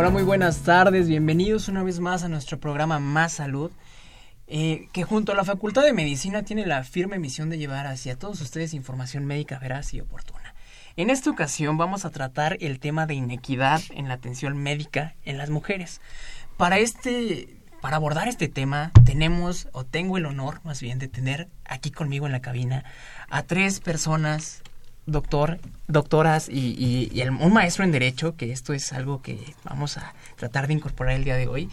Hola, 0.00 0.08
muy 0.08 0.22
buenas 0.22 0.60
tardes, 0.60 1.08
bienvenidos 1.08 1.68
una 1.68 1.82
vez 1.82 2.00
más 2.00 2.22
a 2.22 2.30
nuestro 2.30 2.58
programa 2.58 2.98
Más 3.00 3.34
Salud, 3.34 3.70
eh, 4.46 4.88
que 4.94 5.04
junto 5.04 5.32
a 5.32 5.34
la 5.34 5.44
Facultad 5.44 5.82
de 5.82 5.92
Medicina 5.92 6.42
tiene 6.42 6.64
la 6.64 6.84
firme 6.84 7.18
misión 7.18 7.50
de 7.50 7.58
llevar 7.58 7.86
hacia 7.86 8.16
todos 8.16 8.40
ustedes 8.40 8.72
información 8.72 9.26
médica 9.26 9.58
veraz 9.58 9.92
y 9.92 10.00
oportuna. 10.00 10.54
En 10.96 11.10
esta 11.10 11.28
ocasión 11.28 11.76
vamos 11.76 12.06
a 12.06 12.10
tratar 12.10 12.56
el 12.62 12.80
tema 12.80 13.04
de 13.04 13.12
inequidad 13.12 13.82
en 13.90 14.08
la 14.08 14.14
atención 14.14 14.56
médica 14.56 15.16
en 15.26 15.36
las 15.36 15.50
mujeres. 15.50 16.00
Para 16.56 16.78
este 16.78 17.58
para 17.82 17.96
abordar 17.96 18.26
este 18.26 18.48
tema 18.48 18.92
tenemos 19.04 19.68
o 19.72 19.84
tengo 19.84 20.16
el 20.16 20.24
honor 20.24 20.62
más 20.64 20.80
bien 20.80 20.98
de 20.98 21.08
tener 21.08 21.46
aquí 21.66 21.90
conmigo 21.90 22.24
en 22.24 22.32
la 22.32 22.40
cabina 22.40 22.84
a 23.28 23.42
tres 23.42 23.80
personas 23.80 24.62
doctor, 25.06 25.58
doctoras 25.88 26.48
y, 26.48 27.10
un 27.40 27.52
maestro 27.52 27.84
en 27.84 27.92
Derecho, 27.92 28.36
que 28.36 28.52
esto 28.52 28.72
es 28.72 28.92
algo 28.92 29.22
que 29.22 29.54
vamos 29.64 29.96
a 29.96 30.14
tratar 30.36 30.66
de 30.66 30.74
incorporar 30.74 31.14
el 31.14 31.24
día 31.24 31.36
de 31.36 31.48
hoy. 31.48 31.68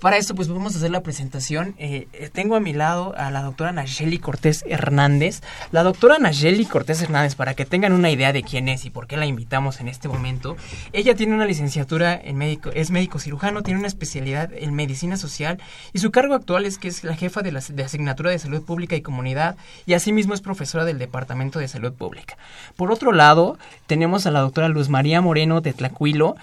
Para 0.00 0.16
esto, 0.16 0.36
pues 0.36 0.46
vamos 0.46 0.74
a 0.74 0.78
hacer 0.78 0.92
la 0.92 1.02
presentación. 1.02 1.74
Eh, 1.76 2.06
tengo 2.32 2.54
a 2.54 2.60
mi 2.60 2.72
lado 2.72 3.14
a 3.16 3.32
la 3.32 3.42
doctora 3.42 3.72
Nayeli 3.72 4.20
Cortés 4.20 4.64
Hernández. 4.68 5.42
La 5.72 5.82
doctora 5.82 6.20
Nayeli 6.20 6.66
Cortés 6.66 7.02
Hernández, 7.02 7.34
para 7.34 7.54
que 7.54 7.64
tengan 7.64 7.92
una 7.92 8.08
idea 8.08 8.32
de 8.32 8.44
quién 8.44 8.68
es 8.68 8.84
y 8.84 8.90
por 8.90 9.08
qué 9.08 9.16
la 9.16 9.26
invitamos 9.26 9.80
en 9.80 9.88
este 9.88 10.06
momento, 10.06 10.56
ella 10.92 11.16
tiene 11.16 11.34
una 11.34 11.46
licenciatura 11.46 12.14
en 12.14 12.36
médico, 12.36 12.70
es 12.74 12.92
médico 12.92 13.18
cirujano, 13.18 13.64
tiene 13.64 13.80
una 13.80 13.88
especialidad 13.88 14.52
en 14.54 14.72
medicina 14.72 15.16
social 15.16 15.60
y 15.92 15.98
su 15.98 16.12
cargo 16.12 16.34
actual 16.34 16.64
es 16.64 16.78
que 16.78 16.86
es 16.86 17.02
la 17.02 17.16
jefa 17.16 17.42
de 17.42 17.50
la 17.50 17.58
asignatura 17.58 18.30
de 18.30 18.38
salud 18.38 18.62
pública 18.62 18.94
y 18.94 19.02
comunidad 19.02 19.56
y 19.84 19.94
asimismo 19.94 20.32
es 20.32 20.40
profesora 20.40 20.84
del 20.84 20.98
Departamento 20.98 21.58
de 21.58 21.66
Salud 21.66 21.92
Pública. 21.92 22.38
Por 22.76 22.92
otro 22.92 23.10
lado, 23.10 23.58
tenemos 23.88 24.26
a 24.26 24.30
la 24.30 24.40
doctora 24.40 24.68
Luz 24.68 24.88
María 24.88 25.20
Moreno 25.20 25.60
de 25.60 25.72
Tlacuilo. 25.72 26.36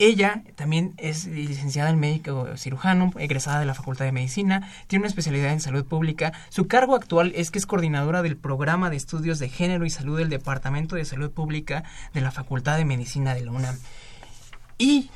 Ella 0.00 0.42
también 0.54 0.94
es 0.96 1.26
licenciada 1.26 1.90
en 1.90 2.00
médico 2.00 2.56
cirujano, 2.56 3.12
egresada 3.18 3.60
de 3.60 3.66
la 3.66 3.74
Facultad 3.74 4.06
de 4.06 4.12
Medicina, 4.12 4.66
tiene 4.86 5.02
una 5.02 5.08
especialidad 5.08 5.52
en 5.52 5.60
salud 5.60 5.84
pública. 5.84 6.32
Su 6.48 6.68
cargo 6.68 6.96
actual 6.96 7.32
es 7.36 7.50
que 7.50 7.58
es 7.58 7.66
coordinadora 7.66 8.22
del 8.22 8.38
programa 8.38 8.88
de 8.88 8.96
estudios 8.96 9.38
de 9.38 9.50
género 9.50 9.84
y 9.84 9.90
salud 9.90 10.16
del 10.16 10.30
Departamento 10.30 10.96
de 10.96 11.04
Salud 11.04 11.30
Pública 11.30 11.84
de 12.14 12.22
la 12.22 12.30
Facultad 12.30 12.78
de 12.78 12.86
Medicina 12.86 13.34
de 13.34 13.42
la 13.42 13.52
UNAM. 13.52 13.76
Y 14.78 15.10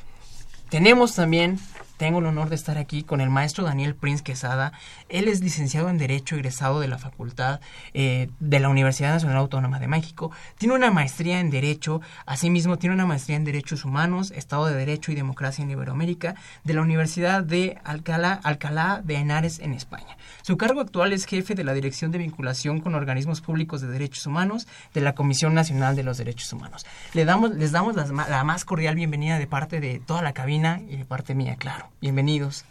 tenemos 0.69 1.14
también 1.14 1.59
tengo 1.97 2.19
el 2.19 2.27
honor 2.27 2.49
de 2.49 2.56
estar 2.56 2.78
aquí 2.78 3.03
con 3.03 3.21
el 3.21 3.31
maestro 3.31 3.65
Daniel 3.65 3.94
Prince 3.94 4.22
Quesada. 4.22 4.72
Él 5.09 5.28
es 5.28 5.41
licenciado 5.41 5.88
en 5.88 5.99
Derecho, 5.99 6.34
egresado 6.34 6.81
de 6.81 6.88
la 6.88 6.99
Facultad 6.99 7.60
eh, 7.93 8.28
de 8.41 8.60
la 8.60 8.69
Universidad 8.69 9.12
Nacional 9.12 9.38
Autónoma 9.38 9.78
de 9.78 9.88
México. 9.88 10.31
Tiene 10.59 10.75
una 10.75 10.91
maestría 10.91 11.41
en 11.41 11.50
Derecho, 11.50 12.00
asimismo 12.27 12.78
tiene 12.78 12.94
una 12.94 13.06
maestría 13.06 13.37
en 13.37 13.44
Derechos 13.44 13.84
Humanos, 13.84 14.33
Estado 14.33 14.66
de 14.66 14.75
Derecho 14.75 15.12
y 15.12 15.15
Democracia 15.15 15.62
en 15.62 15.71
Iberoamérica 15.71 16.34
de 16.65 16.75
la 16.75 16.83
Universidad 16.83 17.43
de 17.43 17.78
Alcalá, 17.84 18.41
Alcalá 18.43 19.00
de 19.04 19.16
Henares 19.16 19.59
en 19.60 19.72
España. 19.72 20.16
Su 20.43 20.56
cargo 20.56 20.81
actual 20.81 21.12
es 21.12 21.27
jefe 21.27 21.54
de 21.54 21.65
la 21.65 21.75
Dirección 21.75 22.10
de 22.10 22.19
Vinculación 22.19 22.81
con 22.81 22.94
Organismos 22.94 23.41
Públicos 23.41 23.81
de 23.81 23.88
Derechos 23.88 24.27
Humanos 24.27 24.66
de 24.93 25.00
la 25.00 25.15
Comisión 25.15 25.54
Nacional 25.54 25.97
de 25.97 26.03
los 26.03 26.19
Derechos 26.19 26.53
Humanos. 26.53 26.87
Le 27.12 27.25
damos, 27.25 27.54
les 27.54 27.72
damos 27.72 27.97
la 27.97 28.44
más 28.44 28.65
cordial 28.65 28.94
bienvenida 28.94 29.38
de 29.38 29.47
parte 29.47 29.81
de 29.81 30.00
toda 30.00 30.22
la 30.22 30.33
cabina 30.33 30.81
y 30.88 30.97
de 30.97 31.04
parte 31.04 31.34
mía, 31.34 31.56
claro. 31.56 31.84
Bienvenidos. 32.00 32.65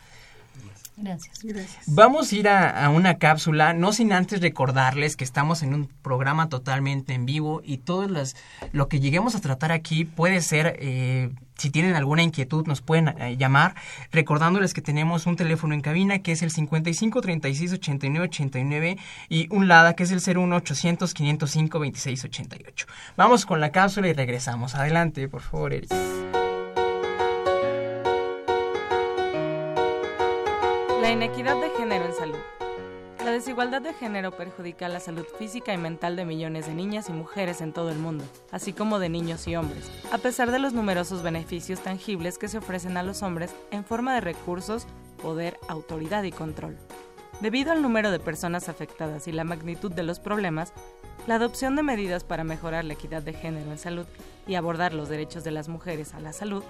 Gracias. 0.95 1.39
Gracias. 1.43 1.83
Vamos 1.87 2.31
a 2.31 2.35
ir 2.35 2.47
a, 2.47 2.89
una 2.89 3.15
cápsula, 3.17 3.73
no 3.73 3.93
sin 3.93 4.13
antes 4.13 4.41
recordarles 4.41 5.15
que 5.15 5.23
estamos 5.23 5.63
en 5.63 5.73
un 5.73 5.87
programa 5.87 6.49
totalmente 6.49 7.13
en 7.13 7.25
vivo 7.25 7.61
y 7.63 7.79
todo 7.79 8.07
las, 8.07 8.35
lo 8.73 8.87
que 8.87 8.99
lleguemos 8.99 9.33
a 9.35 9.41
tratar 9.41 9.71
aquí 9.71 10.05
puede 10.05 10.41
ser, 10.41 10.77
eh, 10.79 11.31
si 11.57 11.71
tienen 11.71 11.95
alguna 11.95 12.21
inquietud, 12.21 12.67
nos 12.67 12.81
pueden 12.81 13.07
eh, 13.07 13.37
llamar, 13.37 13.73
recordándoles 14.11 14.75
que 14.75 14.81
tenemos 14.81 15.25
un 15.25 15.35
teléfono 15.35 15.73
en 15.73 15.81
cabina 15.81 16.19
que 16.19 16.31
es 16.31 16.43
el 16.43 16.51
55 16.51 17.21
36 17.21 17.73
89 17.73 18.25
89 18.27 18.97
y 19.29 19.47
un 19.49 19.67
LADA 19.67 19.95
que 19.95 20.03
es 20.03 20.11
el 20.11 20.21
01 20.37 20.55
800 20.55 21.13
505 21.13 21.79
26 21.79 22.25
88. 22.25 22.85
Vamos 23.17 23.47
con 23.47 23.59
la 23.59 23.71
cápsula 23.71 24.09
y 24.09 24.13
regresamos. 24.13 24.75
Adelante, 24.75 25.27
por 25.27 25.41
favor, 25.41 25.73
Eric. 25.73 25.91
Inequidad 31.13 31.61
de 31.61 31.69
género 31.69 32.05
en 32.05 32.13
salud. 32.13 32.39
La 33.23 33.31
desigualdad 33.31 33.83
de 33.83 33.93
género 33.93 34.31
perjudica 34.31 34.89
la 34.89 34.99
salud 34.99 35.25
física 35.37 35.71
y 35.71 35.77
mental 35.77 36.15
de 36.15 36.25
millones 36.25 36.65
de 36.65 36.73
niñas 36.73 37.07
y 37.07 37.13
mujeres 37.13 37.61
en 37.61 37.71
todo 37.71 37.91
el 37.91 37.99
mundo, 37.99 38.25
así 38.51 38.73
como 38.73 38.97
de 38.97 39.09
niños 39.09 39.47
y 39.47 39.55
hombres, 39.55 39.91
a 40.11 40.17
pesar 40.17 40.49
de 40.51 40.57
los 40.57 40.73
numerosos 40.73 41.21
beneficios 41.21 41.81
tangibles 41.81 42.39
que 42.39 42.47
se 42.47 42.57
ofrecen 42.57 42.97
a 42.97 43.03
los 43.03 43.21
hombres 43.21 43.53
en 43.69 43.85
forma 43.85 44.15
de 44.15 44.21
recursos, 44.21 44.87
poder, 45.21 45.59
autoridad 45.67 46.23
y 46.23 46.31
control. 46.31 46.77
Debido 47.41 47.71
al 47.71 47.83
número 47.83 48.09
de 48.09 48.19
personas 48.19 48.67
afectadas 48.67 49.27
y 49.27 49.31
la 49.31 49.43
magnitud 49.43 49.91
de 49.91 50.03
los 50.03 50.19
problemas, 50.19 50.73
la 51.27 51.35
adopción 51.35 51.75
de 51.75 51.83
medidas 51.83 52.23
para 52.23 52.43
mejorar 52.43 52.85
la 52.85 52.93
equidad 52.93 53.21
de 53.21 53.33
género 53.33 53.71
en 53.71 53.77
salud 53.77 54.07
y 54.47 54.55
abordar 54.55 54.95
los 54.95 55.09
derechos 55.09 55.43
de 55.43 55.51
las 55.51 55.69
mujeres 55.69 56.15
a 56.15 56.19
la 56.19 56.33
salud 56.33 56.63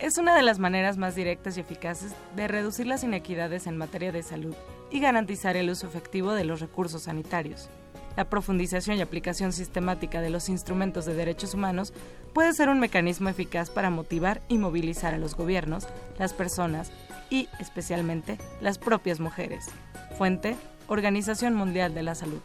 es 0.00 0.16
una 0.16 0.34
de 0.34 0.42
las 0.42 0.58
maneras 0.58 0.96
más 0.96 1.14
directas 1.14 1.56
y 1.56 1.60
eficaces 1.60 2.14
de 2.34 2.48
reducir 2.48 2.86
las 2.86 3.04
inequidades 3.04 3.66
en 3.66 3.76
materia 3.76 4.12
de 4.12 4.22
salud 4.22 4.54
y 4.90 4.98
garantizar 4.98 5.56
el 5.56 5.68
uso 5.68 5.86
efectivo 5.86 6.32
de 6.32 6.44
los 6.44 6.60
recursos 6.60 7.02
sanitarios. 7.02 7.68
La 8.16 8.24
profundización 8.24 8.96
y 8.96 9.02
aplicación 9.02 9.52
sistemática 9.52 10.22
de 10.22 10.30
los 10.30 10.48
instrumentos 10.48 11.04
de 11.04 11.14
derechos 11.14 11.54
humanos 11.54 11.92
puede 12.32 12.54
ser 12.54 12.70
un 12.70 12.80
mecanismo 12.80 13.28
eficaz 13.28 13.70
para 13.70 13.90
motivar 13.90 14.40
y 14.48 14.56
movilizar 14.58 15.14
a 15.14 15.18
los 15.18 15.36
gobiernos, 15.36 15.86
las 16.18 16.32
personas 16.32 16.90
y, 17.28 17.48
especialmente, 17.60 18.38
las 18.60 18.78
propias 18.78 19.20
mujeres. 19.20 19.66
Fuente, 20.16 20.56
Organización 20.88 21.54
Mundial 21.54 21.94
de 21.94 22.02
la 22.02 22.14
Salud. 22.14 22.40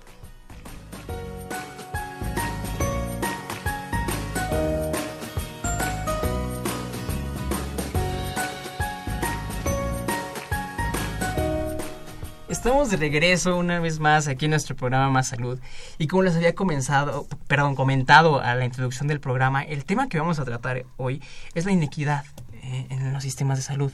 Estamos 12.66 12.90
de 12.90 12.98
regreso 12.98 13.56
una 13.58 13.80
vez 13.80 14.00
más 14.00 14.28
aquí 14.28 14.46
en 14.46 14.50
nuestro 14.50 14.76
programa 14.76 15.12
Más 15.12 15.28
Salud 15.28 15.60
y 16.00 16.08
como 16.08 16.24
les 16.24 16.36
había 16.36 16.56
comenzado, 16.56 17.28
perdón, 17.48 17.76
comentado 17.76 18.42
a 18.42 18.56
la 18.56 18.66
introducción 18.66 19.08
del 19.08 19.20
programa, 19.20 19.62
el 19.62 19.86
tema 19.86 20.10
que 20.10 20.18
vamos 20.18 20.40
a 20.40 20.46
tratar 20.46 20.84
hoy 20.98 21.22
es 21.54 21.66
la 21.66 21.74
inequidad 21.74 22.26
eh, 22.54 22.88
en 22.90 23.14
los 23.14 23.22
sistemas 23.22 23.60
de 23.60 23.64
salud. 23.64 23.92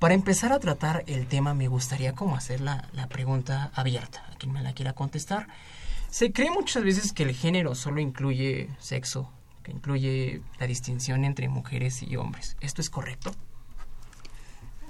Para 0.00 0.14
empezar 0.14 0.52
a 0.52 0.58
tratar 0.58 1.04
el 1.06 1.28
tema 1.28 1.54
me 1.54 1.68
gustaría 1.68 2.12
como 2.12 2.34
hacer 2.34 2.60
la, 2.60 2.88
la 2.92 3.06
pregunta 3.06 3.70
abierta, 3.72 4.26
a 4.32 4.34
quien 4.34 4.52
me 4.52 4.62
la 4.62 4.72
quiera 4.72 4.94
contestar. 4.94 5.46
Se 6.10 6.32
cree 6.32 6.50
muchas 6.50 6.82
veces 6.82 7.12
que 7.12 7.22
el 7.22 7.36
género 7.36 7.76
solo 7.76 8.00
incluye 8.00 8.68
sexo, 8.80 9.30
que 9.62 9.70
incluye 9.70 10.42
la 10.58 10.66
distinción 10.66 11.24
entre 11.24 11.48
mujeres 11.48 12.02
y 12.02 12.16
hombres. 12.16 12.56
¿Esto 12.60 12.80
es 12.80 12.90
correcto? 12.90 13.30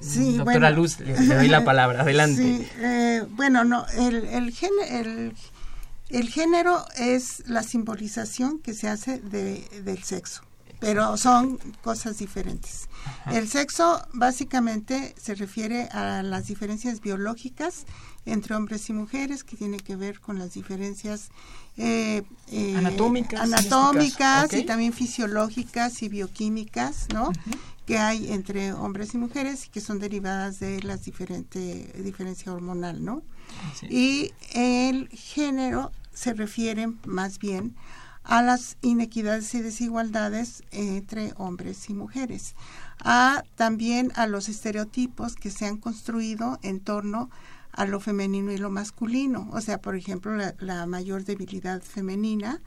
Sí, 0.02 0.36
Doctora 0.36 0.70
Luz, 0.70 0.98
le, 1.00 1.14
doy 1.14 1.48
la 1.48 1.64
palabra, 1.64 2.02
adelante. 2.02 2.42
Sí, 2.42 2.68
eh, 2.78 3.24
bueno, 3.30 3.64
no, 3.64 3.86
el, 3.96 4.24
el, 4.26 4.54
el, 4.90 5.34
el, 6.08 6.28
género 6.28 6.84
es 6.96 7.44
la 7.46 7.62
simbolización 7.62 8.58
que 8.58 8.74
se 8.74 8.88
hace 8.88 9.18
de, 9.18 9.64
del 9.84 10.02
sexo. 10.02 10.42
pero 10.80 11.16
son 11.16 11.58
cosas 11.82 12.18
diferentes. 12.18 12.88
El 13.30 13.48
sexo 13.48 14.04
básicamente 14.12 15.14
se 15.20 15.36
refiere 15.36 15.88
a 15.92 16.22
las 16.22 16.48
diferencias 16.48 17.00
biológicas 17.00 17.86
entre 18.24 18.54
hombres 18.54 18.88
y 18.88 18.92
mujeres, 18.92 19.42
que 19.44 19.56
tiene 19.56 19.78
que 19.78 19.96
ver 19.96 20.20
con 20.20 20.38
las 20.38 20.54
diferencias 20.54 21.30
eh, 21.76 22.22
eh, 22.50 22.76
anatómicas, 22.76 23.40
anatómicas 23.40 24.52
y 24.52 24.64
también 24.64 24.92
fisiológicas 24.92 26.02
y 26.02 26.08
bioquímicas, 26.08 27.08
¿no? 27.12 27.32
Que 27.92 27.98
hay 27.98 28.32
entre 28.32 28.72
hombres 28.72 29.12
y 29.12 29.18
mujeres 29.18 29.66
y 29.66 29.68
que 29.68 29.82
son 29.82 29.98
derivadas 29.98 30.58
de 30.60 30.82
la 30.82 30.96
diferente 30.96 31.92
diferencia 32.02 32.50
hormonal, 32.50 33.04
¿no? 33.04 33.22
Y 33.90 34.32
el 34.54 35.10
género 35.10 35.92
se 36.10 36.32
refiere 36.32 36.86
más 37.04 37.38
bien 37.38 37.76
a 38.24 38.40
las 38.40 38.78
inequidades 38.80 39.54
y 39.54 39.60
desigualdades 39.60 40.62
entre 40.70 41.34
hombres 41.36 41.90
y 41.90 41.92
mujeres, 41.92 42.54
a 42.98 43.44
también 43.56 44.10
a 44.14 44.26
los 44.26 44.48
estereotipos 44.48 45.34
que 45.34 45.50
se 45.50 45.66
han 45.66 45.76
construido 45.76 46.58
en 46.62 46.80
torno 46.80 47.28
a 47.72 47.84
lo 47.84 48.00
femenino 48.00 48.52
y 48.52 48.56
lo 48.56 48.70
masculino. 48.70 49.50
O 49.52 49.60
sea, 49.60 49.82
por 49.82 49.96
ejemplo, 49.96 50.32
la, 50.58 50.86
mayor 50.86 51.26
debilidad 51.26 51.82
femenina, 51.82 52.62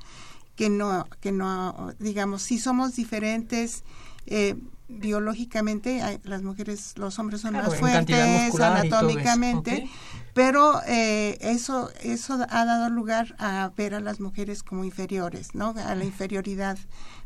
que 0.55 0.69
no, 0.69 1.07
que 1.19 1.31
no, 1.31 1.95
digamos, 1.97 2.43
si 2.43 2.59
somos 2.59 2.95
diferentes 2.95 3.83
eh, 4.27 4.55
biológicamente, 4.87 6.19
las 6.23 6.43
mujeres, 6.43 6.93
los 6.97 7.17
hombres 7.17 7.41
son 7.41 7.53
más 7.53 7.75
fuertes 7.75 8.59
anatómicamente, 8.59 9.89
pero 10.33 10.81
eh, 10.87 11.37
eso, 11.41 11.89
eso 12.01 12.37
ha 12.49 12.65
dado 12.65 12.89
lugar 12.89 13.35
a 13.39 13.71
ver 13.75 13.95
a 13.95 13.99
las 13.99 14.19
mujeres 14.19 14.63
como 14.63 14.83
inferiores, 14.83 15.55
¿no? 15.55 15.73
A 15.77 15.95
la 15.95 16.05
inferioridad 16.05 16.77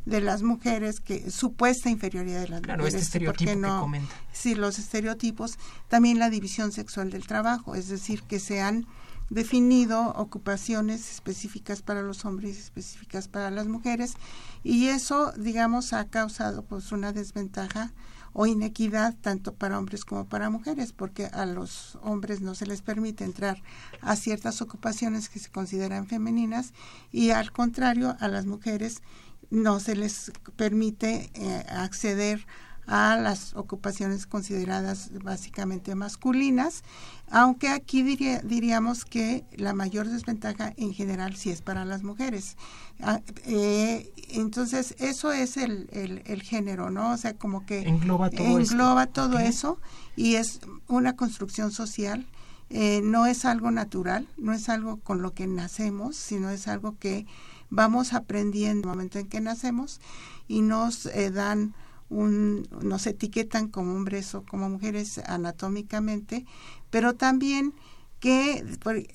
de 0.05 0.21
las 0.21 0.41
mujeres, 0.41 1.01
que 1.01 1.29
supuesta 1.29 1.89
inferioridad 1.89 2.41
de 2.41 2.47
las 2.47 2.61
claro, 2.61 2.83
mujeres. 2.83 3.01
Este 3.01 3.17
estereotipo 3.17 3.55
no, 3.55 3.75
que 3.75 3.81
comenta. 3.81 4.15
Sí, 4.31 4.55
los 4.55 4.79
estereotipos, 4.79 5.57
también 5.87 6.17
la 6.19 6.29
división 6.29 6.71
sexual 6.71 7.11
del 7.11 7.27
trabajo, 7.27 7.75
es 7.75 7.89
decir, 7.89 8.23
que 8.23 8.39
se 8.39 8.61
han 8.61 8.87
definido 9.29 10.09
ocupaciones 10.15 11.11
específicas 11.11 11.81
para 11.81 12.01
los 12.01 12.25
hombres 12.25 12.57
y 12.57 12.59
específicas 12.59 13.27
para 13.27 13.51
las 13.51 13.67
mujeres 13.67 14.15
y 14.63 14.87
eso 14.87 15.31
digamos 15.33 15.93
ha 15.93 16.05
causado 16.05 16.63
pues 16.63 16.91
una 16.91 17.13
desventaja 17.13 17.91
o 18.33 18.45
inequidad 18.45 19.15
tanto 19.21 19.53
para 19.53 19.77
hombres 19.77 20.05
como 20.05 20.25
para 20.25 20.49
mujeres 20.49 20.93
porque 20.93 21.25
a 21.27 21.45
los 21.45 21.97
hombres 22.01 22.41
no 22.41 22.55
se 22.55 22.65
les 22.65 22.81
permite 22.81 23.23
entrar 23.23 23.61
a 24.01 24.15
ciertas 24.15 24.61
ocupaciones 24.61 25.29
que 25.29 25.39
se 25.39 25.49
consideran 25.49 26.07
femeninas 26.07 26.73
y 27.11 27.31
al 27.31 27.51
contrario 27.51 28.15
a 28.19 28.27
las 28.27 28.45
mujeres 28.45 29.01
no 29.49 29.79
se 29.79 29.95
les 29.95 30.31
permite 30.55 31.31
eh, 31.33 31.65
acceder 31.69 32.45
a 32.45 32.68
las 32.89 33.53
ocupaciones 33.55 34.25
consideradas 34.25 35.11
básicamente 35.23 35.93
masculinas, 35.93 36.83
aunque 37.29 37.69
aquí 37.69 38.01
diríamos 38.01 39.05
que 39.05 39.45
la 39.55 39.73
mayor 39.73 40.07
desventaja 40.07 40.73
en 40.75 40.93
general 40.93 41.35
sí 41.35 41.51
es 41.51 41.61
para 41.61 41.85
las 41.85 42.01
mujeres. 42.01 42.57
Ah, 43.01 43.21
eh, 43.45 44.11
entonces, 44.29 44.95
eso 44.97 45.31
es 45.31 45.57
el, 45.57 45.87
el, 45.91 46.41
género, 46.41 46.89
¿no? 46.89 47.11
O 47.11 47.17
sea, 47.17 47.35
como 47.35 47.65
que 47.65 47.81
engloba 47.81 48.31
todo, 48.31 48.59
engloba 48.59 49.05
todo 49.05 49.37
eso 49.37 49.79
y 50.15 50.35
es 50.35 50.59
una 50.87 51.15
construcción 51.15 51.71
social. 51.71 52.25
Eh, 52.71 53.01
no 53.03 53.25
es 53.25 53.45
algo 53.45 53.71
natural, 53.71 54.27
no 54.37 54.53
es 54.53 54.69
algo 54.69 54.97
con 54.97 55.21
lo 55.21 55.33
que 55.33 55.47
nacemos, 55.47 56.15
sino 56.15 56.49
es 56.49 56.67
algo 56.67 56.97
que 56.99 57.25
vamos 57.69 58.13
aprendiendo 58.13 58.87
en 58.87 58.89
el 58.89 58.95
momento 58.97 59.19
en 59.19 59.27
que 59.27 59.41
nacemos 59.41 59.99
y 60.47 60.61
nos 60.61 61.05
eh, 61.07 61.31
dan 61.31 61.73
un, 62.09 62.67
nos 62.81 63.07
etiquetan 63.07 63.67
como 63.67 63.95
hombres 63.95 64.33
o 64.35 64.43
como 64.43 64.69
mujeres 64.69 65.19
anatómicamente, 65.19 66.45
pero 66.89 67.15
también 67.15 67.73
que 68.19 68.65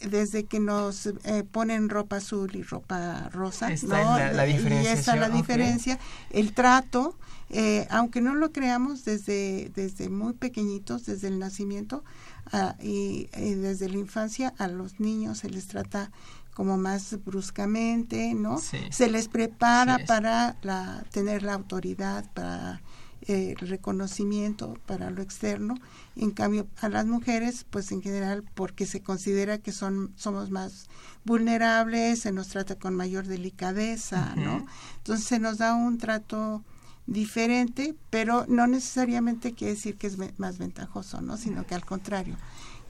desde 0.09 0.45
que 0.45 0.61
nos 0.61 1.07
eh, 1.07 1.45
ponen 1.51 1.91
ropa 1.91 2.17
azul 2.17 2.55
y 2.55 2.63
ropa 2.63 3.29
rosa, 3.31 3.69
la, 3.87 4.49
y 4.49 4.87
esa 4.87 5.17
la 5.17 5.29
diferencia, 5.29 5.99
el 6.31 6.55
trato, 6.55 7.17
eh, 7.51 7.87
aunque 7.91 8.23
no 8.23 8.35
lo 8.35 8.51
creamos 8.51 9.05
desde, 9.05 9.71
desde 9.75 10.09
muy 10.09 10.33
pequeñitos, 10.33 11.05
desde 11.05 11.29
el 11.29 11.39
nacimiento 11.39 12.03
ah, 12.51 12.77
y, 12.81 13.29
desde 13.37 13.91
la 13.91 13.99
infancia, 13.99 14.55
a 14.57 14.69
los 14.69 15.01
niños 15.01 15.39
se 15.39 15.51
les 15.51 15.67
trata 15.67 16.11
como 16.55 16.79
más 16.79 17.17
bruscamente, 17.25 18.33
¿no? 18.35 18.59
Se 18.59 19.11
les 19.11 19.29
prepara 19.29 19.99
para 20.07 20.57
la, 20.63 21.05
tener 21.11 21.43
la 21.43 21.55
autoridad, 21.55 22.33
para 22.33 22.81
eh, 23.23 23.57
el 23.59 23.69
reconocimiento, 23.69 24.79
para 24.87 25.11
lo 25.11 25.21
externo. 25.21 25.75
En 26.15 26.31
cambio, 26.31 26.69
a 26.81 26.89
las 26.89 27.07
mujeres, 27.07 27.67
pues 27.69 27.91
en 27.91 28.03
general, 28.03 28.45
porque 28.55 28.87
se 28.87 29.03
considera 29.03 29.59
que 29.59 29.73
son 29.73 30.13
somos 30.17 30.51
más 30.51 30.89
vulnerables, 31.25 32.21
se 32.21 32.33
nos 32.33 32.49
trata 32.49 32.77
con 32.77 32.95
mayor 32.95 33.27
delicadeza, 33.27 34.35
¿no? 34.37 34.65
Entonces 34.99 35.27
se 35.27 35.41
nos 35.41 35.59
da 35.59 35.75
un 35.75 35.99
trato 35.99 36.63
diferente, 37.07 37.97
pero 38.11 38.47
no 38.49 38.67
necesariamente 38.67 39.55
quiere 39.55 39.75
decir 39.75 39.97
que 39.97 40.07
es 40.07 40.17
más 40.39 40.59
ventajoso, 40.59 41.21
¿no? 41.21 41.37
Sino 41.37 41.67
que 41.67 41.75
al 41.75 41.85
contrario 41.85 42.37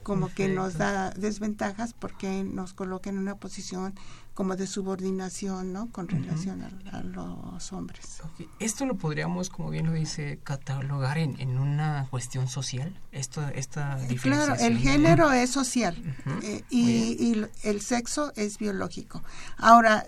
como 0.05 0.31
que 0.31 0.47
nos 0.47 0.77
da 0.77 1.09
desventajas 1.09 1.93
porque 1.93 2.43
nos 2.43 2.73
coloca 2.73 3.09
en 3.09 3.17
una 3.17 3.37
posición 3.37 3.95
como 4.35 4.55
de 4.55 4.67
subordinación, 4.67 5.73
¿no? 5.73 5.91
Con 5.91 6.07
relación 6.07 6.61
a, 6.61 7.01
los 7.01 7.73
hombres. 7.73 8.21
Esto 8.59 8.85
lo 8.85 8.97
podríamos, 8.97 9.49
como 9.49 9.71
bien 9.71 9.87
lo 9.87 9.93
dice, 9.93 10.39
catalogar 10.43 11.17
en, 11.17 11.39
en 11.39 11.57
una 11.57 12.05
cuestión 12.11 12.47
social, 12.47 12.95
esto, 13.11 13.41
esta 13.55 13.95
diferenciación. 13.95 14.57
Claro, 14.57 14.61
el 14.61 14.77
género 14.77 15.31
es 15.31 15.49
social 15.49 15.97
eh, 16.43 16.63
y, 16.69 17.43
el 17.63 17.81
sexo 17.81 18.31
es 18.35 18.59
biológico. 18.59 19.23
Ahora, 19.57 20.05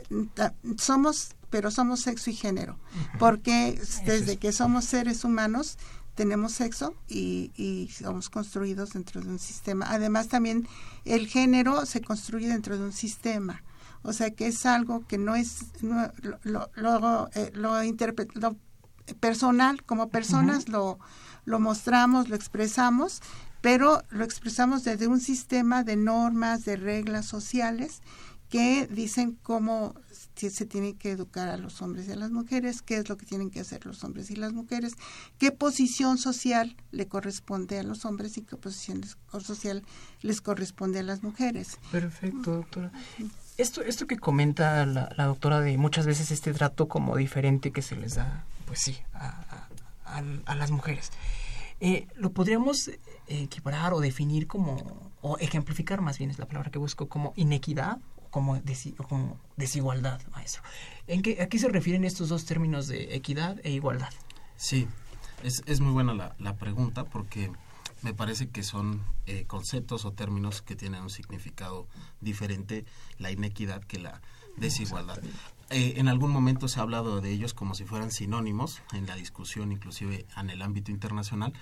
somos, 0.78 1.34
pero 1.50 1.72
somos 1.72 2.02
sexo 2.02 2.30
y 2.30 2.36
género, 2.36 2.78
porque 3.18 3.82
desde 4.06 4.38
que 4.38 4.52
somos 4.52 4.86
seres 4.86 5.24
humanos 5.24 5.80
tenemos 6.18 6.54
sexo 6.54 6.96
y, 7.08 7.90
somos 7.94 8.30
construidos 8.30 8.90
dentro 8.90 9.22
de 9.22 9.30
un 9.30 9.40
sistema. 9.40 9.86
Además, 9.90 10.28
también 10.28 10.68
el 11.06 11.28
género 11.28 11.86
se 11.86 12.02
construye 12.02 12.48
dentro 12.48 12.76
de 12.78 12.86
un 12.86 12.92
sistema. 12.92 13.64
O 14.02 14.14
sea 14.14 14.32
que 14.32 14.48
es 14.48 14.66
algo 14.66 15.06
que 15.06 15.20
no 15.20 15.36
es 15.36 15.66
lo, 15.82 16.70
lo, 16.74 17.30
eh, 17.36 17.52
lo, 17.54 18.56
personal, 19.20 19.84
como 19.84 20.10
personas 20.10 20.70
lo, 20.70 20.98
lo 21.46 21.60
mostramos, 21.60 22.30
lo 22.30 22.36
expresamos, 22.36 23.22
pero 23.62 24.02
lo 24.10 24.24
expresamos 24.24 24.84
desde 24.84 25.08
un 25.08 25.20
sistema 25.20 25.84
de 25.84 25.98
normas, 25.98 26.66
de 26.66 26.78
reglas 26.78 27.26
sociales 27.26 28.02
que 28.50 28.88
dicen 28.88 29.38
cómo 29.44 29.94
se 30.38 30.66
tiene 30.66 30.96
que 30.96 31.12
educar 31.12 31.50
a 31.50 31.58
los 31.58 31.82
hombres 31.82 32.08
y 32.08 32.12
a 32.12 32.16
las 32.16 32.32
mujeres, 32.32 32.82
qué 32.82 32.98
es 32.98 33.10
lo 33.10 33.18
que 33.18 33.26
tienen 33.26 33.50
que 33.50 33.60
hacer 33.60 33.86
los 33.86 34.04
hombres 34.04 34.30
y 34.32 34.36
las 34.36 34.54
mujeres, 34.54 34.94
qué 35.38 35.52
posición 35.52 36.18
social 36.18 36.76
le 36.92 37.08
corresponde 37.08 37.80
a 37.80 37.84
los 37.84 38.06
hombres 38.06 38.38
y 38.38 38.42
qué 38.44 38.56
posición 38.56 39.04
social 39.40 39.84
les 40.22 40.42
corresponde 40.42 41.00
a 41.00 41.04
las 41.04 41.24
mujeres. 41.24 41.78
Perfecto, 41.92 42.52
doctora. 42.52 42.92
Esto, 43.58 43.82
esto 43.82 44.06
que 44.06 44.18
comenta 44.18 44.86
la, 44.86 45.26
doctora 45.26 45.62
de 45.62 45.78
muchas 45.78 46.06
veces 46.06 46.30
este 46.32 46.54
trato 46.54 46.88
como 46.88 47.16
diferente 47.16 47.72
que 47.72 47.82
se 47.82 47.96
les 47.96 48.16
da, 48.16 48.46
pues 48.66 48.80
sí, 48.80 48.98
a, 49.14 49.68
las 50.56 50.72
mujeres. 50.72 51.12
Eh, 51.80 52.08
¿Lo 52.16 52.32
podríamos 52.32 52.90
equiparar 53.28 53.94
o 53.94 54.00
definir 54.00 54.48
como, 54.48 55.12
o 55.22 55.38
ejemplificar 55.40 56.02
más 56.02 56.18
bien 56.18 56.30
es 56.30 56.40
la 56.40 56.46
palabra 56.46 56.72
que 56.72 56.80
busco, 56.80 57.08
como 57.08 57.34
inequidad 57.36 57.98
como, 58.38 58.62
como 59.08 59.40
desigualdad, 59.56 60.22
maestro. 60.32 60.62
¿En 61.08 61.24
qué, 61.24 61.42
¿A 61.42 61.48
qué 61.48 61.58
se 61.58 61.70
refieren 61.70 62.04
estos 62.04 62.30
dos 62.30 62.46
términos 62.46 62.88
de 62.88 63.16
equidad 63.16 63.58
e 63.64 63.72
igualdad? 63.72 64.14
Sí, 64.58 64.88
es, 65.42 65.64
es 65.66 65.80
muy 65.80 65.92
buena 65.92 66.14
la, 66.14 66.36
la, 66.38 66.56
pregunta 66.56 67.04
porque 67.04 67.52
me 68.04 68.14
parece 68.14 68.50
que 68.50 68.62
son 68.62 69.02
eh, 69.26 69.46
conceptos 69.48 70.06
o 70.06 70.12
términos 70.12 70.62
que 70.62 70.76
tienen 70.76 71.02
un 71.02 71.10
significado 71.10 71.88
diferente, 72.22 72.86
la 73.18 73.32
inequidad 73.32 73.84
que 73.84 73.98
la 73.98 74.22
desigualdad. 74.56 75.20
Eh, 75.72 75.96
en 75.98 76.08
algún 76.08 76.32
momento 76.32 76.68
se 76.68 76.80
ha 76.80 76.84
hablado 76.84 77.20
de 77.22 77.32
ellos 77.32 77.56
como 77.56 77.74
si 77.74 77.86
fueran 77.86 78.12
sinónimos 78.12 78.84
en 78.94 79.08
la 79.08 79.16
discusión, 79.16 79.72
inclusive 79.72 80.28
en 80.38 80.52
el 80.52 80.62
ámbito 80.62 80.92
internacional. 80.92 81.54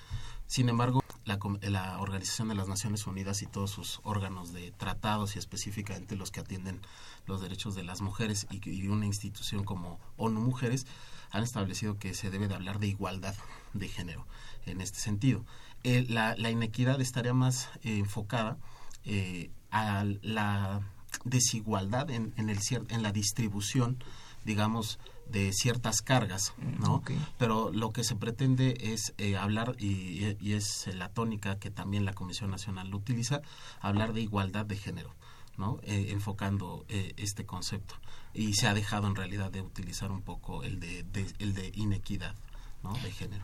Sin 0.48 0.70
embargo, 0.70 1.04
la, 1.26 2.00
Organización 2.00 2.50
de 2.50 2.56
las 2.56 2.68
Naciones 2.68 3.08
Unidas 3.08 3.42
y 3.42 3.48
todos 3.48 3.72
sus 3.72 4.00
órganos 4.04 4.54
de 4.54 4.72
tratados 4.72 5.36
y 5.36 5.40
específicamente 5.40 6.16
los 6.16 6.32
que 6.32 6.40
atienden 6.40 6.82
los 7.26 7.42
derechos 7.42 7.76
de 7.76 7.84
las 7.84 8.02
mujeres 8.02 8.48
y, 8.52 8.88
una 8.88 9.06
institución 9.06 9.64
como 9.64 10.00
ONU 10.18 10.40
Mujeres 10.40 10.86
han 11.32 11.44
establecido 11.44 11.98
que 11.98 12.14
se 12.14 12.30
debe 12.30 12.48
de 12.48 12.56
hablar 12.56 12.80
de 12.80 12.88
igualdad 12.88 13.36
de 13.74 13.88
género 13.88 14.28
en 14.66 14.82
este 14.82 15.00
sentido. 15.00 15.46
Eh, 15.84 16.06
la, 16.08 16.36
inequidad 16.50 17.02
estaría 17.02 17.34
más 17.34 17.70
eh, 17.82 17.98
enfocada 17.98 18.58
eh, 19.04 19.52
a 19.72 20.06
la 20.22 20.82
desigualdad 21.24 22.10
en, 22.12 22.34
en, 22.38 22.50
el, 22.50 22.60
en 22.90 23.04
la 23.04 23.12
distribución, 23.12 24.04
digamos, 24.46 25.00
de 25.30 25.52
ciertas 25.54 26.02
cargas, 26.02 26.54
mm, 26.58 26.82
¿no? 26.82 27.04
Pero 27.38 27.72
lo 27.72 27.92
que 27.92 28.04
se 28.04 28.16
pretende 28.16 28.78
es 28.80 29.14
eh, 29.18 29.38
hablar, 29.38 29.76
y, 29.80 30.36
y, 30.40 30.54
es 30.54 30.88
la 30.94 31.10
tónica 31.10 31.58
que 31.60 31.72
también 31.72 32.06
la 32.06 32.14
Comisión 32.14 32.52
Nacional 32.52 32.90
lo 32.90 32.98
utiliza, 32.98 33.42
hablar 33.80 34.14
de 34.14 34.22
igualdad 34.22 34.66
de 34.66 34.78
género, 34.78 35.14
¿no? 35.58 35.80
Eh, 35.84 36.08
enfocando 36.10 36.86
eh, 36.90 37.14
este 37.18 37.46
concepto. 37.46 37.96
Y 38.34 38.54
se 38.54 38.68
ha 38.68 38.74
dejado 38.74 39.08
en 39.08 39.16
realidad 39.16 39.52
de 39.52 39.62
utilizar 39.62 40.12
un 40.12 40.22
poco 40.22 40.64
el 40.64 40.80
de, 40.80 41.06
el 41.40 41.54
de 41.54 41.72
inequidad, 41.76 42.36
¿no? 42.84 42.94
De 42.94 43.12
género. 43.12 43.44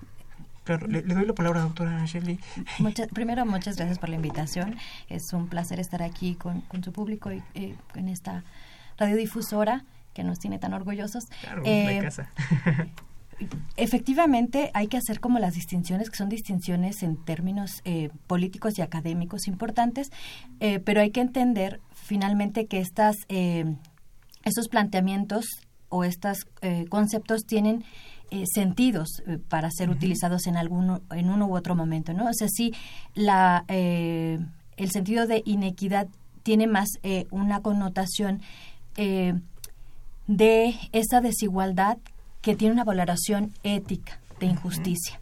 Le, 0.87 1.01
doy 1.01 1.25
la 1.25 1.33
palabra, 1.33 1.61
doctora 1.61 2.05
Shelley. 2.05 2.39
primero, 3.13 3.45
muchas 3.45 3.77
gracias 3.77 3.97
por 3.97 4.09
la 4.09 4.15
invitación. 4.15 4.77
Es 5.09 5.33
un 5.33 5.47
placer 5.47 5.79
estar 5.79 6.03
aquí 6.03 6.35
con, 6.35 6.61
con 6.61 6.83
su 6.83 6.91
público 6.93 7.31
y 7.31 7.41
en 7.95 8.07
esta 8.07 8.43
radiodifusora 8.97 9.83
que 10.13 10.23
nos 10.23 10.39
tiene 10.39 10.59
tan 10.59 10.73
orgullosos. 10.73 11.25
Claro, 11.41 11.63
eh, 11.65 11.99
casa. 12.01 12.29
efectivamente 13.75 14.69
hay 14.73 14.87
que 14.87 14.97
hacer 14.97 15.19
como 15.19 15.39
las 15.39 15.55
distinciones, 15.55 16.09
que 16.09 16.17
son 16.17 16.29
distinciones 16.29 17.01
en 17.03 17.17
términos 17.17 17.81
eh, 17.85 18.09
políticos 18.27 18.77
y 18.77 18.81
académicos 18.81 19.47
importantes, 19.47 20.11
eh, 20.59 20.79
pero 20.79 21.01
hay 21.01 21.11
que 21.11 21.21
entender 21.21 21.81
finalmente 21.93 22.67
que 22.67 22.79
estas, 22.79 23.15
estos 24.43 24.67
planteamientos 24.69 25.45
o 25.89 26.03
estos 26.03 26.45
conceptos 26.89 27.45
tienen 27.45 27.83
sentidos 28.45 29.23
para 29.49 29.69
ser 29.71 29.89
utilizados 29.89 30.47
en 30.47 30.55
alguno 30.55 31.01
en 31.11 31.29
uno 31.29 31.47
u 31.47 31.55
otro 31.55 31.75
momento 31.75 32.13
no 32.13 32.29
o 32.29 32.33
sea 32.33 32.47
sí 32.49 32.73
la 33.13 33.65
el 33.67 34.91
sentido 34.91 35.27
de 35.27 35.43
inequidad 35.45 36.07
tiene 36.43 36.65
más 36.65 36.87
una 37.29 37.61
connotación 37.61 38.41
de 40.27 40.75
esa 40.91 41.21
desigualdad 41.21 41.97
que 42.41 42.55
tiene 42.55 42.73
una 42.73 42.83
valoración 42.83 43.53
ética 43.63 44.19
de 44.39 44.47
injusticia. 44.47 45.19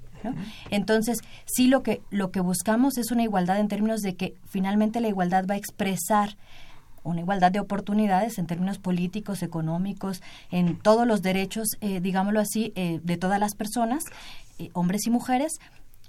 Entonces, 0.70 1.20
sí 1.46 1.68
lo 1.68 1.82
que, 1.82 2.01
lo 2.10 2.32
que 2.32 2.41
buscamos 2.41 2.98
es 2.98 3.12
una 3.12 3.24
igualdad 3.24 3.60
en 3.60 3.70
términos 3.70 4.01
de 4.01 4.15
que 4.15 4.36
finalmente 4.48 5.00
la 5.00 5.08
igualdad 5.08 5.46
va 5.50 5.56
a 5.56 5.58
expresar 5.58 6.36
una 7.03 7.22
igualdad 7.22 7.51
de 7.51 7.60
oportunidades 7.60 8.38
en 8.38 8.46
términos 8.46 8.77
políticos, 8.77 9.41
económicos, 9.41 10.22
en 10.51 10.77
todos 10.77 11.08
los 11.08 11.22
derechos, 11.22 11.70
eh, 11.82 12.01
digámoslo 12.01 12.39
así, 12.39 12.74
eh, 12.75 13.00
de 13.03 13.18
todas 13.18 13.39
las 13.39 13.56
personas, 13.56 14.03
eh, 14.58 14.70
hombres 14.74 15.08
y 15.08 15.10
mujeres, 15.10 15.60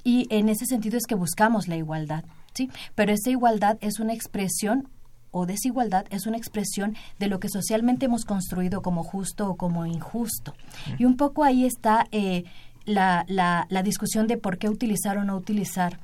y 0.02 0.26
en 0.30 0.48
ese 0.48 0.66
sentido 0.66 0.98
es 0.98 1.06
que 1.06 1.14
buscamos 1.14 1.68
la 1.68 1.76
igualdad, 1.76 2.24
¿sí? 2.54 2.70
Pero 2.94 3.12
esa 3.12 3.30
igualdad 3.30 3.78
es 3.80 4.00
una 4.00 4.14
expresión 4.14 4.88
o 5.30 5.46
desigualdad 5.46 6.06
es 6.10 6.26
una 6.26 6.36
expresión 6.36 6.96
de 7.18 7.28
lo 7.28 7.40
que 7.40 7.48
socialmente 7.48 8.06
hemos 8.06 8.24
construido 8.24 8.82
como 8.82 9.04
justo 9.04 9.48
o 9.50 9.56
como 9.56 9.86
injusto. 9.86 10.54
Y 10.98 11.04
un 11.04 11.16
poco 11.16 11.44
ahí 11.44 11.64
está 11.64 12.06
eh, 12.12 12.44
la, 12.84 13.24
la, 13.28 13.82
discusión 13.82 14.26
de 14.26 14.36
por 14.36 14.58
qué 14.58 14.68
utilizar 14.68 15.18
o 15.18 15.24
no 15.24 15.36
utilizar 15.36 15.98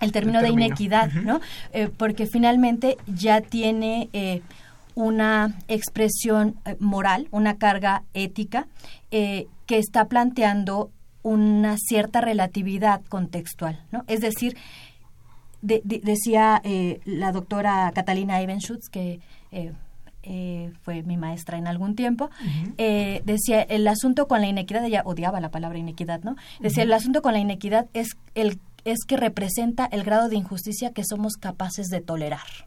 el 0.00 0.12
término, 0.12 0.40
de 0.40 0.48
inequidad, 0.48 1.12
¿no? 1.12 1.40
Eh, 1.72 1.88
porque 1.94 2.26
finalmente 2.26 2.96
ya 3.06 3.40
tiene 3.40 4.08
eh, 4.12 4.42
una 4.94 5.54
expresión 5.68 6.56
moral, 6.78 7.28
una 7.30 7.56
carga 7.56 8.02
ética 8.14 8.66
que 9.10 9.48
está 9.68 10.06
planteando 10.06 10.90
una 11.22 11.76
cierta 11.76 12.20
relatividad 12.20 13.02
contextual, 13.08 13.82
¿no? 13.92 14.04
Es 14.08 14.20
decir, 14.20 14.56
decía 15.62 16.60
eh, 16.64 17.00
la 17.04 17.32
doctora 17.32 17.90
Catalina 17.94 18.40
Evenschutz, 18.40 18.88
que 18.88 19.20
eh, 19.52 19.72
eh, 20.22 20.72
fue 20.82 21.02
mi 21.02 21.16
maestra 21.16 21.58
en 21.58 21.66
algún 21.66 21.94
tiempo, 21.94 22.30
decía, 22.76 23.62
el 23.62 23.86
asunto 23.88 24.28
con 24.28 24.40
la 24.40 24.48
inequidad, 24.48 24.84
ella 24.84 25.02
odiaba 25.04 25.40
la 25.40 25.50
palabra 25.50 25.78
inequidad, 25.78 26.22
¿no? 26.22 26.36
Decía, 26.60 26.82
el 26.82 26.92
asunto 26.92 27.22
con 27.22 27.32
la 27.32 27.38
inequidad 27.38 27.86
es, 27.94 28.16
el, 28.34 28.58
es 28.84 29.04
que 29.06 29.16
representa 29.16 29.86
el 29.86 30.02
grado 30.02 30.28
de 30.28 30.36
injusticia 30.36 30.92
que 30.92 31.04
somos 31.04 31.34
capaces 31.34 31.88
de 31.88 32.00
tolerar, 32.00 32.66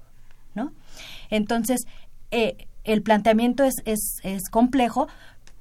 ¿no? 0.56 0.72
Entonces, 1.30 1.82
el 2.32 3.02
planteamiento 3.04 3.64
es, 3.64 3.76
es, 3.86 4.16
es 4.24 4.50
complejo, 4.50 5.08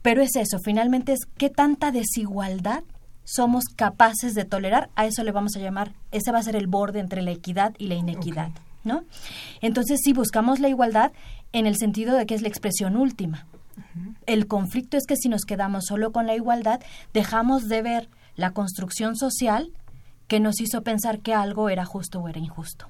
pero 0.00 0.22
es 0.22 0.34
eso, 0.36 0.58
finalmente 0.64 1.12
es 1.12 1.20
qué 1.36 1.50
tanta 1.50 1.92
desigualdad 1.92 2.82
somos 3.24 3.64
capaces 3.64 4.34
de 4.34 4.44
tolerar, 4.44 4.90
a 4.96 5.06
eso 5.06 5.22
le 5.24 5.32
vamos 5.32 5.56
a 5.56 5.60
llamar, 5.60 5.92
ese 6.10 6.32
va 6.32 6.38
a 6.38 6.42
ser 6.42 6.56
el 6.56 6.66
borde 6.66 7.00
entre 7.00 7.22
la 7.22 7.30
equidad 7.30 7.74
y 7.78 7.86
la 7.86 7.94
inequidad, 7.94 8.50
¿no? 8.84 9.04
Entonces, 9.60 10.00
si 10.02 10.12
buscamos 10.12 10.60
la 10.60 10.68
igualdad 10.68 11.12
en 11.52 11.66
el 11.66 11.76
sentido 11.76 12.16
de 12.16 12.26
que 12.26 12.34
es 12.34 12.42
la 12.42 12.48
expresión 12.48 12.96
última. 12.96 13.46
El 14.26 14.46
conflicto 14.46 14.96
es 14.96 15.06
que 15.06 15.16
si 15.16 15.28
nos 15.28 15.42
quedamos 15.42 15.84
solo 15.86 16.12
con 16.12 16.26
la 16.26 16.34
igualdad, 16.34 16.80
dejamos 17.12 17.68
de 17.68 17.82
ver 17.82 18.08
la 18.36 18.52
construcción 18.52 19.16
social 19.16 19.70
que 20.28 20.40
nos 20.40 20.60
hizo 20.60 20.82
pensar 20.82 21.20
que 21.20 21.34
algo 21.34 21.68
era 21.68 21.84
justo 21.84 22.20
o 22.20 22.28
era 22.28 22.38
injusto. 22.38 22.88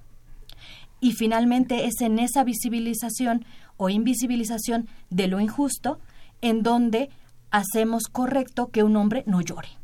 Y 1.01 1.13
finalmente 1.13 1.87
es 1.87 2.01
en 2.01 2.19
esa 2.19 2.45
visibilización 2.45 3.45
o 3.77 3.89
invisibilización 3.89 4.89
de 5.11 5.27
lo 5.27 5.41
injusto 5.41 5.99
en 6.41 6.63
donde 6.63 7.11
hacemos 7.51 8.05
correcto 8.05 8.69
que 8.69 8.85
un 8.85 8.97
hombre 8.97 9.25
no 9.27 9.41
llore. 9.41 9.82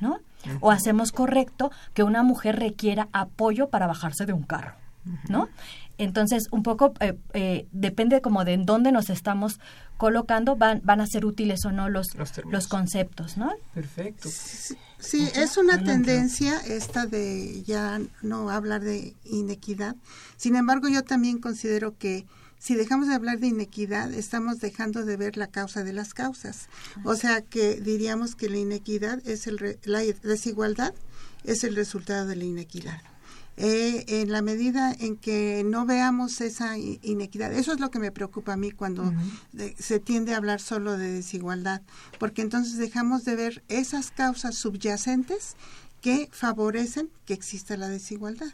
¿No? 0.00 0.20
O 0.60 0.70
hacemos 0.70 1.12
correcto 1.12 1.70
que 1.94 2.02
una 2.02 2.22
mujer 2.22 2.58
requiera 2.58 3.08
apoyo 3.12 3.68
para 3.68 3.86
bajarse 3.86 4.26
de 4.26 4.32
un 4.32 4.42
carro, 4.42 4.74
¿no? 5.28 5.48
Entonces, 5.98 6.48
un 6.50 6.62
poco 6.62 6.94
eh, 7.00 7.18
eh, 7.34 7.66
depende 7.72 8.22
como 8.22 8.44
de 8.46 8.54
en 8.54 8.64
dónde 8.64 8.90
nos 8.90 9.10
estamos 9.10 9.60
colocando, 9.98 10.56
van, 10.56 10.80
van 10.82 11.02
a 11.02 11.06
ser 11.06 11.26
útiles 11.26 11.66
o 11.66 11.72
no 11.72 11.90
los, 11.90 12.06
los, 12.50 12.68
conceptos, 12.68 13.36
¿no? 13.36 13.52
Perfecto. 13.74 14.30
Sí, 14.30 15.28
es 15.34 15.58
una 15.58 15.84
tendencia 15.84 16.58
esta 16.60 17.04
de 17.04 17.62
ya 17.64 18.00
no 18.22 18.48
hablar 18.48 18.80
de 18.80 19.14
inequidad. 19.24 19.94
Sin 20.38 20.56
embargo, 20.56 20.88
yo 20.88 21.04
también 21.04 21.38
considero 21.38 21.98
que 21.98 22.24
si 22.60 22.74
dejamos 22.74 23.08
de 23.08 23.14
hablar 23.14 23.40
de 23.40 23.48
inequidad, 23.48 24.12
estamos 24.12 24.60
dejando 24.60 25.04
de 25.04 25.16
ver 25.16 25.36
la 25.38 25.46
causa 25.46 25.82
de 25.82 25.94
las 25.94 26.12
causas. 26.12 26.68
O 27.04 27.16
sea 27.16 27.40
que 27.40 27.80
diríamos 27.80 28.36
que 28.36 28.50
la 28.50 28.58
inequidad 28.58 29.26
es 29.26 29.46
el 29.46 29.78
la 29.84 30.00
desigualdad 30.00 30.94
es 31.44 31.64
el 31.64 31.74
resultado 31.74 32.26
de 32.26 32.36
la 32.36 32.44
inequidad. 32.44 33.00
Eh, 33.56 34.04
en 34.20 34.30
la 34.30 34.42
medida 34.42 34.94
en 34.98 35.16
que 35.16 35.62
no 35.66 35.84
veamos 35.84 36.40
esa 36.40 36.78
inequidad, 36.78 37.52
eso 37.52 37.72
es 37.72 37.80
lo 37.80 37.90
que 37.90 37.98
me 37.98 38.12
preocupa 38.12 38.52
a 38.52 38.56
mí 38.56 38.70
cuando 38.70 39.12
se 39.78 39.98
tiende 39.98 40.34
a 40.34 40.36
hablar 40.36 40.60
solo 40.60 40.96
de 40.96 41.10
desigualdad, 41.12 41.82
porque 42.18 42.42
entonces 42.42 42.76
dejamos 42.76 43.24
de 43.24 43.36
ver 43.36 43.62
esas 43.68 44.10
causas 44.10 44.54
subyacentes 44.54 45.56
que 46.00 46.28
favorecen 46.32 47.10
que 47.26 47.34
exista 47.34 47.76
la 47.76 47.88
desigualdad. 47.88 48.52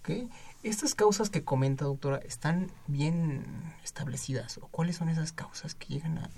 Okay. 0.00 0.28
¿Estas 0.62 0.94
causas 0.94 1.28
que 1.28 1.42
comenta, 1.42 1.86
doctora, 1.86 2.18
están 2.18 2.70
bien 2.86 3.44
establecidas? 3.82 4.58
¿O 4.58 4.68
cuáles 4.68 4.96
son 4.96 5.08
esas 5.08 5.32
causas 5.32 5.74
que 5.74 5.88
llegan 5.88 6.18
a, 6.18 6.30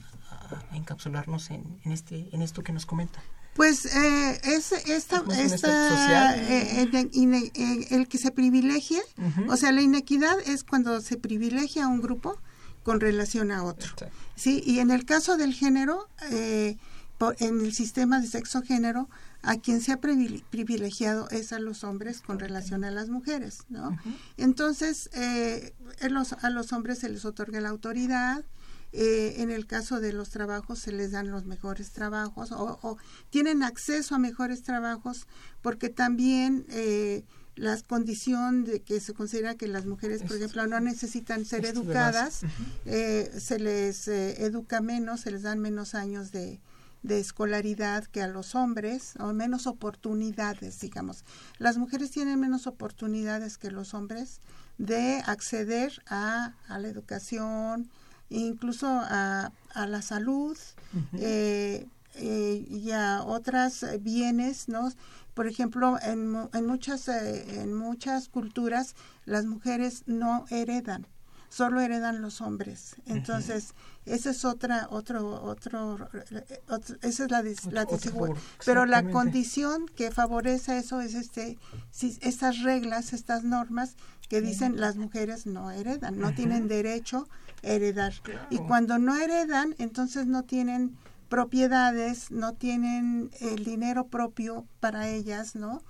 encapsularnos 0.73 1.50
en, 1.50 1.81
este, 1.85 2.28
en 2.33 2.43
esto 2.43 2.62
que 2.62 2.73
nos 2.73 2.87
comenta? 2.87 3.23
Pues 3.54 3.87
eh, 3.87 4.40
es 4.45 4.73
esta, 4.73 5.23
esta 5.38 6.37
eh, 6.37 6.88
eh, 6.93 7.87
el, 7.90 8.09
que 8.09 8.19
se 8.19 8.31
privilegia, 8.31 9.00
o 9.49 9.57
sea, 9.57 9.73
la 9.73 9.81
inequidad 9.81 10.37
es 10.47 10.64
cuando 10.64 11.00
se 11.00 11.16
privilegia 11.16 11.85
a 11.85 11.88
un 11.88 12.00
grupo 12.00 12.40
con 12.83 13.00
relación 13.00 13.52
a 13.52 13.62
otro. 13.62 13.95
Sí, 14.35 14.62
y 14.66 14.81
en 14.81 14.90
el 14.90 15.04
caso 15.04 15.37
del 15.37 15.54
género, 15.54 16.09
en 17.38 17.61
el 17.61 17.73
sistema 17.73 18.21
de 18.21 18.26
sexo 18.26 18.62
género, 18.62 19.09
a 19.42 19.56
quien 19.56 19.80
se 19.80 19.92
ha 19.92 20.00
privilegiado 20.00 21.28
es 21.30 21.52
a 21.52 21.59
los 21.59 21.85
hombres 21.85 22.21
con 22.21 22.38
relación 22.38 22.85
a 22.85 22.90
las 22.90 23.09
mujeres, 23.09 23.61
¿no? 23.68 23.97
Entonces, 24.37 25.11
eh, 25.12 25.75
a 26.00 26.50
los 26.50 26.73
hombres 26.73 26.99
se 26.99 27.09
les 27.09 27.25
otorga 27.25 27.61
la 27.61 27.68
autoridad, 27.68 28.44
eh, 28.92 29.42
en 29.42 29.50
el 29.50 29.66
caso 29.66 30.00
de 30.00 30.12
los 30.12 30.30
trabajos 30.30 30.78
se 30.78 30.92
les 30.92 31.11
dan 31.11 31.30
los 31.30 31.47
mejores 31.47 31.90
trabajos 31.90 32.52
o, 32.52 32.97
tienen 33.30 33.64
acceso 33.64 34.14
a 34.14 34.18
mejores 34.18 34.62
trabajos 34.62 35.26
porque 35.62 35.88
también 35.88 36.64
eh, 36.71 37.25
la 37.56 37.76
condición 37.83 38.64
de 38.64 38.83
que 38.83 39.00
se 39.00 39.12
considera 39.12 39.56
que 39.56 39.66
las 39.66 39.85
mujeres, 39.85 40.23
por 40.23 40.37
ejemplo, 40.37 40.66
no 40.68 40.80
necesitan 40.80 41.44
ser 41.44 41.66
educadas, 41.66 42.42
se 42.85 43.59
les 43.59 44.09
educa 44.09 44.80
menos, 44.80 45.21
se 45.21 45.33
les 45.33 45.42
dan 45.42 45.61
menos 45.61 45.94
años 45.94 46.33
de, 46.33 46.61
de 47.04 47.20
escolaridad 47.20 48.04
que 48.06 48.23
a 48.23 48.28
los 48.28 48.54
hombres, 48.54 49.12
o 49.20 49.32
menos 49.34 49.66
oportunidades, 49.66 50.80
digamos. 50.80 51.25
Las 51.58 51.76
mujeres 51.76 52.11
tienen 52.11 52.40
menos 52.40 52.66
oportunidades 52.66 53.58
que 53.58 53.70
los 53.70 53.92
hombres 53.92 54.40
de 54.78 55.23
acceder 55.26 56.02
a, 56.08 56.54
la 56.66 56.88
educación, 56.88 57.90
incluso 58.30 58.87
a, 58.88 59.52
la 59.75 60.02
salud 60.02 60.56
eh, 61.18 61.87
eh, 62.14 62.66
y 62.70 62.90
a 62.90 63.23
otros 63.23 63.84
bienes, 64.00 64.68
¿no? 64.68 64.90
Por 65.34 65.46
ejemplo, 65.46 65.99
en, 66.00 66.34
en 66.54 66.66
muchas, 66.66 67.08
eh, 67.08 67.61
en 67.61 67.75
muchas 67.75 68.28
culturas 68.28 68.94
las 69.26 69.44
mujeres 69.44 70.04
no 70.06 70.46
heredan 70.49 71.06
solo 71.54 71.80
heredan 71.80 72.20
los 72.20 72.40
hombres. 72.40 72.96
Entonces, 73.06 73.75
esa 74.06 74.30
es 74.30 74.44
otra, 74.44 74.88
otro, 74.90 75.40
otro, 75.40 76.08
esa 77.02 77.25
es 77.25 77.30
la, 77.30 77.44
la 77.70 77.84
desigualdad. 77.84 78.37
Pero 78.64 78.87
la 78.87 79.08
condición 79.08 79.87
que 79.87 80.11
favorece 80.11 80.78
eso 80.78 81.00
es 81.00 81.14
este, 81.14 81.56
si, 81.92 82.18
estas 82.23 82.62
reglas, 82.64 83.12
estas 83.12 83.44
normas 83.44 83.94
que 84.28 84.40
dicen 84.40 84.80
las 84.80 84.96
mujeres 84.96 85.46
no 85.46 85.70
heredan, 85.70 86.18
no 86.18 86.34
tienen 86.34 86.66
derecho 86.66 87.28
a 87.62 87.68
heredar. 87.68 88.14
Y 88.50 88.58
cuando 88.58 88.99
no 88.99 89.14
heredan, 89.14 89.76
entonces 89.78 90.26
no 90.26 90.42
tienen 90.42 90.96
propiedades, 91.28 92.32
no 92.32 92.54
tienen 92.54 93.30
el 93.38 93.64
dinero 93.64 94.08
propio 94.08 94.66
para 94.80 95.08
ellas, 95.08 95.54
¿no? 95.54 95.84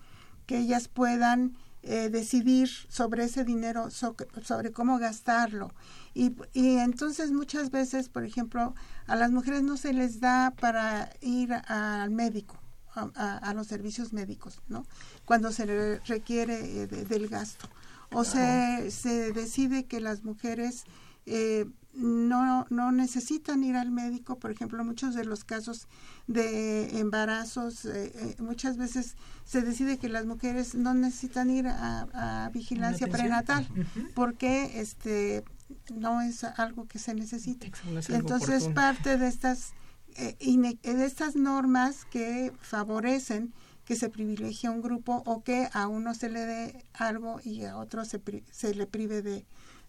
Que 0.45 0.59
ellas 0.59 0.89
puedan 0.89 1.57
eh, 1.87 2.09
decidir 2.11 2.69
sobre 2.89 3.25
ese 3.25 3.45
dinero, 3.45 3.91
sobre 3.91 4.73
cómo 4.73 4.99
gastarlo. 4.99 5.73
Y, 6.15 6.35
y, 6.53 6.79
entonces 6.79 7.31
muchas 7.33 7.71
veces, 7.71 8.09
por 8.09 8.25
ejemplo, 8.25 8.75
a 9.07 9.17
las 9.17 9.31
mujeres 9.31 9.63
no 9.63 9.77
se 9.77 9.93
les 9.93 10.21
da 10.21 10.55
para 10.59 11.11
ir 11.21 11.53
al 11.53 12.11
médico, 12.11 12.57
a, 12.95 13.53
los 13.55 13.67
servicios 13.67 14.13
médicos, 14.13 14.63
¿no? 14.69 14.87
Cuando 15.25 15.53
se 15.53 15.99
requiere 16.07 16.83
eh, 16.83 16.87
del 16.87 17.29
gasto. 17.29 17.69
O 18.13 18.23
se, 18.25 18.91
se 18.91 19.33
decide 19.33 19.87
que 19.87 20.01
las 20.01 20.23
mujeres 20.23 20.85
eh, 21.27 21.67
no, 21.97 22.67
no 22.71 22.93
necesitan 22.93 23.63
ir 23.63 23.77
al 23.77 23.91
médico, 23.91 24.39
por 24.39 24.51
ejemplo, 24.51 24.85
muchos 24.85 25.15
de 25.15 25.25
los 25.25 25.45
casos 25.45 25.87
de 26.27 26.99
embarazos, 26.99 27.85
eh, 27.85 28.13
eh, 28.15 28.37
muchas 28.43 28.77
veces 28.77 29.17
se 29.45 29.63
decide 29.63 29.99
que 29.99 30.09
las 30.09 30.27
mujeres 30.27 30.75
no 30.75 30.95
necesitan 30.95 31.51
ir 31.51 31.67
a, 31.69 32.51
vigilancia 32.53 33.07
prenatal, 33.07 33.67
porque 34.15 34.81
este 34.81 35.45
no 35.95 36.21
es 36.21 36.45
algo 36.45 36.87
que 36.87 36.99
se 36.99 37.15
necesite. 37.15 37.73
Entonces, 38.09 38.69
parte 38.69 39.17
de 39.17 39.29
estas, 39.29 39.73
eh, 40.17 40.37
de 40.83 41.05
estas 41.05 41.37
normas 41.37 42.05
que 42.07 42.53
favorecen 42.61 43.53
que 43.85 43.97
se 43.97 44.09
privilegie 44.09 44.69
a 44.69 44.73
un 44.73 44.81
grupo 44.81 45.23
o 45.27 45.43
que 45.43 45.69
a 45.73 45.89
uno 45.89 46.15
se 46.15 46.31
le 46.31 46.47
dé 46.47 46.85
algo 46.95 47.41
y 47.45 47.65
a 47.65 47.77
otro 47.77 48.05
se, 48.05 48.21
se 48.51 48.75
le 48.75 48.87
prive 48.87 49.21
de, 49.21 49.45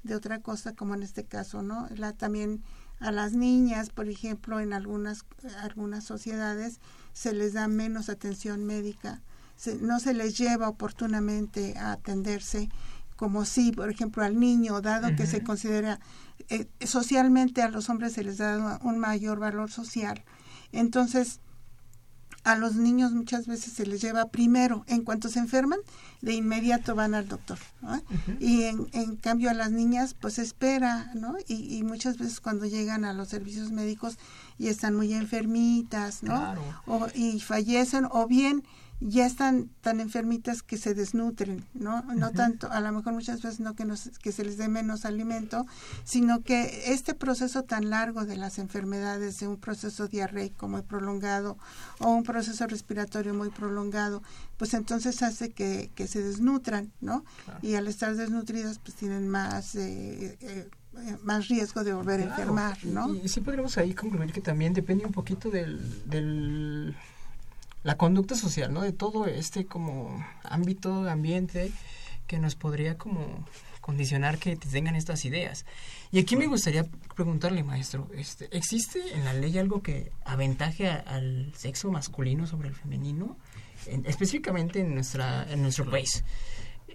de 0.05 0.15
otra 0.15 0.39
cosa, 0.39 0.73
como 0.73 0.95
en 0.95 1.03
este 1.03 1.23
caso, 1.23 1.61
¿no? 1.61 1.87
La, 1.95 2.13
también 2.13 2.63
a 2.99 3.11
las 3.11 3.33
niñas, 3.33 3.89
por 3.89 4.07
ejemplo, 4.07 4.59
en 4.59 4.73
algunas, 4.73 5.25
algunas 5.61 6.03
sociedades 6.03 6.79
se 7.13 7.33
les 7.33 7.53
da 7.53 7.67
menos 7.67 8.09
atención 8.09 8.63
médica, 8.65 9.21
no 9.81 9.99
se 9.99 10.13
les 10.13 10.37
lleva 10.37 10.69
oportunamente 10.69 11.77
a 11.77 11.93
atenderse 11.93 12.69
como 13.15 13.45
si, 13.45 13.71
por 13.71 13.89
ejemplo, 13.89 14.23
al 14.23 14.39
niño, 14.39 14.81
dado 14.81 15.15
que 15.15 15.25
se 15.25 15.41
considera 15.41 15.99
eh, 16.49 16.67
socialmente 16.85 17.61
a 17.61 17.69
los 17.69 17.89
hombres 17.89 18.13
se 18.13 18.23
les 18.23 18.37
da 18.37 18.79
un 18.83 18.99
mayor 18.99 19.39
valor 19.39 19.71
social. 19.71 20.23
Entonces, 20.73 21.39
a 22.45 22.55
los 22.55 22.75
niños 22.75 23.11
muchas 23.11 23.47
veces 23.47 23.73
se 23.73 23.87
les 23.87 24.01
lleva 24.01 24.27
primero, 24.27 24.85
en 24.87 25.01
cuanto 25.01 25.29
se 25.29 25.39
enferman, 25.39 25.79
de 26.21 26.33
inmediato 26.33 26.93
van 26.93 27.15
al 27.15 27.27
doctor. 27.27 27.57
Y 28.39 28.63
en, 28.63 28.87
en, 28.93 29.15
cambio 29.15 29.49
a 29.49 29.55
las 29.55 29.71
niñas, 29.71 30.13
pues 30.13 30.37
espera, 30.37 31.11
¿no? 31.15 31.35
Y, 31.47 31.75
y, 31.75 31.83
muchas 31.83 32.19
veces 32.19 32.39
cuando 32.39 32.65
llegan 32.65 33.03
a 33.03 33.13
los 33.13 33.29
servicios 33.29 33.71
médicos 33.71 34.19
y 34.59 34.67
están 34.67 34.95
muy 34.95 35.13
enfermitas, 35.13 36.21
¿no? 36.21 36.55
O, 36.85 37.07
y 37.15 37.39
fallecen, 37.39 38.07
o 38.11 38.27
bien 38.27 38.63
ya 39.01 39.25
están 39.25 39.69
tan 39.81 39.99
enfermitas 39.99 40.63
que 40.63 40.77
se 40.77 40.93
desnutren, 40.93 41.65
¿no? 41.73 42.01
No 42.15 42.31
tanto, 42.31 42.71
a 42.71 42.79
lo 42.79 42.91
mejor 42.91 43.13
muchas 43.13 43.41
veces 43.41 43.59
no 43.59 43.75
que, 43.75 43.83
nos, 43.83 44.09
que 44.19 44.31
se 44.31 44.45
les 44.45 44.57
dé 44.57 44.69
menos 44.69 45.05
alimento, 45.05 45.65
sino 46.05 46.41
que 46.41 46.93
este 46.93 47.13
proceso 47.13 47.63
tan 47.63 47.89
largo 47.89 48.25
de 48.25 48.37
las 48.37 48.57
enfermedades, 48.57 49.39
de 49.39 49.47
un 49.47 49.57
proceso 49.57 50.07
diarreico 50.07 50.67
muy 50.69 50.81
prolongado 50.81 51.57
o 51.99 52.11
un 52.11 52.23
proceso 52.23 52.67
respiratorio 52.67 53.33
muy 53.33 53.49
prolongado, 53.49 54.23
pues 54.57 54.73
entonces 54.73 55.21
hace 55.23 55.51
que, 55.51 55.91
que 55.93 56.07
se 56.07 56.23
desnutran, 56.23 56.93
¿no? 57.01 57.25
Y 57.61 57.75
al 57.75 57.87
estar 57.87 58.15
desnutridas, 58.15 58.79
pues 58.79 58.95
tienen 58.95 59.27
más... 59.27 59.75
Eh, 59.75 60.37
eh, 60.41 60.69
más 61.23 61.49
riesgo 61.49 61.83
de 61.83 61.93
volver 61.93 62.21
a 62.21 62.23
enfermar, 62.23 62.77
¿no? 62.85 63.13
Y, 63.13 63.25
y, 63.25 63.27
sí 63.27 63.41
podríamos 63.41 63.77
ahí 63.77 63.93
concluir 63.93 64.31
que 64.31 64.39
también 64.39 64.73
depende 64.73 65.05
un 65.05 65.11
poquito 65.11 65.49
del, 65.49 65.81
del 66.09 66.95
la 67.85 67.97
conducta 67.97 68.35
social, 68.35 68.73
¿no? 68.73 68.81
De 68.81 68.91
todo 68.91 69.27
este 69.27 69.67
como 69.67 70.25
ámbito, 70.43 71.07
ambiente 71.07 71.71
que 72.25 72.39
nos 72.39 72.55
podría 72.55 72.97
como 72.97 73.45
condicionar 73.79 74.39
que 74.39 74.55
tengan 74.55 74.95
estas 74.95 75.23
ideas. 75.23 75.67
Y 76.11 76.17
aquí 76.17 76.35
me 76.35 76.47
gustaría 76.47 76.87
preguntarle, 77.15 77.63
maestro, 77.63 78.09
este, 78.15 78.49
¿existe 78.57 79.13
en 79.13 79.23
la 79.23 79.33
ley 79.33 79.59
algo 79.59 79.83
que 79.83 80.11
aventaje 80.25 80.89
al 80.89 81.53
sexo 81.55 81.91
masculino 81.91 82.47
sobre 82.47 82.69
el 82.69 82.75
femenino? 82.75 83.37
específicamente 84.05 84.79
en 84.79 84.95
nuestra 84.95 85.45
en 85.51 85.61
nuestro 85.61 85.87
país. 85.87 86.23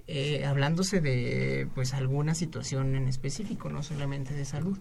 Eh, 0.08 0.44
hablándose 0.44 1.00
de 1.00 1.68
pues 1.72 1.94
alguna 1.94 2.34
situación 2.34 2.96
en 2.96 3.06
específico, 3.06 3.68
no 3.68 3.84
solamente 3.84 4.34
de 4.34 4.44
salud 4.44 4.76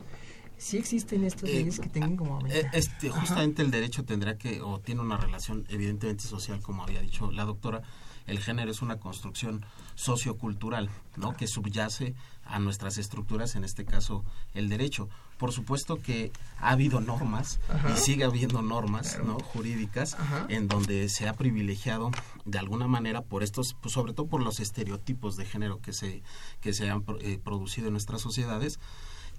sí 0.60 0.78
existen 0.78 1.24
estas 1.24 1.50
eh, 1.50 1.54
leyes 1.54 1.80
que 1.80 1.90
tengan 1.90 2.16
como 2.16 2.46
eh, 2.48 2.70
este 2.74 3.10
justamente 3.10 3.62
el 3.62 3.72
derecho 3.72 4.06
tendrá 4.06 4.38
que 4.38 4.62
o 4.62 4.80
tiene 4.80 5.02
una 5.02 5.18
relación 5.18 5.66
evidentemente 5.70 6.24
social 6.24 6.62
como 6.62 6.84
había 6.84 7.02
dicho 7.02 7.32
la 7.32 7.46
doctora 7.46 7.82
el 8.28 8.40
género 8.40 8.70
es 8.70 8.82
una 8.84 9.00
construcción 9.00 9.66
sociocultural 9.96 10.90
no 11.16 11.36
que 11.36 11.48
subyace 11.48 12.14
a 12.50 12.60
nuestras 12.60 12.98
estructuras 12.98 13.56
en 13.56 13.64
este 13.64 13.86
caso 13.86 14.24
el 14.54 14.70
derecho. 14.70 15.08
Por 15.38 15.54
supuesto 15.54 16.02
que 16.02 16.32
ha 16.60 16.72
habido 16.72 17.00
normas 17.00 17.60
y 17.94 17.98
sigue 17.98 18.26
habiendo 18.26 18.62
normas 18.62 19.20
no 19.24 19.40
jurídicas 19.40 20.18
en 20.50 20.68
donde 20.68 21.08
se 21.08 21.30
ha 21.30 21.34
privilegiado 21.34 22.12
de 22.46 22.60
alguna 22.60 22.88
manera 22.88 23.22
por 23.22 23.44
estos 23.44 23.76
pues, 23.80 23.94
sobre 23.94 24.14
todo 24.14 24.28
por 24.28 24.42
los 24.42 24.60
estereotipos 24.60 25.38
de 25.38 25.46
género 25.46 25.80
que 25.80 25.94
se 25.94 26.24
que 26.60 26.74
se 26.74 26.90
han 26.90 27.06
eh, 27.22 27.40
producido 27.42 27.88
en 27.88 27.94
nuestras 27.94 28.22
sociedades. 28.22 28.80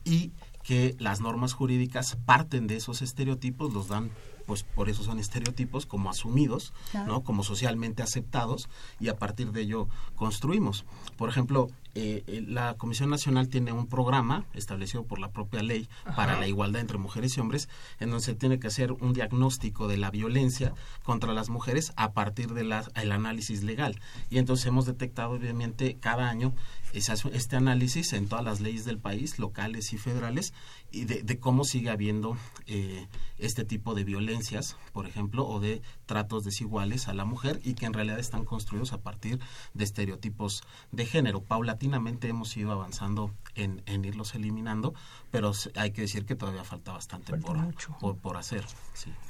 Y 0.02 0.32
que 0.62 0.94
las 0.98 1.20
normas 1.20 1.52
jurídicas 1.52 2.16
parten 2.24 2.66
de 2.66 2.76
esos 2.76 3.02
estereotipos, 3.02 3.72
los 3.72 3.88
dan 3.88 4.10
pues 4.50 4.64
por 4.64 4.88
eso 4.88 5.04
son 5.04 5.20
estereotipos 5.20 5.86
como 5.86 6.10
asumidos, 6.10 6.72
¿no? 7.06 7.22
Como 7.22 7.44
socialmente 7.44 8.02
aceptados 8.02 8.68
y 8.98 9.06
a 9.06 9.16
partir 9.16 9.52
de 9.52 9.60
ello 9.60 9.88
construimos. 10.16 10.84
Por 11.16 11.28
ejemplo, 11.28 11.68
eh, 11.94 12.24
eh, 12.26 12.44
la 12.46 12.74
Comisión 12.74 13.10
Nacional 13.10 13.48
tiene 13.48 13.70
un 13.70 13.86
programa 13.86 14.46
establecido 14.52 15.04
por 15.04 15.20
la 15.20 15.30
propia 15.30 15.62
ley 15.62 15.88
para 16.16 16.38
la 16.38 16.48
igualdad 16.48 16.80
entre 16.80 16.98
mujeres 16.98 17.36
y 17.36 17.40
hombres, 17.40 17.68
en 18.00 18.10
donde 18.10 18.24
se 18.24 18.34
tiene 18.34 18.58
que 18.58 18.66
hacer 18.66 18.90
un 18.90 19.12
diagnóstico 19.12 19.86
de 19.86 19.98
la 19.98 20.10
violencia 20.10 20.72
contra 21.04 21.32
las 21.32 21.48
mujeres 21.48 21.92
a 21.94 22.12
partir 22.12 22.52
del 22.52 22.72
análisis 22.72 23.62
legal. 23.62 24.00
Y 24.30 24.38
entonces 24.38 24.66
hemos 24.66 24.84
detectado, 24.84 25.30
obviamente, 25.30 25.96
cada 26.00 26.28
año 26.28 26.54
este 26.92 27.56
análisis 27.56 28.12
en 28.12 28.28
todas 28.28 28.44
las 28.44 28.60
leyes 28.60 28.84
del 28.84 28.98
país, 28.98 29.38
locales 29.38 29.92
y 29.92 29.98
federales, 29.98 30.52
y 30.90 31.04
de, 31.04 31.38
cómo 31.38 31.64
sigue 31.64 31.90
habiendo 31.90 32.36
eh, 32.66 33.06
este 33.38 33.64
tipo 33.64 33.94
de 33.94 34.04
violencias, 34.04 34.76
por 34.92 35.06
ejemplo, 35.06 35.46
o 35.46 35.60
de 35.60 35.82
tratos 36.06 36.44
desiguales 36.44 37.08
a 37.08 37.14
la 37.14 37.24
mujer 37.24 37.60
y 37.62 37.74
que 37.74 37.86
en 37.86 37.92
realidad 37.92 38.18
están 38.18 38.44
construidos 38.44 38.92
a 38.92 38.98
partir 38.98 39.38
de 39.74 39.84
estereotipos 39.84 40.62
de 40.90 41.06
género. 41.06 41.42
Paulatinamente 41.42 42.28
hemos 42.28 42.56
ido 42.56 42.72
avanzando 42.72 43.32
en, 43.54 43.82
irlos 44.04 44.34
eliminando, 44.34 44.94
pero 45.30 45.52
hay 45.76 45.92
que 45.92 46.02
decir 46.02 46.26
que 46.26 46.34
todavía 46.34 46.64
falta 46.64 46.92
bastante 46.92 47.36
por, 47.36 48.16
por, 48.16 48.36
hacer. 48.36 48.64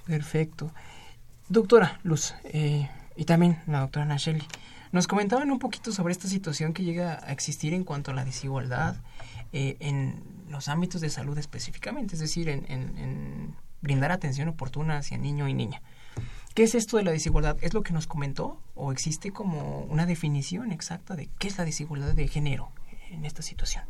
Perfecto. 0.07 0.73
Doctora 1.49 2.01
Luz, 2.05 2.35
eh, 2.45 2.89
y 3.17 3.25
también 3.25 3.61
la 3.67 3.81
doctora 3.81 4.07
Nacheli. 4.07 4.43
Nos 4.93 5.07
comentaban 5.07 5.51
un 5.51 5.59
poquito 5.59 5.93
sobre 5.93 6.13
esta 6.13 6.27
situación 6.29 6.73
que 6.73 6.83
llega 6.83 7.21
a 7.25 7.33
existir 7.33 7.75
en 7.75 7.85
cuanto 7.85 8.11
a 8.11 8.15
la 8.15 8.25
desigualdad 8.25 8.97
eh, 9.53 9.77
en 9.81 10.23
los 10.49 10.69
ámbitos 10.69 11.01
de 11.01 11.11
salud 11.11 11.39
específicamente, 11.39 12.15
es 12.15 12.21
decir, 12.21 12.49
en, 12.49 13.55
brindar 13.83 14.13
atención 14.13 14.49
oportuna 14.49 14.99
hacia 14.99 15.17
niño 15.17 15.49
y 15.49 15.55
niña. 15.55 15.81
¿Qué 16.55 16.65
es 16.65 16.75
esto 16.75 16.97
de 16.97 17.05
la 17.05 17.13
desigualdad? 17.13 17.57
¿Es 17.63 17.73
lo 17.73 17.83
que 17.83 17.93
nos 17.93 18.07
comentó 18.07 18.61
o 18.75 18.93
existe 18.93 19.31
como 19.31 19.85
una 19.85 20.05
definición 20.05 20.73
exacta 20.73 21.15
de 21.15 21.29
qué 21.39 21.49
es 21.49 21.57
la 21.57 21.65
desigualdad 21.65 22.13
de 22.15 22.29
género 22.29 22.71
en 23.11 23.25
esta 23.25 23.43
situación? 23.43 23.85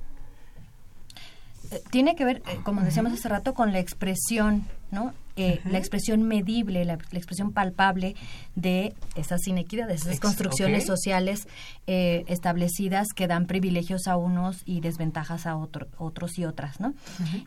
Eh, 1.71 1.83
tiene 1.91 2.15
que 2.15 2.25
ver, 2.25 2.43
eh, 2.47 2.61
como 2.63 2.83
decíamos 2.83 3.13
hace 3.13 3.29
rato, 3.29 3.55
con 3.55 3.73
la 3.73 3.79
expresión, 3.79 4.67
¿no? 4.91 5.15
Eh, 5.41 5.61
la 5.65 5.79
expresión 5.79 6.23
medible, 6.23 6.85
la, 6.85 6.95
expresión 6.95 7.53
palpable 7.53 8.15
de 8.55 8.95
esas 9.17 9.47
inequidades, 9.47 10.03
esas 10.03 10.21
construcciones 10.21 10.87
sociales 10.87 11.49
establecidas 11.87 13.09
que 13.15 13.27
dan 13.27 13.47
privilegios 13.47 14.07
a 14.07 14.17
unos 14.17 14.63
y 14.65 14.81
desventajas 14.81 15.47
a 15.47 15.57
otros 15.57 16.39
y 16.39 16.45
otras, 16.45 16.81
¿no? 16.81 16.95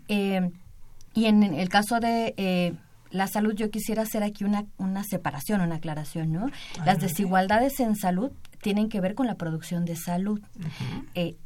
y 0.08 1.26
en 1.26 1.44
el 1.44 1.70
caso 1.70 2.00
de 2.00 2.76
la 3.12 3.28
salud, 3.28 3.54
yo 3.54 3.70
quisiera 3.70 4.02
hacer 4.02 4.24
aquí 4.24 4.44
una, 4.44 4.66
una 4.78 5.04
separación, 5.04 5.62
una 5.62 5.76
aclaración, 5.76 6.32
¿no? 6.32 6.48
Las 6.84 7.00
desigualdades 7.00 7.80
en 7.80 7.96
salud 7.96 8.32
tienen 8.62 8.90
que 8.90 9.00
ver 9.02 9.14
con 9.14 9.28
la 9.28 9.36
producción 9.36 9.86
de 9.86 9.96
salud. 9.96 10.42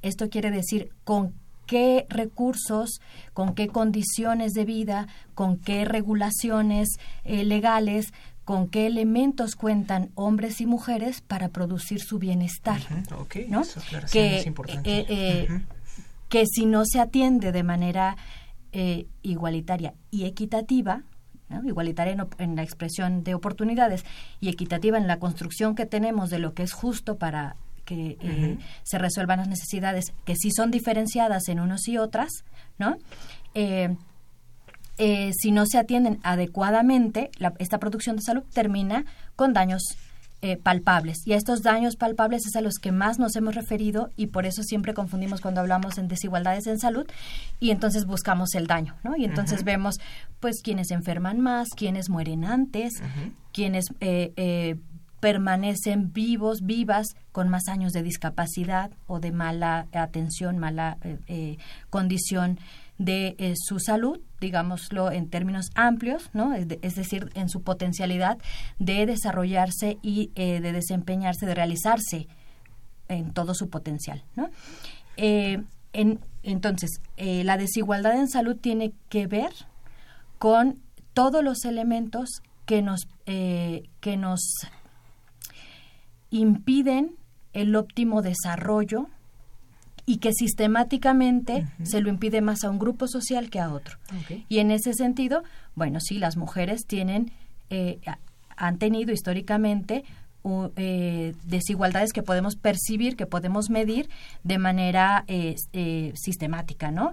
esto 0.01 0.29
quiere 0.29 0.51
decir 0.51 0.89
con 1.03 1.33
qué 1.67 2.07
recursos, 2.09 3.01
con 3.33 3.53
qué 3.53 3.67
condiciones 3.67 4.53
de 4.53 4.65
vida, 4.65 5.07
con 5.35 5.57
qué 5.57 5.85
regulaciones 5.85 6.89
eh, 7.23 7.43
legales, 7.43 8.13
con 8.45 8.69
qué 8.69 8.87
elementos 8.87 9.55
cuentan 9.55 10.09
hombres 10.15 10.61
y 10.61 10.65
mujeres 10.65 11.21
para 11.21 11.49
producir 11.49 11.99
su 11.99 12.17
bienestar. 12.17 12.81
¿no? 13.49 13.61
que, 14.11 14.39
es 14.39 14.47
eh, 14.47 14.53
eh, 14.85 15.61
que 16.29 16.45
si 16.47 16.65
no 16.65 16.83
se 16.85 16.99
atiende 16.99 17.51
de 17.51 17.63
manera 17.63 18.17
igualitaria 19.23 19.95
y 20.11 20.25
equitativa, 20.25 21.01
igualitaria 21.65 22.27
en, 22.37 22.55
la 22.55 22.61
expresión 22.61 23.23
de 23.23 23.33
oportunidades 23.33 24.05
y 24.39 24.49
equitativa 24.49 24.99
en 24.99 25.07
la 25.07 25.17
construcción 25.17 25.73
que 25.73 25.87
tenemos 25.87 26.29
de 26.29 26.37
lo 26.37 26.53
que 26.53 26.61
es 26.61 26.73
justo 26.73 27.17
para 27.17 27.55
que 27.87 28.17
eh, 28.19 28.57
se 28.83 28.97
resuelvan 28.97 29.39
las 29.39 29.47
necesidades 29.47 30.13
que 30.25 30.35
sí 30.35 30.51
son 30.51 30.69
diferenciadas 30.69 31.47
en 31.47 31.61
unos 31.61 31.87
y 31.87 31.97
otras, 31.97 32.43
¿no? 32.77 32.97
Eh, 33.55 33.95
eh, 34.97 35.31
si 35.39 35.51
no 35.51 35.65
se 35.65 35.77
atienden 35.77 36.19
adecuadamente, 36.23 37.31
esta 37.59 37.79
producción 37.79 38.17
de 38.17 38.23
salud 38.23 38.43
termina 38.53 39.05
con 39.35 39.53
daños 39.53 39.83
palpables. 40.63 41.25
Y 41.25 41.33
a 41.33 41.35
estos 41.35 41.63
daños 41.63 41.95
palpables 41.95 42.45
es 42.45 42.55
a 42.55 42.61
los 42.61 42.75
que 42.75 42.91
más 42.91 43.17
nos 43.17 43.35
hemos 43.35 43.55
referido 43.55 44.11
y 44.15 44.27
por 44.27 44.45
eso 44.45 44.61
siempre 44.61 44.93
confundimos 44.93 45.41
cuando 45.41 45.61
hablamos 45.61 45.97
en 45.97 46.07
desigualdades 46.07 46.67
en 46.67 46.77
salud 46.77 47.07
y 47.59 47.71
entonces 47.71 48.05
buscamos 48.05 48.53
el 48.53 48.67
daño, 48.67 48.95
¿no? 49.03 49.17
Y 49.17 49.25
entonces 49.25 49.63
vemos, 49.63 49.95
pues, 50.39 50.61
quienes 50.61 50.91
enferman 50.91 51.39
más, 51.39 51.69
quienes 51.75 52.09
mueren 52.09 52.45
antes, 52.45 52.93
quienes 53.51 53.85
permanecen 55.19 56.13
vivos, 56.13 56.61
vivas, 56.61 57.15
con 57.31 57.49
más 57.49 57.67
años 57.67 57.93
de 57.93 58.03
discapacidad 58.03 58.91
o 59.07 59.19
de 59.19 59.31
mala 59.31 59.87
atención, 59.93 60.57
mala 60.57 60.97
eh, 61.03 61.17
eh, 61.27 61.57
condición 61.89 62.59
de 62.97 63.35
eh, 63.37 63.53
su 63.55 63.79
salud, 63.79 64.19
digámoslo 64.39 65.11
en 65.11 65.29
términos 65.29 65.69
amplios, 65.75 66.29
¿no? 66.33 66.53
Es, 66.53 66.95
decir, 66.95 67.31
en 67.35 67.49
su 67.49 67.61
potencialidad 67.61 68.37
de 68.79 69.05
desarrollarse 69.05 69.97
y 70.01 70.31
de 70.35 70.71
desempeñarse, 70.71 71.45
de 71.45 71.53
realizarse 71.53 72.27
en 73.07 73.31
todo 73.33 73.53
su 73.53 73.69
potencial, 73.69 74.23
¿no? 74.35 74.49
En, 75.15 76.19
entonces, 76.43 77.01
la 77.17 77.57
desigualdad 77.57 78.15
en 78.15 78.27
salud 78.27 78.55
tiene 78.55 78.93
que 79.09 79.27
ver 79.27 79.51
con 80.39 80.79
todos 81.13 81.43
los 81.43 81.65
elementos 81.65 82.41
que 82.65 82.81
nos, 82.81 83.07
que 83.25 84.17
nos 84.17 84.67
impiden 86.29 87.15
el 87.53 87.75
óptimo 87.75 88.21
desarrollo 88.21 89.07
y 90.05 90.17
que 90.17 90.31
sistemáticamente 90.31 91.67
se 91.83 91.99
lo 91.99 92.09
impide 92.09 92.39
más 92.39 92.63
a 92.63 92.69
un 92.69 92.79
grupo 92.79 93.09
social 93.09 93.49
que 93.49 93.59
a 93.59 93.73
otro. 93.73 93.97
Y 94.47 94.59
en 94.59 94.71
ese 94.71 94.93
sentido, 94.93 95.43
bueno, 95.75 95.99
sí, 95.99 96.17
las 96.17 96.37
mujeres 96.37 96.85
tienen, 96.87 97.31
eh, 97.69 97.99
han 98.55 98.77
tenido 98.77 99.11
históricamente 99.11 100.05
eh, 100.77 101.33
desigualdades 101.43 102.13
que 102.13 102.23
podemos 102.23 102.55
percibir, 102.55 103.17
que 103.17 103.25
podemos 103.25 103.69
medir 103.69 104.09
de 104.45 104.57
manera 104.57 105.25
eh, 105.27 105.55
sistemática, 106.15 106.89
¿no? 106.89 107.11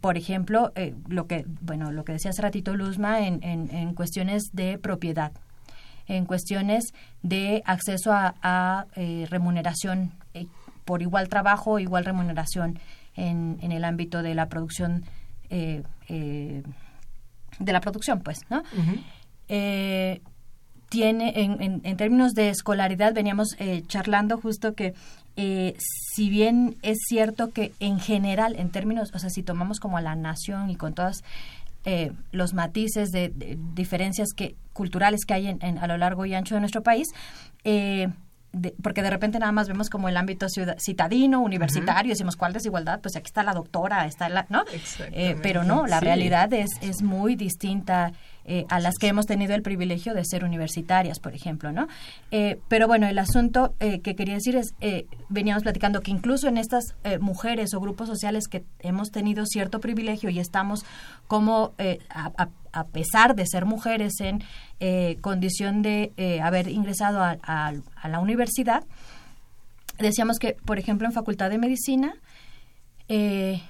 Por 0.00 0.16
ejemplo, 0.16 0.72
lo 1.08 1.26
que 1.26 1.44
bueno, 1.60 1.92
lo 1.92 2.06
que 2.06 2.12
decía 2.12 2.30
hace 2.30 2.40
ratito 2.40 2.74
Luzma 2.74 3.26
en, 3.26 3.42
en 3.42 3.94
cuestiones 3.94 4.44
de 4.54 4.78
propiedad, 4.78 5.32
en 6.06 6.26
cuestiones 6.26 6.92
de 7.22 7.62
acceso 7.64 8.12
a, 8.12 8.86
eh, 8.96 9.26
remuneración 9.30 10.12
eh, 10.34 10.46
por 10.84 11.02
igual 11.02 11.28
trabajo, 11.28 11.78
igual 11.78 12.04
remuneración 12.04 12.78
en, 13.16 13.58
en 13.62 13.72
el 13.72 13.84
ámbito 13.84 14.22
de 14.22 14.34
la 14.34 14.48
producción 14.48 15.04
eh, 15.50 15.82
de 16.08 17.72
la 17.72 17.80
producción, 17.80 18.20
pues, 18.20 18.40
¿no? 18.50 18.62
tiene, 19.46 21.32
en, 21.36 21.80
en, 21.84 21.96
términos 21.96 22.32
de 22.32 22.50
escolaridad, 22.50 23.14
veníamos 23.14 23.56
charlando 23.86 24.38
justo 24.38 24.74
que 24.74 24.94
si 25.36 26.30
bien 26.30 26.76
es 26.82 26.98
cierto 27.08 27.50
que 27.50 27.72
en 27.80 27.98
general, 27.98 28.56
en 28.56 28.70
términos, 28.70 29.10
o 29.14 29.18
sea, 29.18 29.30
si 29.30 29.42
tomamos 29.42 29.80
como 29.80 29.98
a 29.98 30.02
la 30.02 30.14
nación 30.14 30.70
y 30.70 30.76
con 30.76 30.94
todas 30.94 31.22
eh, 31.84 32.12
los 32.32 32.54
matices 32.54 33.10
de, 33.10 33.32
diferencias 33.74 34.28
que 34.34 34.56
culturales 34.72 35.24
que 35.26 35.34
hay 35.34 35.48
en, 35.48 35.78
a 35.78 35.86
lo 35.86 35.96
largo 35.96 36.26
y 36.26 36.34
ancho 36.34 36.54
de 36.54 36.60
nuestro 36.60 36.82
país. 36.82 37.08
Eh, 37.64 38.08
porque 38.82 39.02
de 39.02 39.10
repente 39.10 39.38
nada 39.38 39.52
más 39.52 39.68
vemos 39.68 39.90
como 39.90 40.08
el 40.08 40.16
ámbito 40.16 40.46
citadino, 40.78 41.40
universitario, 41.40 42.10
decimos 42.10 42.36
cuál 42.36 42.52
desigualdad, 42.52 43.00
pues 43.00 43.16
aquí 43.16 43.26
está 43.26 43.42
la 43.42 43.52
doctora, 43.52 44.06
está 44.06 44.28
la, 44.28 44.46
¿no? 44.48 44.64
Eh, 45.10 45.36
pero 45.42 45.64
no, 45.64 45.86
la 45.86 45.98
realidad 46.00 46.52
es, 46.52 46.70
es 46.80 47.02
muy 47.02 47.34
distinta 47.34 48.12
eh, 48.44 48.64
a 48.68 48.80
las 48.80 48.96
que 48.96 49.08
hemos 49.08 49.26
tenido 49.26 49.54
el 49.54 49.62
privilegio 49.62 50.14
de 50.14 50.24
ser 50.24 50.44
universitarias, 50.44 51.18
por 51.18 51.34
ejemplo, 51.34 51.72
¿no? 51.72 51.88
Eh, 52.30 52.58
pero 52.68 52.86
bueno, 52.86 53.06
el 53.06 53.18
asunto 53.18 53.74
eh, 53.80 54.00
que 54.00 54.14
quería 54.14 54.34
decir 54.34 54.56
es, 54.56 54.74
veníamos 55.28 55.62
platicando 55.62 56.00
que 56.00 56.10
incluso 56.10 56.48
en 56.48 56.58
estas 56.58 56.94
mujeres 57.20 57.74
o 57.74 57.80
grupos 57.80 58.08
sociales 58.08 58.48
que 58.48 58.64
hemos 58.80 59.10
tenido 59.10 59.46
cierto 59.46 59.80
privilegio 59.80 60.30
y 60.30 60.38
estamos 60.38 60.84
como, 61.26 61.72
a, 62.10 62.84
pesar 62.92 63.34
de 63.34 63.46
ser 63.46 63.64
mujeres 63.64 64.14
en 64.20 64.42
condición 65.20 65.82
de 65.82 66.12
haber 66.42 66.68
ingresado 66.68 67.20
a, 67.22 67.38
a 67.42 68.08
la 68.08 68.20
universidad, 68.20 68.84
decíamos 69.98 70.38
que, 70.38 70.56
por 70.64 70.78
ejemplo, 70.78 71.06
en 71.06 71.12
Facultad 71.12 71.50
de 71.50 71.58
Medicina, 71.58 72.14
eh, 73.08 73.62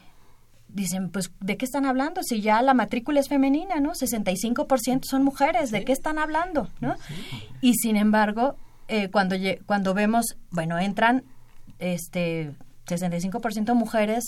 dicen, 0.74 1.08
pues, 1.08 1.30
¿de 1.40 1.56
qué 1.56 1.64
están 1.64 1.86
hablando? 1.86 2.22
Si 2.22 2.40
ya 2.40 2.60
la 2.60 2.74
matrícula 2.74 3.20
es 3.20 3.28
femenina, 3.28 3.76
¿no? 3.80 3.92
65% 3.92 5.04
son 5.04 5.24
mujeres, 5.24 5.70
¿de 5.70 5.84
qué 5.84 5.92
están 5.92 6.18
hablando? 6.18 6.68
¿no? 6.80 6.96
Y 7.60 7.74
sin 7.74 7.96
embargo, 7.96 8.56
eh, 8.88 9.08
cuando, 9.08 9.36
cuando 9.66 9.94
vemos, 9.94 10.36
bueno, 10.50 10.78
entran 10.78 11.24
este 11.78 12.52
65% 12.86 13.74
mujeres, 13.74 14.24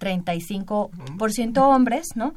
35% 0.00 1.58
hombres, 1.58 2.08
¿no? 2.14 2.34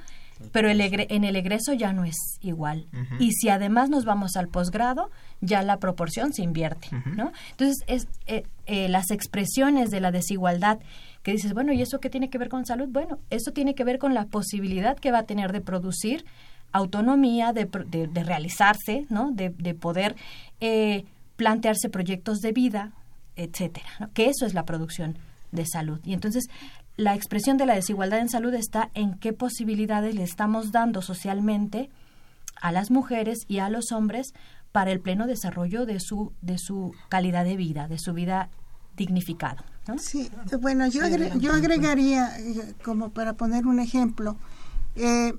Pero 0.51 0.69
el 0.69 0.81
en 0.81 1.23
el 1.23 1.35
egreso 1.35 1.73
ya 1.73 1.93
no 1.93 2.05
es 2.05 2.15
igual. 2.41 2.87
Y 3.19 3.31
si 3.31 3.49
además 3.49 3.89
nos 3.89 4.05
vamos 4.05 4.35
al 4.35 4.47
posgrado, 4.47 5.09
ya 5.41 5.63
la 5.63 5.77
proporción 5.77 6.33
se 6.33 6.43
invierte, 6.43 6.89
¿no? 7.15 7.31
Entonces, 7.51 7.83
es, 7.87 8.07
eh, 8.27 8.43
eh, 8.65 8.89
las 8.89 9.11
expresiones 9.11 9.89
de 9.89 9.99
la 9.99 10.11
desigualdad 10.11 10.79
que 11.23 11.31
dices, 11.31 11.53
bueno, 11.53 11.73
¿y 11.73 11.81
eso 11.81 11.99
qué 11.99 12.09
tiene 12.09 12.29
que 12.29 12.37
ver 12.37 12.49
con 12.49 12.65
salud? 12.65 12.87
Bueno, 12.89 13.19
eso 13.29 13.51
tiene 13.51 13.75
que 13.75 13.83
ver 13.83 13.99
con 13.99 14.13
la 14.13 14.25
posibilidad 14.25 14.97
que 14.97 15.11
va 15.11 15.19
a 15.19 15.23
tener 15.23 15.51
de 15.51 15.61
producir 15.61 16.25
autonomía, 16.71 17.53
de, 17.53 17.65
de, 17.65 18.23
realizarse, 18.23 19.05
¿no? 19.09 19.31
De, 19.31 19.49
de 19.49 19.73
poder 19.73 20.15
eh, 20.59 21.05
plantearse 21.37 21.89
proyectos 21.89 22.39
de 22.39 22.51
vida, 22.51 22.91
etcétera, 23.35 23.87
¿no? 23.99 24.11
que 24.13 24.25
eso 24.25 24.45
es 24.45 24.53
la 24.53 24.65
producción 24.65 25.17
de 25.51 25.65
salud. 25.65 25.99
Y 26.03 26.13
entonces 26.13 26.47
la 26.97 27.15
expresión 27.15 27.57
de 27.57 27.65
la 27.65 27.75
desigualdad 27.75 28.19
en 28.19 28.29
salud 28.29 28.53
está 28.55 28.89
en 28.95 29.17
qué 29.19 29.31
posibilidades 29.31 30.15
le 30.15 30.23
estamos 30.23 30.71
dando 30.71 31.01
socialmente 31.01 31.89
a 32.59 32.71
las 32.71 32.89
mujeres 32.89 33.45
y 33.47 33.59
a 33.59 33.69
los 33.69 33.91
hombres 33.91 34.33
para 34.71 34.91
el 34.91 34.99
pleno 34.99 35.27
desarrollo 35.27 35.85
de 35.85 35.99
su 35.99 36.33
de 36.41 36.57
su 36.57 36.93
calidad 37.09 37.45
de 37.45 37.55
vida, 37.55 37.87
de 37.87 37.99
su 37.99 38.13
vida 38.13 38.49
dignificada. 38.95 39.63
Sí, 39.99 40.29
bueno, 40.59 40.87
yo, 40.87 41.03
yo 41.39 41.53
agregaría, 41.53 42.37
eh, 42.39 42.73
como 42.83 43.11
para 43.11 43.33
poner 43.33 43.67
un 43.67 43.79
ejemplo, 43.79 44.35
eh, 44.95 45.33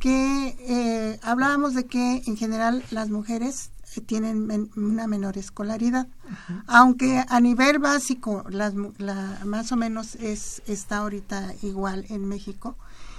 que 0.00 0.56
eh, 0.58 1.20
hablábamos 1.22 1.74
de 1.74 1.86
que 1.86 2.22
en 2.26 2.36
general 2.36 2.82
las 2.90 3.10
mujeres 3.10 3.70
tienen 4.00 4.70
una 4.76 5.06
menor 5.06 5.36
escolaridad, 5.36 6.08
aunque 6.66 7.22
a 7.28 7.40
nivel 7.40 7.78
básico 7.78 8.44
las, 8.48 8.74
la, 8.98 9.40
más 9.44 9.70
o 9.72 9.76
menos 9.76 10.14
es 10.16 10.62
está 10.66 10.98
ahorita 10.98 11.54
igual 11.62 12.06
en 12.08 12.26
México. 12.26 12.76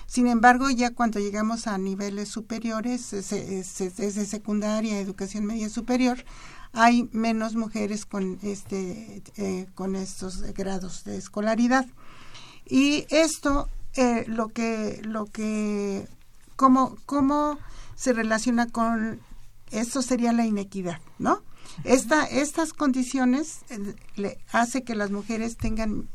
Sin 0.08 0.28
embargo, 0.28 0.70
ya 0.70 0.92
cuando 0.92 1.20
llegamos 1.20 1.68
a 1.68 1.78
niveles 1.78 2.30
superiores, 2.30 3.12
desde 3.12 4.26
secundaria, 4.26 5.00
educación 5.00 5.46
media 5.46 5.70
superior, 5.70 6.24
hay 6.74 7.08
menos 7.12 7.56
mujeres 7.56 8.06
con 8.06 8.40
este 8.42 9.22
eh, 9.38 9.68
con 9.76 9.96
estos 9.96 10.42
grados 10.54 11.04
de 11.04 11.18
escolaridad. 11.18 11.86
Y 12.66 13.06
esto 13.10 13.70
eh, 13.96 14.26
lo 14.28 14.50
que 14.50 15.02
lo 15.04 15.26
que 15.28 16.08
cómo 16.56 16.98
cómo 17.06 17.60
se 17.96 18.14
relaciona 18.14 18.68
con 18.68 19.20
esto 19.74 20.02
sería 20.02 20.34
la 20.34 20.46
inequidad 20.46 21.00
no 21.20 21.42
esta 21.84 22.26
estas 22.26 22.74
condiciones 22.74 23.60
le 24.16 24.38
hace 24.52 24.84
que 24.84 24.96
las 24.96 25.12
mujeres 25.12 25.58
tengan 25.58 26.10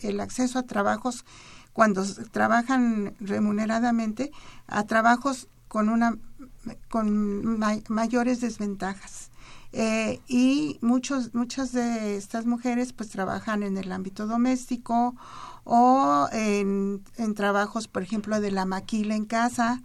el 0.00 0.20
acceso 0.20 0.58
a 0.58 0.64
trabajos 0.64 1.24
cuando 1.72 2.04
trabajan 2.30 3.14
remuneradamente 3.20 4.32
a 4.66 4.84
trabajos 4.84 5.48
con 5.68 5.88
una 5.88 6.18
con 6.88 7.58
mayores 7.88 8.40
desventajas 8.40 9.30
Eh, 9.72 10.20
y 10.28 10.78
muchos, 10.80 11.34
muchas 11.34 11.72
de 11.72 12.16
estas 12.16 12.46
mujeres 12.46 12.94
pues 12.94 13.10
trabajan 13.10 13.62
en 13.62 13.76
el 13.76 13.92
ámbito 13.92 14.26
doméstico 14.26 15.14
o 15.64 16.26
en, 16.32 17.04
en 17.18 17.34
trabajos, 17.34 17.86
por 17.86 18.02
ejemplo, 18.02 18.40
de 18.40 18.50
la 18.50 18.64
maquila 18.64 19.14
en 19.14 19.26
casa 19.26 19.82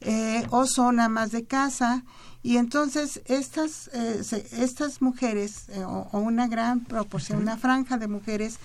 eh, 0.00 0.46
o 0.50 0.64
son 0.66 1.00
amas 1.00 1.32
de 1.32 1.44
casa. 1.44 2.04
Y 2.46 2.58
entonces 2.58 3.22
estas, 3.24 3.90
eh, 3.92 4.22
estas 4.52 5.02
mujeres, 5.02 5.66
o, 5.84 6.06
o, 6.12 6.20
una 6.20 6.46
gran 6.46 6.84
proporción, 6.84 7.42
una 7.42 7.56
franja 7.56 7.98
de 7.98 8.06
mujeres 8.06 8.60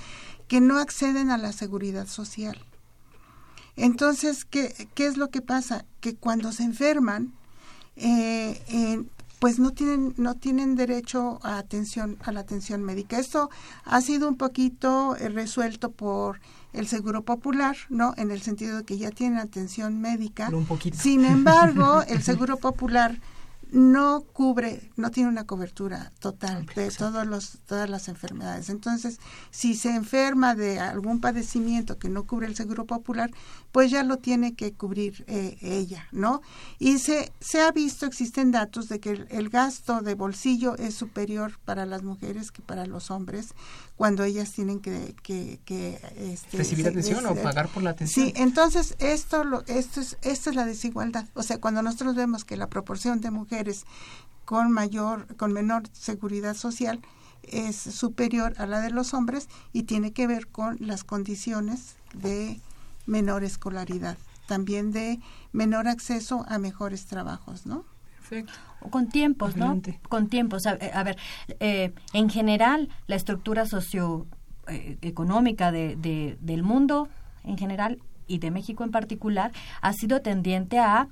que 0.48 0.62
no 0.62 0.78
acceden 0.78 1.32
a 1.32 1.40
la 1.40 1.52
seguridad 1.52 2.06
social. 2.06 2.64
Entonces, 3.76 4.46
¿qué, 4.46 4.88
qué 4.94 5.08
es 5.08 5.18
lo 5.18 5.32
que 5.32 5.42
pasa? 5.42 5.86
Que 6.00 6.14
cuando 6.14 6.52
se 6.52 6.62
enferman, 6.62 7.34
eh, 7.96 9.04
pues 9.40 9.58
no 9.58 9.72
tienen 9.72 10.14
no 10.16 10.36
tienen 10.36 10.76
derecho 10.76 11.40
a 11.42 11.58
atención 11.58 12.20
a 12.22 12.32
la 12.32 12.42
atención 12.42 12.84
médica. 12.84 13.18
Esto 13.18 13.50
ha 13.84 14.00
sido 14.02 14.30
un 14.30 14.38
poquito 14.38 15.16
eh, 15.16 15.28
resuelto 15.30 15.90
por 15.90 16.40
el 16.74 16.86
Seguro 16.86 17.24
Popular, 17.24 17.76
¿no? 17.90 18.14
En 18.16 18.30
el 18.30 18.44
sentido 18.44 18.78
de 18.78 18.84
que 18.84 19.00
ya 19.00 19.10
tienen 19.10 19.40
atención 19.40 20.00
médica. 20.02 20.50
Un 20.54 20.68
poquito. 20.68 21.00
Sin 21.00 21.26
embargo, 21.26 22.04
el 22.08 22.22
Seguro 22.22 22.58
Popular 22.58 23.20
no 23.72 24.22
cubre, 24.34 24.92
no 24.98 25.12
tiene 25.12 25.30
una 25.30 25.46
cobertura 25.46 26.12
total 26.20 26.66
de 26.76 26.92
todos 26.92 27.26
los, 27.26 27.60
todas 27.66 27.90
las 27.90 28.10
enfermedades. 28.10 28.70
Entonces, 28.70 29.20
si 29.50 29.76
se 29.76 29.96
enferma 29.96 30.56
de 30.56 30.80
algún 30.80 31.22
padecimiento 31.22 31.98
que 31.98 32.10
no 32.10 32.26
cubre 32.26 32.48
el 32.48 32.56
Seguro 32.56 32.86
Popular, 32.86 33.32
pues 33.72 33.90
ya 33.90 34.04
lo 34.04 34.18
tiene 34.18 34.56
que 34.56 34.74
cubrir 34.74 35.24
eh, 35.28 35.58
ella, 35.62 36.08
¿no? 36.12 36.42
Y 36.80 37.00
se, 37.00 37.32
se 37.40 37.62
ha 37.62 37.72
visto, 37.72 38.06
existen 38.06 38.52
datos 38.52 38.90
de 38.90 39.00
que 39.00 39.26
el, 39.30 39.50
gasto 39.50 40.02
de 40.02 40.16
bolsillo 40.16 40.76
es 40.78 40.94
superior 40.96 41.58
para 41.66 41.86
las 41.86 42.04
mujeres 42.04 42.52
que 42.52 42.62
para 42.62 42.86
los 42.86 43.10
hombres 43.10 43.54
cuando 44.02 44.24
ellas 44.24 44.52
tienen 44.52 44.80
que, 44.80 45.14
que, 45.22 46.02
este, 46.18 46.58
recibir 46.58 46.88
atención 46.88 47.24
o 47.28 47.36
pagar 47.36 47.68
por 47.68 47.84
la 47.84 47.92
atención. 47.92 48.26
Sí, 48.26 48.34
entonces 48.36 48.96
esto 48.98 49.44
lo 49.44 49.64
esto 49.68 50.02
es 50.02 50.18
esto 50.24 50.50
es 50.50 50.56
la 50.56 50.66
desigualdad. 50.66 51.28
O 51.36 51.44
sea, 51.44 51.62
cuando 51.62 51.84
nosotros 51.84 52.16
vemos 52.16 52.44
que 52.44 52.58
la 52.58 52.66
proporción 52.66 53.22
de 53.22 53.30
mujeres 53.30 53.86
con 54.44 54.72
mayor 54.72 55.28
con 55.36 55.54
menor 55.54 55.84
seguridad 55.94 56.56
social 56.56 57.00
es 57.44 57.76
superior 57.76 58.56
a 58.58 58.66
la 58.66 58.82
de 58.82 58.90
los 58.90 59.14
hombres 59.14 59.50
y 59.72 59.84
tiene 59.84 60.14
que 60.14 60.26
ver 60.26 60.48
con 60.48 60.78
las 60.80 61.04
condiciones 61.04 61.94
de 62.16 62.60
menor 63.06 63.44
escolaridad, 63.44 64.18
también 64.48 64.92
de 64.92 65.20
menor 65.52 65.88
acceso 65.88 66.44
a 66.48 66.58
mejores 66.58 67.06
trabajos, 67.06 67.68
¿no? 67.68 67.86
Perfecto. 68.32 68.54
Con 68.90 69.10
tiempos, 69.10 69.58
¿no? 69.58 69.82
Con 70.08 70.30
tiempos. 70.30 70.66
A, 70.66 71.04
ver, 71.04 71.18
eh, 71.60 71.94
en 72.14 72.30
general, 72.30 72.88
la 73.08 73.18
estructura 73.18 73.66
socioeconómica 73.66 75.68
eh, 75.70 75.98
de, 75.98 76.38
del 76.40 76.64
mundo 76.64 77.10
en 77.44 77.58
general 77.58 78.00
y 78.28 78.40
de 78.40 78.50
México 78.50 78.86
en 78.86 78.92
particular 78.92 79.52
ha 79.82 79.92
sido 79.92 80.22
tendiente 80.22 80.80
a, 80.80 81.10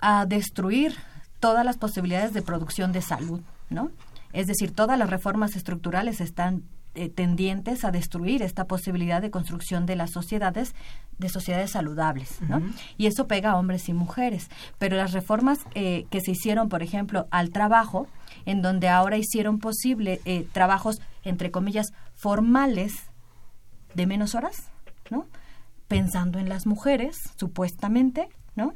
a 0.00 0.24
destruir 0.24 0.94
todas 1.40 1.62
las 1.64 1.76
posibilidades 1.76 2.32
de 2.32 2.40
producción 2.40 2.92
de 2.92 3.02
salud, 3.02 3.42
¿no? 3.68 3.90
Es 4.32 4.46
decir, 4.46 4.72
todas 4.72 4.98
las 4.98 5.10
reformas 5.10 5.56
estructurales 5.56 6.22
están 6.22 6.62
eh, 6.96 7.08
tendientes 7.08 7.84
a 7.84 7.90
destruir 7.90 8.40
esta 8.42 8.66
posibilidad 8.66 9.20
de 9.20 9.32
construcción 9.32 9.84
de 9.84 9.96
las 9.96 10.12
sociedades, 10.12 10.76
de 11.18 11.28
sociedades 11.28 11.72
saludables, 11.72 12.40
¿no? 12.42 12.62
Y 12.96 13.06
eso 13.06 13.26
pega 13.26 13.50
a 13.50 13.56
hombres 13.56 13.88
y 13.88 13.92
mujeres. 13.92 14.48
Pero 14.78 14.96
las 14.96 15.12
reformas 15.12 15.58
eh, 15.74 16.06
que 16.10 16.20
se 16.20 16.30
hicieron, 16.30 16.68
por 16.68 16.84
ejemplo, 16.84 17.26
al 17.32 17.50
trabajo, 17.50 18.06
en 18.46 18.62
donde 18.62 18.88
ahora 18.88 19.16
hicieron 19.16 19.58
posible 19.58 20.20
eh, 20.24 20.46
trabajos, 20.52 21.00
entre 21.24 21.50
comillas, 21.50 21.88
formales 22.14 22.92
de 23.94 24.06
menos 24.06 24.36
horas, 24.36 24.70
¿no? 25.10 25.26
Pensando 25.88 26.38
en 26.38 26.48
las 26.48 26.64
mujeres, 26.64 27.16
supuestamente, 27.34 28.28
¿no? 28.54 28.72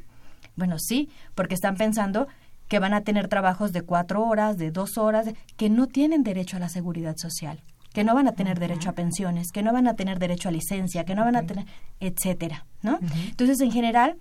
Bueno, 0.56 0.80
sí, 0.80 1.08
porque 1.36 1.54
están 1.54 1.76
pensando 1.76 2.26
que 2.66 2.80
van 2.80 2.94
a 2.94 3.02
tener 3.02 3.28
trabajos 3.28 3.72
de 3.72 3.82
cuatro 3.82 4.24
horas, 4.24 4.58
de 4.58 4.72
dos 4.72 4.98
horas, 4.98 5.28
que 5.56 5.70
no 5.70 5.86
tienen 5.86 6.24
derecho 6.24 6.56
a 6.56 6.60
la 6.60 6.68
seguridad 6.68 7.14
social 7.16 7.62
que 7.92 8.04
no 8.04 8.14
van 8.14 8.28
a 8.28 8.32
tener 8.32 8.58
derecho 8.58 8.90
a 8.90 8.92
pensiones, 8.92 9.50
que 9.52 9.62
no 9.62 9.72
van 9.72 9.88
a 9.88 9.94
tener 9.94 10.18
derecho 10.18 10.48
a 10.48 10.52
licencia, 10.52 11.04
que 11.04 11.14
no 11.14 11.24
van 11.24 11.36
a 11.36 11.46
tener, 11.46 11.64
etcétera, 12.00 12.66
¿no? 12.82 12.98
Entonces, 13.30 13.60
en 13.60 13.72
general, 13.72 14.16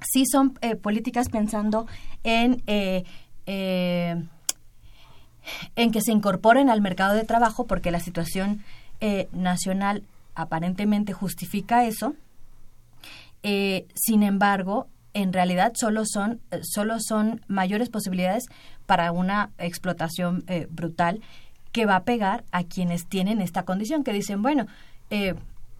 sí 0.00 0.24
son 0.26 0.58
eh, 0.60 0.76
políticas 0.76 1.28
pensando 1.28 1.86
en 2.24 2.62
eh, 2.66 3.04
eh, 3.46 4.22
en 5.74 5.90
que 5.90 6.00
se 6.02 6.12
incorporen 6.12 6.68
al 6.68 6.80
mercado 6.80 7.14
de 7.14 7.24
trabajo, 7.24 7.66
porque 7.66 7.90
la 7.90 8.00
situación 8.00 8.62
nacional 9.32 10.04
aparentemente 10.34 11.14
justifica 11.14 11.86
eso. 11.86 12.14
sin 13.42 14.22
embargo, 14.22 14.88
en 15.14 15.32
realidad 15.32 15.72
solo 15.74 16.02
son 16.04 16.42
solo 16.60 16.98
son 17.00 17.40
mayores 17.48 17.88
posibilidades 17.88 18.44
para 18.84 19.10
una 19.10 19.50
explotación 19.56 20.44
brutal 20.68 21.22
que 21.72 21.86
va 21.86 21.96
a 21.96 22.04
pegar 22.04 22.44
a 22.52 22.64
quienes 22.64 23.06
tienen 23.06 23.40
esta 23.40 23.64
condición, 23.64 24.04
que 24.04 24.12
dicen, 24.12 24.42
bueno, 24.42 24.66
eh, 25.10 25.34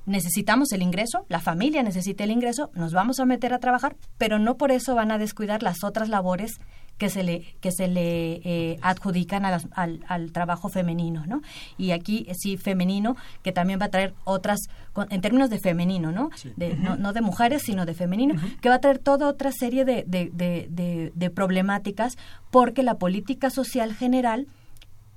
necesitamos 0.06 0.72
el 0.72 0.82
ingreso, 0.82 1.24
la 1.28 1.40
familia 1.40 1.82
necesita 1.82 2.24
el 2.24 2.30
ingreso, 2.30 2.70
nos 2.74 2.92
vamos 2.92 3.20
a 3.20 3.24
meter 3.24 3.52
a 3.52 3.58
trabajar, 3.58 3.96
pero 4.18 4.38
no 4.38 4.56
por 4.56 4.72
eso 4.72 4.94
van 4.94 5.10
a 5.12 5.18
descuidar 5.18 5.62
las 5.62 5.84
otras 5.84 6.08
labores 6.08 6.60
que 6.98 7.08
se 7.08 7.22
le 7.22 7.56
que 7.60 7.72
se 7.72 7.88
le 7.88 8.42
eh, 8.44 8.78
adjudican 8.82 9.46
al, 9.46 10.04
al, 10.06 10.32
trabajo 10.32 10.68
femenino, 10.68 11.24
¿no? 11.26 11.40
Y 11.78 11.92
aquí 11.92 12.26
eh, 12.28 12.34
sí 12.34 12.58
femenino 12.58 13.16
que 13.42 13.52
también 13.52 13.80
va 13.80 13.86
a 13.86 13.90
traer 13.90 14.12
otras 14.24 14.60
en 15.08 15.20
términos 15.22 15.48
de 15.48 15.58
femenino, 15.58 16.12
¿no? 16.12 16.28
De, 16.56 16.76
no, 16.76 17.12
de 17.14 17.20
mujeres 17.22 17.62
sino 17.64 17.86
de 17.86 17.94
femenino 17.94 18.34
que 18.60 18.68
va 18.68 18.74
a 18.74 18.80
traer 18.80 18.98
toda 18.98 19.28
otra 19.28 19.50
serie 19.50 19.86
de, 19.86 20.04
de, 20.06 21.10
de 21.14 21.30
problemáticas 21.30 22.18
porque 22.50 22.82
la 22.82 22.96
política 22.98 23.48
social 23.48 23.94
general 23.94 24.46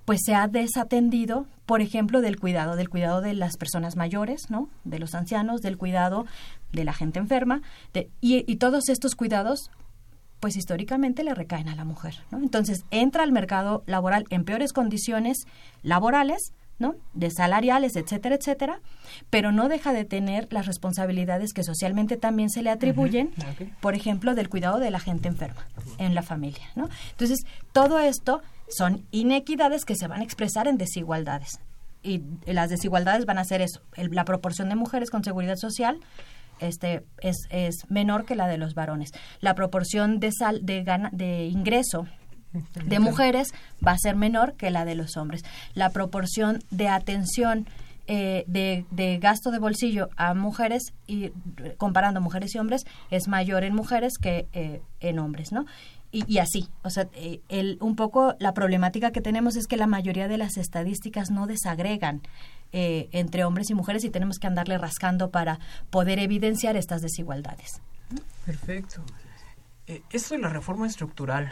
pues 0.06 0.22
se 0.26 0.36
ha 0.36 0.48
desatendido, 0.48 1.48
por 1.66 1.82
ejemplo, 1.82 2.22
del 2.22 2.40
cuidado, 2.40 2.76
del 2.76 2.90
cuidado 2.90 3.22
de 3.22 3.34
las 3.34 3.58
personas 3.58 3.96
mayores, 3.96 4.50
¿no? 4.50 4.70
De 4.84 5.00
los 5.00 5.16
ancianos, 5.16 5.62
del 5.62 5.78
cuidado 5.78 6.26
de 6.72 6.84
la 6.84 6.94
gente 6.94 7.20
enferma, 7.20 7.62
y, 8.20 8.56
todos 8.58 8.90
estos 8.90 9.16
cuidados, 9.16 9.70
pues 10.40 10.58
históricamente 10.58 11.24
le 11.24 11.34
recaen 11.34 11.70
a 11.70 11.76
la 11.76 11.86
mujer, 11.86 12.16
¿no? 12.32 12.40
Entonces 12.40 12.86
entra 12.92 13.24
al 13.24 13.32
mercado 13.32 13.84
laboral 13.86 14.26
en 14.30 14.44
peores 14.44 14.74
condiciones 14.74 15.46
laborales, 15.84 16.54
¿no? 16.80 16.96
De 17.14 17.30
salariales, 17.30 17.96
etcétera, 17.96 18.36
etcétera, 18.36 18.82
pero 19.30 19.52
no 19.52 19.70
deja 19.70 19.94
de 19.94 20.06
tener 20.06 20.52
las 20.52 20.66
responsabilidades 20.66 21.54
que 21.54 21.64
socialmente 21.64 22.18
también 22.18 22.50
se 22.50 22.62
le 22.62 22.70
atribuyen, 22.70 23.32
por 23.80 23.96
ejemplo, 23.96 24.36
del 24.36 24.50
cuidado 24.50 24.80
de 24.80 24.92
la 24.92 25.00
gente 25.00 25.28
enferma 25.28 25.68
en 25.98 26.16
la 26.16 26.24
familia, 26.24 26.66
¿no? 26.76 26.90
Entonces, 27.12 27.46
todo 27.72 28.00
esto 28.00 28.42
son 28.68 29.06
inequidades 29.12 29.86
que 29.86 29.96
se 29.96 30.08
van 30.08 30.22
a 30.22 30.24
expresar 30.24 30.68
en 30.68 30.78
desigualdades. 30.78 31.60
Y 32.02 32.22
las 32.46 32.70
desigualdades 32.70 33.26
van 33.26 33.38
a 33.38 33.46
ser 33.46 33.62
eso, 33.62 33.82
la 33.96 34.26
proporción 34.26 34.68
de 34.68 34.76
mujeres 34.76 35.10
con 35.10 35.24
seguridad 35.24 35.56
social 35.56 36.00
este 36.60 37.04
es, 37.22 37.48
es 37.50 37.90
menor 37.90 38.26
que 38.26 38.36
la 38.36 38.48
de 38.48 38.58
los 38.58 38.74
varones. 38.74 39.12
La 39.42 39.56
proporción 39.56 40.20
de 40.20 40.32
sal, 40.32 40.66
de, 40.66 40.84
gana, 40.84 41.10
de 41.12 41.46
ingreso 41.46 42.08
de 42.86 43.00
mujeres 43.00 43.54
va 43.86 43.92
a 43.92 43.98
ser 43.98 44.16
menor 44.16 44.54
que 44.54 44.72
la 44.72 44.86
de 44.86 44.96
los 44.96 45.18
hombres. 45.18 45.44
La 45.74 45.90
proporción 45.90 46.64
de 46.72 46.90
atención 46.90 47.68
eh, 48.08 48.44
de, 48.48 48.86
de, 48.92 49.18
gasto 49.18 49.52
de 49.52 49.60
bolsillo 49.60 50.10
a 50.18 50.34
mujeres 50.34 50.94
y 51.08 51.32
comparando 51.78 52.20
mujeres 52.22 52.54
y 52.54 52.60
hombres 52.60 52.84
es 53.12 53.28
mayor 53.28 53.64
en 53.64 53.74
mujeres 53.74 54.14
que 54.22 54.48
eh, 54.54 54.82
en 55.00 55.20
hombres, 55.20 55.52
¿no? 55.52 55.66
y, 56.14 56.38
así. 56.38 56.70
O 56.84 56.90
sea, 56.92 57.10
eh, 57.16 57.42
el, 57.50 57.78
un 57.82 57.96
poco 57.96 58.36
la 58.40 58.54
problemática 58.54 59.12
que 59.12 59.20
tenemos 59.20 59.56
es 59.56 59.66
que 59.66 59.78
la 59.78 59.88
mayoría 59.88 60.28
de 60.28 60.38
las 60.38 60.58
estadísticas 60.58 61.32
no 61.32 61.48
desagregan 61.48 62.22
eh, 62.72 63.10
entre 63.12 63.44
hombres 63.44 63.72
y 63.72 63.74
mujeres 63.74 64.04
y 64.04 64.12
tenemos 64.12 64.38
que 64.38 64.46
andarle 64.46 64.78
rascando 64.78 65.32
para 65.32 65.60
poder 65.90 66.20
evidenciar 66.20 66.78
estas 66.78 67.02
desigualdades. 67.02 67.82
Perfecto. 68.46 69.02
Esto 70.12 70.36
de 70.36 70.42
la 70.42 70.50
reforma 70.50 70.86
estructural, 70.86 71.52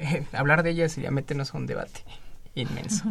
hablar 0.32 0.62
de 0.62 0.70
ella 0.70 0.88
sería 0.88 1.10
meternos 1.10 1.54
a 1.54 1.58
un 1.58 1.66
debate 1.66 2.04
inmenso. 2.54 3.04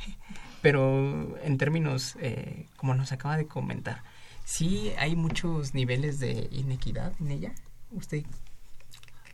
Pero 0.62 1.36
en 1.42 1.58
términos, 1.58 2.16
como 2.76 2.94
nos 2.94 3.12
acaba 3.12 3.36
de 3.36 3.46
comentar, 3.46 4.02
sí 4.44 4.92
hay 4.96 5.14
muchos 5.14 5.74
niveles 5.74 6.18
de 6.18 6.48
inequidad 6.52 7.12
en 7.20 7.30
ella. 7.32 7.52
¿Usted 7.90 8.24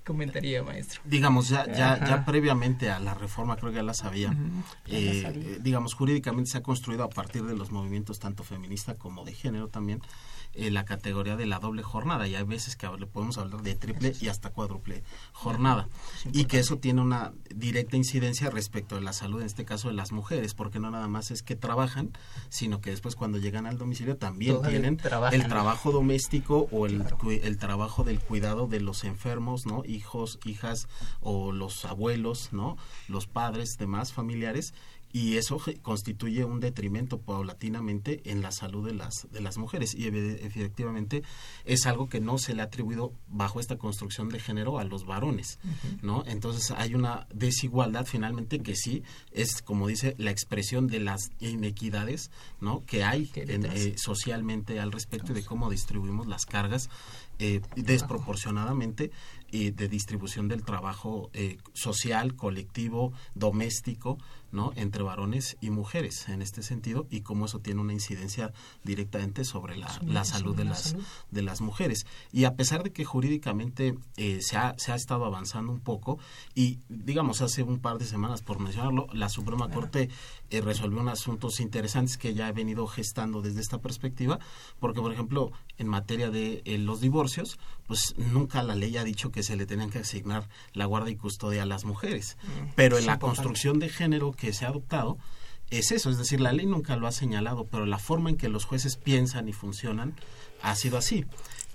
comentaría, 0.04 0.62
maestro? 0.62 1.00
Digamos, 1.04 1.48
ya, 1.48 1.66
ya, 1.66 2.04
ya 2.04 2.24
previamente 2.24 2.90
a 2.90 2.98
la 2.98 3.14
reforma, 3.14 3.56
creo 3.56 3.70
que 3.70 3.76
ya 3.76 3.82
la 3.82 3.94
sabía, 3.94 4.34
eh, 4.86 5.58
digamos, 5.60 5.94
jurídicamente 5.94 6.50
se 6.50 6.58
ha 6.58 6.62
construido 6.62 7.04
a 7.04 7.10
partir 7.10 7.44
de 7.44 7.56
los 7.56 7.70
movimientos 7.70 8.18
tanto 8.18 8.42
feminista 8.42 8.94
como 8.94 9.24
de 9.24 9.34
género 9.34 9.68
también, 9.68 10.00
eh, 10.54 10.70
la 10.70 10.84
categoría 10.84 11.36
de 11.36 11.46
la 11.46 11.60
doble 11.60 11.82
jornada 11.82 12.26
y 12.26 12.34
hay 12.34 12.42
veces 12.42 12.74
que 12.74 12.88
le 12.98 13.06
podemos 13.06 13.38
hablar 13.38 13.62
de 13.62 13.76
triple 13.76 14.14
y 14.20 14.28
hasta 14.28 14.50
cuádruple 14.50 15.04
jornada 15.32 15.88
y 16.32 16.46
que 16.46 16.58
eso 16.58 16.78
tiene 16.78 17.00
una 17.00 17.32
directa 17.54 17.96
incidencia 17.96 18.50
respecto 18.50 18.96
de 18.96 19.00
la 19.00 19.12
salud 19.12 19.40
en 19.40 19.46
este 19.46 19.64
caso 19.64 19.88
de 19.88 19.94
las 19.94 20.10
mujeres 20.10 20.54
porque 20.54 20.80
no 20.80 20.90
nada 20.90 21.06
más 21.06 21.30
es 21.30 21.42
que 21.42 21.54
trabajan 21.54 22.10
sino 22.48 22.80
que 22.80 22.90
después 22.90 23.14
cuando 23.14 23.38
llegan 23.38 23.66
al 23.66 23.78
domicilio 23.78 24.16
también 24.16 24.60
tienen 24.62 25.00
el 25.30 25.46
trabajo 25.46 25.92
doméstico 25.92 26.68
o 26.72 26.86
el, 26.86 27.04
el 27.42 27.58
trabajo 27.58 28.02
del 28.02 28.18
cuidado 28.18 28.66
de 28.66 28.80
los 28.80 29.04
enfermos 29.04 29.66
no 29.66 29.84
hijos 29.86 30.40
hijas 30.44 30.88
o 31.20 31.52
los 31.52 31.84
abuelos 31.84 32.52
no 32.52 32.76
los 33.06 33.28
padres 33.28 33.76
demás 33.78 34.12
familiares 34.12 34.74
y 35.12 35.37
eso 35.37 35.61
constituye 35.83 36.44
un 36.44 36.61
detrimento 36.61 37.20
paulatinamente 37.20 38.20
en 38.31 38.42
la 38.42 38.53
salud 38.53 38.87
de 38.87 38.94
las 38.94 39.29
de 39.33 39.40
las 39.40 39.59
mujeres. 39.59 39.94
Y 39.94 40.07
efectivamente 40.07 41.23
es 41.64 41.87
algo 41.87 42.09
que 42.09 42.20
no 42.20 42.38
se 42.38 42.55
le 42.55 42.62
ha 42.62 42.66
atribuido 42.66 43.12
bajo 43.29 43.61
esta 43.61 43.77
construcción 43.77 44.29
de 44.29 44.40
género 44.40 44.79
a 44.79 44.85
los 44.85 45.05
varones 45.05 45.59
no 46.03 46.25
entonces 46.27 46.70
hay 46.70 46.94
una 46.94 47.27
desigualdad 47.33 48.07
finalmente 48.07 48.61
que 48.61 48.77
sí 48.77 49.03
es 49.33 49.62
como 49.62 49.87
dice 49.87 50.14
la 50.18 50.31
expresión 50.31 50.87
de 50.87 51.01
las 51.01 51.31
inequidades 51.40 52.31
no 52.61 52.85
que 52.85 53.05
hay 53.05 53.31
eh, 53.35 53.94
socialmente 53.96 54.81
al 54.81 54.92
respecto 54.92 55.33
de 55.33 55.44
cómo 55.44 55.70
distribuimos 55.70 56.27
las 56.27 56.46
cargas 56.46 56.90
eh, 57.38 57.62
desproporcionadamente 57.75 59.11
y 59.51 59.70
de 59.70 59.88
distribución 59.88 60.46
del 60.46 60.62
trabajo 60.62 61.31
eh, 61.33 61.57
social, 61.73 62.37
colectivo, 62.37 63.12
doméstico, 63.35 64.18
¿no? 64.52 64.72
entre 64.76 65.02
varones 65.02 65.56
y 65.60 65.70
mujeres 65.70 66.28
en 66.28 66.42
este 66.42 66.62
sentido 66.62 67.06
y 67.10 67.20
cómo 67.20 67.46
eso 67.46 67.60
tiene 67.60 67.80
una 67.80 67.92
incidencia 67.92 68.52
directamente 68.84 69.44
sobre 69.44 69.76
la, 69.76 69.88
la 70.06 70.24
salud 70.24 70.56
de 70.56 70.64
las 70.64 70.96
de 71.30 71.42
las 71.42 71.60
mujeres 71.60 72.06
y 72.32 72.44
a 72.44 72.54
pesar 72.54 72.82
de 72.82 72.92
que 72.92 73.04
jurídicamente 73.04 73.96
eh, 74.16 74.40
se, 74.42 74.56
ha, 74.56 74.74
se 74.78 74.92
ha 74.92 74.94
estado 74.94 75.24
avanzando 75.24 75.72
un 75.72 75.80
poco 75.80 76.18
y 76.54 76.78
digamos 76.88 77.42
hace 77.42 77.62
un 77.62 77.78
par 77.78 77.98
de 77.98 78.06
semanas 78.06 78.42
por 78.42 78.58
mencionarlo 78.58 79.06
la 79.12 79.28
Suprema 79.28 79.70
Corte 79.70 80.08
eh, 80.50 80.60
resolvió 80.60 81.00
unos 81.00 81.20
asuntos 81.20 81.60
interesantes 81.60 82.16
que 82.16 82.34
ya 82.34 82.48
he 82.48 82.52
venido 82.52 82.86
gestando 82.86 83.42
desde 83.42 83.60
esta 83.60 83.78
perspectiva 83.78 84.38
porque 84.78 85.00
por 85.00 85.12
ejemplo 85.12 85.52
en 85.78 85.88
materia 85.88 86.30
de 86.30 86.62
los 86.78 87.00
divorcios 87.00 87.58
pues 87.86 88.14
nunca 88.16 88.62
la 88.62 88.76
ley 88.76 88.96
ha 88.96 89.04
dicho 89.04 89.32
que 89.32 89.42
se 89.42 89.56
le 89.56 89.66
tenían 89.66 89.90
que 89.90 89.98
asignar 89.98 90.48
la 90.72 90.84
guardia 90.84 91.12
y 91.12 91.16
custodia 91.16 91.64
a 91.64 91.66
las 91.66 91.84
mujeres. 91.84 92.36
Mm, 92.42 92.68
pero 92.76 92.98
en 92.98 93.06
la 93.06 93.18
construcción 93.18 93.80
de 93.80 93.88
género 93.88 94.32
que 94.40 94.53
se 94.53 94.64
ha 94.64 94.68
adoptado, 94.68 95.18
es 95.70 95.92
eso, 95.92 96.11
es 96.11 96.18
decir, 96.18 96.40
la 96.40 96.53
ley 96.53 96.66
nunca 96.66 96.96
lo 96.96 97.07
ha 97.07 97.12
señalado, 97.12 97.66
pero 97.66 97.87
la 97.87 97.98
forma 97.98 98.31
en 98.31 98.37
que 98.37 98.48
los 98.48 98.64
jueces 98.64 98.96
piensan 98.96 99.48
y 99.48 99.53
funcionan 99.53 100.14
ha 100.62 100.74
sido 100.74 100.98
así. 100.98 101.26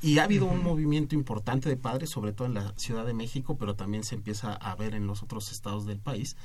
Y 0.01 0.19
ha 0.19 0.25
habido 0.25 0.45
un 0.45 0.63
movimiento 0.63 1.15
importante 1.15 1.69
de 1.69 1.77
padres, 1.77 2.09
sobre 2.09 2.33
todo 2.33 2.47
en 2.47 2.53
la 2.53 2.73
Ciudad 2.77 3.05
de 3.05 3.13
México, 3.13 3.57
pero 3.57 3.75
también 3.75 4.03
se 4.03 4.15
empieza 4.15 4.53
a 4.53 4.75
ver 4.75 4.93
en 4.93 5.07
los 5.07 5.23
otros 5.23 5.51
estados 5.51 5.85
del 5.85 5.99
país, 5.99 6.35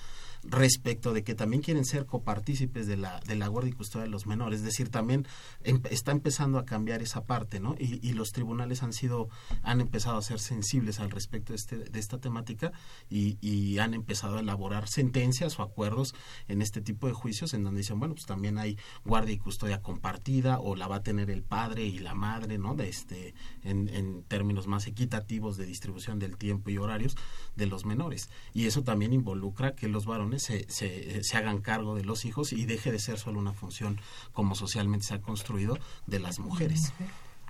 respecto 0.42 1.12
de 1.12 1.22
que 1.22 1.34
también 1.34 1.62
quieren 1.62 1.84
ser 1.84 2.06
copartícipes 2.06 2.86
de 2.86 2.96
la, 2.96 3.20
de 3.20 3.36
la 3.36 3.48
guardia 3.48 3.70
y 3.70 3.74
custodia 3.74 4.04
de 4.04 4.10
los 4.10 4.26
menores. 4.26 4.60
Es 4.60 4.64
decir, 4.64 4.88
también 4.88 5.26
em, 5.64 5.82
está 5.90 6.12
empezando 6.12 6.58
a 6.58 6.64
cambiar 6.64 7.02
esa 7.02 7.24
parte, 7.24 7.60
¿no? 7.60 7.74
Y, 7.78 8.06
y, 8.06 8.12
los 8.14 8.32
tribunales 8.32 8.82
han 8.82 8.92
sido, 8.92 9.28
han 9.62 9.80
empezado 9.80 10.16
a 10.16 10.22
ser 10.22 10.40
sensibles 10.40 11.00
al 11.00 11.10
respecto 11.10 11.52
de, 11.52 11.56
este, 11.56 11.76
de 11.78 11.98
esta 11.98 12.18
temática 12.18 12.72
y, 13.08 13.38
y, 13.40 13.78
han 13.78 13.94
empezado 13.94 14.38
a 14.38 14.40
elaborar 14.40 14.88
sentencias 14.88 15.58
o 15.58 15.62
acuerdos 15.62 16.14
en 16.48 16.62
este 16.62 16.80
tipo 16.80 17.06
de 17.06 17.12
juicios 17.12 17.54
en 17.54 17.64
donde 17.64 17.78
dicen, 17.78 17.98
bueno, 17.98 18.14
pues 18.14 18.26
también 18.26 18.58
hay 18.58 18.78
guardia 19.04 19.34
y 19.34 19.38
custodia 19.38 19.82
compartida 19.82 20.58
o 20.58 20.74
la 20.74 20.86
va 20.86 20.96
a 20.96 21.02
tener 21.02 21.30
el 21.30 21.42
padre 21.42 21.84
y 21.84 21.98
la 21.98 22.14
madre, 22.14 22.58
¿no? 22.58 22.74
De 22.74 22.88
este, 22.88 23.34
en, 23.64 23.88
en 23.88 24.22
términos 24.22 24.66
más 24.66 24.86
equitativos 24.86 25.56
de 25.56 25.66
distribución 25.66 26.18
del 26.18 26.36
tiempo 26.36 26.70
y 26.70 26.78
horarios 26.78 27.16
de 27.56 27.66
los 27.66 27.84
menores. 27.84 28.30
Y 28.54 28.66
eso 28.66 28.82
también 28.82 29.12
involucra 29.12 29.74
que 29.74 29.88
los 29.88 30.06
varones 30.06 30.42
se, 30.42 30.66
se, 30.70 31.36
hagan 31.36 31.60
cargo 31.60 31.94
de 31.94 32.04
los 32.04 32.24
hijos 32.24 32.52
y 32.52 32.66
deje 32.66 32.92
de 32.92 32.98
ser 32.98 33.18
solo 33.18 33.38
una 33.38 33.52
función 33.52 34.00
como 34.32 34.54
socialmente 34.54 35.06
se 35.06 35.14
ha 35.14 35.20
construido 35.20 35.78
de 36.06 36.20
las 36.20 36.38
mujeres. 36.38 36.92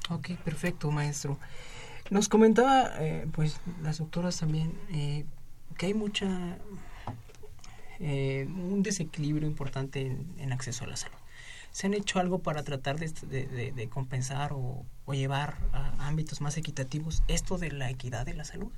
Ok, 0.09 0.31
perfecto, 0.45 0.91
maestro. 0.91 1.39
Nos 2.11 2.29
comentaba, 2.29 2.91
eh, 2.99 3.29
pues, 3.33 3.61
las 3.83 3.99
doctoras 3.99 4.39
también, 4.39 4.73
eh, 4.91 5.25
que 5.77 5.87
hay 5.87 5.95
mucha, 5.95 6.59
eh, 8.01 8.47
un 8.49 8.83
desequilibrio 8.83 9.47
importante 9.47 10.17
en, 10.39 10.53
acceso 10.53 10.85
a 10.85 10.89
la 10.89 10.97
salud. 10.97 11.20
¿Se 11.73 11.87
han 11.87 11.95
hecho 11.95 12.19
algo 12.19 12.41
para 12.41 12.63
tratar 12.63 12.99
de, 12.99 13.73
de, 13.75 13.89
compensar 13.89 14.53
o, 14.53 14.85
o, 15.05 15.15
llevar 15.15 15.57
a 15.73 16.09
ámbitos 16.09 16.41
más 16.41 16.57
equitativos 16.57 17.23
esto 17.29 17.59
de 17.59 17.71
la 17.71 17.91
equidad 17.91 18.27
de 18.27 18.35
la 18.35 18.45
salud? 18.45 18.73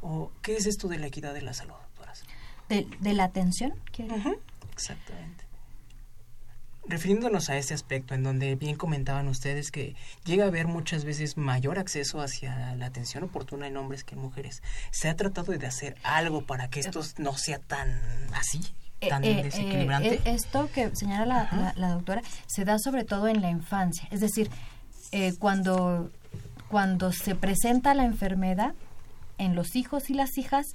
¿O 0.00 0.32
qué 0.42 0.56
es 0.56 0.66
esto 0.66 0.88
de 0.88 0.98
la 0.98 1.06
equidad 1.06 1.34
de 1.34 1.42
la 1.42 1.52
salud? 1.52 1.74
de, 2.70 3.14
la 3.14 3.24
atención. 3.24 3.74
Exactamente. 4.72 5.44
Refiriéndonos 6.86 7.50
a 7.50 7.56
este 7.56 7.74
aspecto, 7.74 8.14
en 8.14 8.22
donde 8.22 8.54
bien 8.56 8.76
comentaban 8.76 9.28
ustedes 9.28 9.70
que 9.70 9.94
llega 10.24 10.44
a 10.44 10.48
haber 10.48 10.66
muchas 10.66 11.04
veces 11.04 11.36
mayor 11.36 11.78
acceso 11.78 12.20
hacia 12.20 12.74
la 12.76 12.86
atención 12.86 13.24
oportuna 13.24 13.66
en 13.66 13.76
hombres 13.76 14.02
que 14.02 14.14
en 14.14 14.22
mujeres, 14.22 14.62
¿se 14.90 15.08
ha 15.08 15.16
tratado 15.16 15.52
de 15.52 15.66
hacer 15.66 15.96
algo 16.02 16.46
para 16.46 16.68
que 16.68 16.80
esto 16.80 17.02
no 17.18 17.36
sea 17.36 17.58
tan 17.58 18.00
así? 18.32 18.60
Eh, 19.00 19.08
tan 19.08 19.24
eh, 19.24 19.42
desequilibrante. 19.42 20.14
Eh, 20.14 20.20
esto 20.26 20.68
que 20.74 20.94
señala 20.94 21.72
la, 21.76 21.88
doctora 21.90 22.22
se 22.46 22.64
da 22.64 22.78
sobre 22.78 23.04
todo 23.04 23.28
en 23.28 23.40
la 23.40 23.50
infancia, 23.50 24.06
es 24.10 24.20
decir, 24.20 24.50
cuando, 25.38 26.10
cuando 26.68 27.10
se 27.10 27.34
presenta 27.34 27.94
la 27.94 28.04
enfermedad 28.04 28.74
en 29.38 29.56
los 29.56 29.74
hijos 29.74 30.10
y 30.10 30.14
las 30.14 30.38
hijas, 30.38 30.66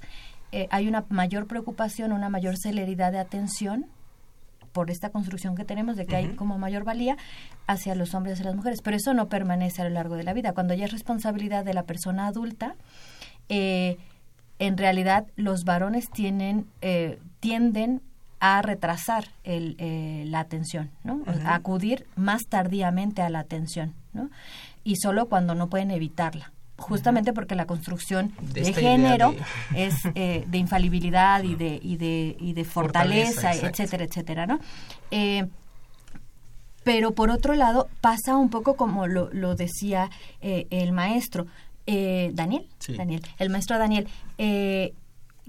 eh, 0.52 0.68
hay 0.70 0.88
una 0.88 1.04
mayor 1.08 1.46
preocupación, 1.46 2.12
una 2.12 2.28
mayor 2.28 2.56
celeridad 2.56 3.12
de 3.12 3.18
atención 3.18 3.86
por 4.72 4.90
esta 4.90 5.10
construcción 5.10 5.56
que 5.56 5.64
tenemos 5.64 5.96
de 5.96 6.06
que 6.06 6.16
hay 6.16 6.28
como 6.34 6.58
mayor 6.58 6.84
valía 6.84 7.16
hacia 7.66 7.94
los 7.94 8.14
hombres 8.14 8.40
y 8.40 8.42
las 8.42 8.54
mujeres, 8.54 8.82
pero 8.82 8.96
eso 8.96 9.14
no 9.14 9.28
permanece 9.28 9.80
a 9.80 9.84
lo 9.84 9.90
largo 9.90 10.16
de 10.16 10.24
la 10.24 10.34
vida. 10.34 10.52
Cuando 10.52 10.74
ya 10.74 10.84
es 10.84 10.92
responsabilidad 10.92 11.64
de 11.64 11.72
la 11.72 11.84
persona 11.84 12.26
adulta, 12.26 12.76
eh, 13.48 13.96
en 14.58 14.76
realidad 14.76 15.26
los 15.36 15.64
varones 15.64 16.10
tienen, 16.10 16.66
eh, 16.82 17.18
tienden 17.40 18.02
a 18.40 18.62
retrasar 18.62 19.28
el, 19.44 19.76
la 20.30 20.40
atención, 20.40 20.90
¿no? 21.04 21.22
a 21.44 21.54
acudir 21.54 22.06
más 22.16 22.42
tardíamente 22.48 23.22
a 23.22 23.30
la 23.30 23.40
atención, 23.40 23.94
¿no? 24.12 24.30
y 24.84 24.96
solo 24.96 25.26
cuando 25.26 25.54
no 25.54 25.68
pueden 25.68 25.90
evitarla 25.90 26.52
justamente 26.78 27.32
porque 27.32 27.54
la 27.54 27.66
construcción 27.66 28.32
de, 28.40 28.72
género 28.72 29.34
es 29.74 29.94
eh, 30.14 30.44
de 30.46 30.58
infalibilidad 30.58 31.42
y 31.42 31.54
de 31.54 31.78
y 31.82 31.96
de, 31.96 32.36
y 32.38 32.52
de 32.52 32.64
fortaleza, 32.64 33.52
etcétera 33.54 34.04
etcétera 34.04 34.46
no 34.46 34.60
eh, 35.10 35.46
pero 36.84 37.12
por 37.12 37.30
otro 37.30 37.54
lado 37.54 37.88
pasa 38.00 38.36
un 38.36 38.50
poco 38.50 38.76
como 38.76 39.06
lo, 39.06 39.30
lo 39.32 39.54
decía 39.56 40.10
eh, 40.40 40.66
el 40.70 40.92
maestro 40.92 41.46
Daniel 41.86 42.66
Daniel 42.96 43.22
el 43.38 43.50
maestro 43.50 43.78
Daniel 43.78 44.08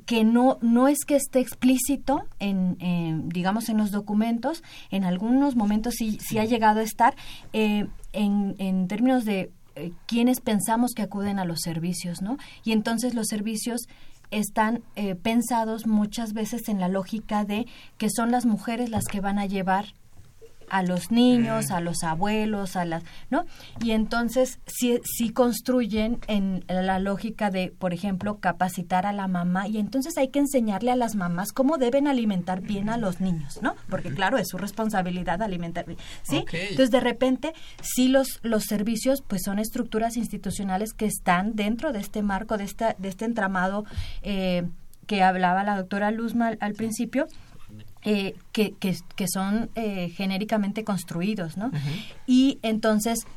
que 0.06 0.24
no 0.24 0.58
no 0.62 0.88
es 0.88 1.00
que 1.06 1.16
esté 1.16 1.40
explícito 1.40 2.24
en, 2.40 3.30
digamos 3.30 3.70
en 3.70 3.78
los 3.78 3.92
documentos 3.92 4.64
en 4.92 5.04
algunos 5.04 5.56
momentos 5.56 5.96
sí, 5.98 6.18
sí 6.22 6.38
ha 6.38 6.46
llegado 6.46 6.80
a 6.80 6.84
estar 6.84 7.16
en, 7.52 7.90
en 8.14 8.88
términos 8.88 9.26
de 9.26 9.52
eh, 9.78 9.92
quienes 10.08 10.42
pensamos 10.42 10.94
que 10.96 11.04
acuden 11.04 11.38
a 11.38 11.46
los 11.46 11.62
servicios, 11.62 12.24
¿no? 12.24 12.38
Y 12.64 12.72
entonces 12.72 13.14
los 13.14 13.28
servicios 13.28 13.82
están 14.32 14.82
eh, 14.96 15.14
pensados 15.14 15.86
muchas 15.86 16.34
veces 16.34 16.68
en 16.68 16.80
la 16.80 16.88
lógica 16.88 17.46
de 17.46 17.68
que 18.00 18.10
son 18.10 18.32
las 18.32 18.48
mujeres 18.48 18.90
las 18.90 19.06
que 19.06 19.22
van 19.22 19.38
a 19.38 19.46
llevar 19.46 19.94
a 20.69 20.84
los 20.84 21.12
niños, 21.12 21.71
a 21.71 21.82
los 21.82 22.03
abuelos, 22.03 22.75
a 22.75 22.86
las, 22.86 23.03
¿no? 23.30 23.45
Y 23.82 23.91
entonces 23.91 24.60
sí, 24.65 24.99
sí 25.03 25.30
construyen 25.30 26.19
en 26.27 26.63
la 26.67 26.99
lógica 26.99 27.49
de, 27.49 27.73
por 27.77 27.93
ejemplo, 27.93 28.39
capacitar 28.39 29.06
a 29.06 29.13
la 29.13 29.27
mamá 29.27 29.67
y 29.67 29.77
entonces 29.77 30.17
hay 30.17 30.30
que 30.30 30.39
enseñarle 30.39 30.91
a 30.91 30.95
las 30.95 31.15
mamás 31.15 31.51
cómo 31.51 31.77
deben 31.77 32.08
alimentar 32.08 32.62
bien 32.62 32.89
a 32.89 32.97
los 32.97 33.21
niños, 33.21 33.60
¿no? 33.62 33.75
Porque 33.89 34.13
claro, 34.13 34.38
es 34.38 34.49
su 34.49 34.58
responsabilidad 34.58 35.41
alimentar 35.41 35.86
bien, 35.86 35.99
¿sí? 36.23 36.45
Entonces 36.51 36.91
de 36.91 36.99
repente 36.99 37.53
sí 37.82 38.08
los 38.08 38.39
los 38.43 38.63
servicios 38.63 39.23
pues 39.25 39.43
son 39.43 39.60
estructuras 39.60 40.17
institucionales 40.17 40.93
que 40.93 41.06
están 41.06 41.56
dentro 41.56 41.91
de 41.91 41.99
este 41.99 42.22
marco 42.22 42.57
de 42.57 42.63
esta 42.63 42.95
de 42.97 43.09
este 43.09 43.26
entramado 43.26 43.86
eh, 44.22 44.68
que 45.05 45.24
hablaba 45.24 45.63
la 45.63 45.78
doctora 45.78 46.11
Luzma 46.11 46.51
al 46.59 46.74
principio 46.74 47.28
eh, 48.10 48.36
que, 48.53 48.74
que, 48.74 49.28
son 49.28 49.70
eh, 49.76 50.14
genéricamente 50.16 50.86
construidos, 50.86 51.58
¿no? 51.58 51.72
Y 52.26 52.58
entonces, 52.62 53.28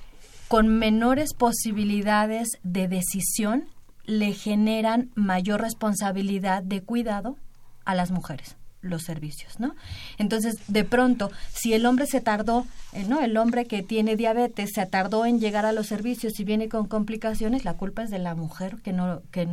con 0.46 0.68
menores 0.68 1.34
posibilidades 1.34 2.50
de 2.62 2.86
decisión, 2.86 3.64
le 4.04 4.32
generan 4.32 5.10
mayor 5.16 5.60
responsabilidad 5.60 6.62
de 6.62 6.82
cuidado 6.82 7.36
a 7.84 7.96
las 7.96 8.12
mujeres 8.12 8.56
los 8.80 9.02
servicios, 9.02 9.58
¿no? 9.58 9.74
Entonces, 10.18 10.54
de 10.68 10.84
pronto, 10.84 11.32
si 11.52 11.74
el 11.74 11.84
hombre 11.84 12.06
se 12.06 12.20
tardó, 12.20 12.64
eh, 12.92 13.04
¿no? 13.08 13.20
El 13.20 13.36
hombre 13.38 13.66
que 13.66 13.82
tiene 13.82 14.14
diabetes 14.14 14.70
se 14.72 14.86
tardó 14.86 15.26
en 15.26 15.40
llegar 15.40 15.66
a 15.66 15.72
los 15.72 15.88
servicios 15.88 16.38
y 16.38 16.44
viene 16.44 16.68
con 16.68 16.86
complicaciones, 16.86 17.64
la 17.64 17.74
culpa 17.74 18.04
es 18.04 18.10
de 18.10 18.20
la 18.20 18.36
mujer 18.36 18.76
que 18.84 18.92
no 18.92 19.20
que, 19.32 19.48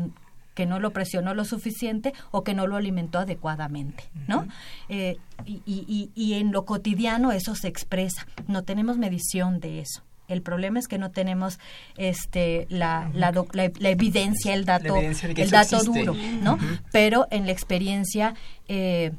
que 0.57 0.65
no 0.65 0.79
lo 0.79 0.89
presionó 0.89 1.35
lo 1.35 1.45
suficiente 1.45 2.15
o 2.31 2.43
que 2.43 2.55
no 2.55 2.65
lo 2.65 2.77
alimentó 2.77 3.19
adecuadamente, 3.19 4.05
¿no? 4.27 4.47
Eh, 4.89 5.17
y, 5.45 5.61
y, 5.67 6.09
y 6.15 6.33
en 6.33 6.51
lo 6.51 6.65
cotidiano 6.65 7.31
eso 7.31 7.53
se 7.53 7.67
expresa, 7.67 8.25
no 8.47 8.63
tenemos 8.63 8.97
medición 8.97 9.59
de 9.59 9.81
eso. 9.81 10.01
El 10.27 10.41
problema 10.41 10.79
es 10.79 10.87
que 10.87 10.97
no 10.97 11.11
tenemos 11.11 11.59
este 11.95 12.65
la, 12.69 13.11
la, 13.13 13.31
la, 13.51 13.89
evidencia, 13.89 14.55
el 14.55 14.65
dato, 14.65 14.95
el 14.95 15.49
dato 15.51 15.83
duro, 15.83 16.15
¿no? 16.41 16.57
Pero 16.91 17.27
en 17.29 17.45
la 17.45 17.51
experiencia 17.51 18.33
eh, 18.67 19.11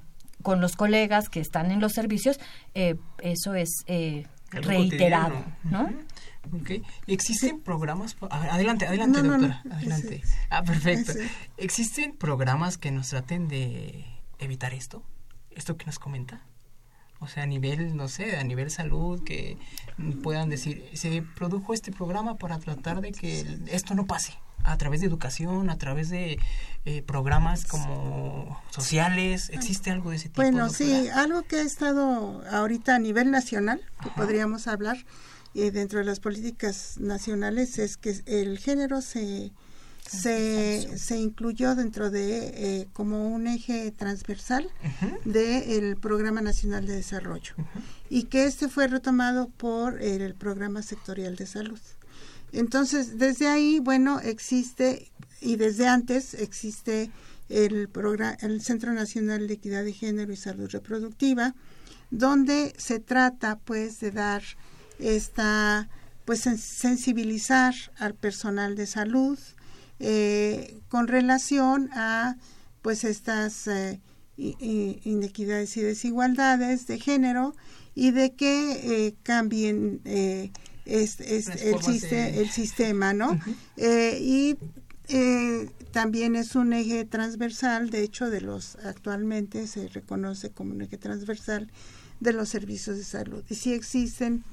con 0.43 0.61
los 0.61 0.75
colegas 0.75 1.29
que 1.29 1.39
están 1.39 1.71
en 1.71 1.79
los 1.79 1.93
servicios, 1.93 2.41
eh, 2.75 2.97
eso 3.23 3.55
es 3.55 3.85
eh, 3.87 4.27
reiterado, 4.51 5.45
¿no? 5.63 5.89
Okay. 6.61 6.83
¿Existen 7.07 7.61
programas? 7.61 8.17
adelante, 8.31 8.87
adelante, 8.87 9.23
doctora. 9.23 9.63
adelante. 9.71 10.23
Ah, 10.51 10.63
perfecto. 10.63 11.13
¿Existen 11.57 12.17
programas 12.17 12.79
que 12.79 12.91
nos 12.91 13.09
traten 13.09 13.49
de 13.49 14.05
evitar 14.39 14.73
esto? 14.73 15.03
¿Esto 15.51 15.77
que 15.77 15.87
nos 15.87 15.99
comenta? 15.99 16.43
O 17.21 17.27
sea, 17.27 17.43
a 17.43 17.47
nivel, 17.47 17.97
no 17.97 18.09
sé, 18.09 18.37
a 18.37 18.45
nivel 18.45 18.71
salud, 18.71 19.23
que 19.25 19.59
puedan 20.23 20.49
decir, 20.49 20.89
se 20.95 21.23
produjo 21.23 21.75
este 21.75 21.91
programa 21.91 22.37
para 22.37 22.59
tratar 22.61 23.01
de 23.01 23.11
que 23.11 23.45
esto 23.67 23.97
no 23.97 24.07
pase, 24.07 24.35
a 24.63 24.77
través 24.79 25.01
de 25.01 25.09
educación, 25.09 25.69
a 25.69 25.79
través 25.79 26.11
de 26.11 26.39
eh, 26.85 27.03
programas 27.03 27.65
como 27.65 28.63
sociales, 28.71 29.51
¿existe 29.51 29.91
algo 29.91 30.11
de 30.11 30.17
ese 30.17 30.29
tipo? 30.29 30.43
Bueno, 30.43 30.69
sí, 30.69 31.09
algo 31.09 31.43
que 31.43 31.57
ha 31.57 31.63
estado 31.63 32.41
ahorita 32.53 32.95
a 32.95 32.99
nivel 33.01 33.33
nacional, 33.33 33.81
que 34.01 34.11
podríamos 34.11 34.69
hablar 34.69 34.99
eh, 35.55 35.71
dentro 35.71 35.99
de 35.99 36.05
las 36.05 36.21
políticas 36.21 36.99
nacionales, 36.99 37.79
es 37.79 37.97
que 37.97 38.21
el 38.27 38.59
género 38.59 39.01
se 39.01 39.53
se, 40.09 40.97
se 40.97 41.19
incluyó 41.19 41.75
dentro 41.75 42.11
de 42.11 42.47
eh, 42.55 42.89
como 42.93 43.29
un 43.29 43.47
eje 43.47 43.93
transversal 43.93 44.71
del 45.25 45.97
Programa 45.97 46.41
Nacional 46.41 46.87
de 46.87 46.97
Desarrollo. 46.97 47.55
Y 48.09 48.25
que 48.25 48.45
este 48.47 48.69
fue 48.69 48.89
retomado 48.89 49.49
por 49.49 50.01
el 50.01 50.35
Programa 50.35 50.83
Sectorial 50.83 51.37
de 51.37 51.47
Salud. 51.47 51.81
Entonces, 52.53 53.19
desde 53.19 53.49
ahí, 53.49 53.81
bueno, 53.81 54.21
existe 54.21 55.11
y 55.41 55.57
desde 55.57 55.87
antes 55.87 56.35
existe 56.35 57.11
el, 57.51 57.89
programa, 57.89 58.37
el 58.41 58.63
Centro 58.63 58.93
Nacional 58.95 59.47
de 59.47 59.55
Equidad 59.55 59.85
de 59.85 59.93
Género 59.93 60.33
y 60.33 60.37
Salud 60.37 60.71
Reproductiva, 60.71 61.55
donde 62.11 62.73
se 62.79 62.99
trata 62.99 63.59
pues 63.59 64.01
de 64.01 64.11
dar 64.11 64.43
esta 64.99 65.89
pues 66.25 66.41
sensibilizar 66.41 67.75
al 67.97 68.15
personal 68.15 68.77
de 68.77 68.87
salud, 68.87 69.39
eh, 69.99 70.79
con 70.89 71.09
relación 71.09 71.89
a 71.95 72.37
pues 72.83 73.05
estas 73.05 73.67
eh, 74.41 75.01
inequidades 75.03 75.77
y 75.77 75.81
desigualdades 75.81 76.87
de 76.87 77.01
género 77.01 77.57
y 77.97 78.13
de 78.13 78.35
que 78.35 79.07
eh, 79.07 79.15
cambien 79.25 80.01
eh, 80.05 80.53
es, 80.85 81.19
el, 81.19 81.75
el, 81.75 82.49
sistema, 82.49 83.13
¿no? 83.13 83.37
y 83.77 84.57
también 85.91 86.37
es 86.37 86.55
un 86.55 86.73
eje 86.73 87.05
transversal, 87.05 87.91
de 87.91 88.05
hecho, 88.05 88.31
de 88.31 88.41
los 88.41 88.77
actualmente 88.85 89.67
se 89.67 89.89
reconoce 89.89 90.51
como 90.51 90.73
un 90.73 90.83
eje 90.83 90.99
transversal 90.99 91.69
de 92.21 92.33
los 92.33 92.49
servicios 92.49 92.97
de 92.97 93.05
salud. 93.05 93.43
Y 93.49 93.57
si 93.57 93.73
existen 93.73 94.45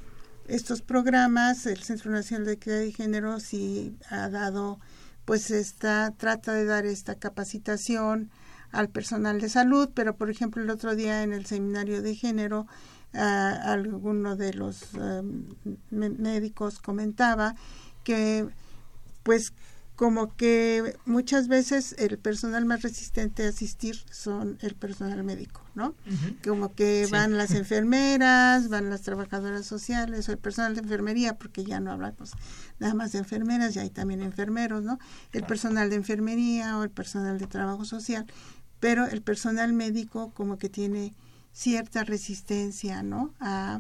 estos 0.48 0.82
programas, 0.82 1.66
el 1.66 1.82
Centro 1.84 2.12
Nacional 2.12 2.46
de 2.46 2.54
Equidad 2.54 2.80
de 2.80 2.91
Género 2.91 3.39
sí 3.39 3.98
ha 4.10 4.30
dado 4.30 4.80
pues 5.26 5.50
está 5.50 6.12
trata 6.12 6.54
de 6.54 6.66
dar 6.66 6.86
esta 6.86 7.16
capacitación 7.16 8.30
al 8.72 8.89
personal 8.89 9.41
de 9.41 9.50
salud, 9.50 9.89
pero 9.93 10.16
por 10.16 10.30
ejemplo 10.30 10.62
el 10.62 10.70
otro 10.70 10.96
día 10.96 11.24
en 11.24 11.34
el 11.34 11.46
seminario 11.46 12.02
de 12.02 12.16
género 12.16 12.68
alguno 13.14 14.36
de 14.36 14.54
los 14.54 14.93
em, 14.96 15.46
médicos 15.89 16.80
comentaba 16.80 17.56
que 18.04 18.48
pues 19.24 19.54
como 19.96 20.36
que 20.36 20.98
muchas 21.06 21.48
veces 21.48 21.96
el 21.98 22.18
personal 22.18 22.66
más 22.66 22.82
resistente 22.82 23.46
a 23.46 23.50
asistir 23.50 23.98
son 24.12 24.58
el 24.62 24.76
personal 24.76 25.24
médico, 25.24 25.62
¿no? 25.74 25.96
Como 26.43 26.74
que 26.74 27.08
van 27.10 27.38
las 27.38 27.52
enfermeras, 27.52 28.68
van 28.68 28.89
las 28.89 29.04
trabajadoras 29.04 29.66
sociales 29.66 30.28
o 30.28 30.34
el 30.34 30.38
personal 30.38 30.76
de 30.76 30.82
enfermería, 30.82 31.38
porque 31.38 31.64
ya 31.64 31.80
no 31.80 31.91
hablamos 31.91 32.34
nada 32.80 32.93
más 32.93 33.14
de 33.14 33.20
enfermeras, 33.20 33.74
ya 33.74 33.84
hay 33.84 33.89
también 33.89 34.22
enfermeros, 34.22 34.84
¿no? 34.84 35.00
El 35.32 35.43
personal 35.43 35.89
de 35.89 35.96
enfermería 35.96 36.78
o 36.78 36.84
el 36.84 36.89
personal 36.89 37.39
de 37.39 37.48
trabajo 37.48 37.86
social, 37.86 38.26
pero 38.82 39.06
el 39.06 39.22
personal 39.22 39.72
médico 39.72 40.32
como 40.34 40.58
que 40.58 40.70
tiene 40.70 41.14
cierta 41.54 42.04
resistencia, 42.04 43.02
¿no? 43.02 43.34
a, 43.39 43.80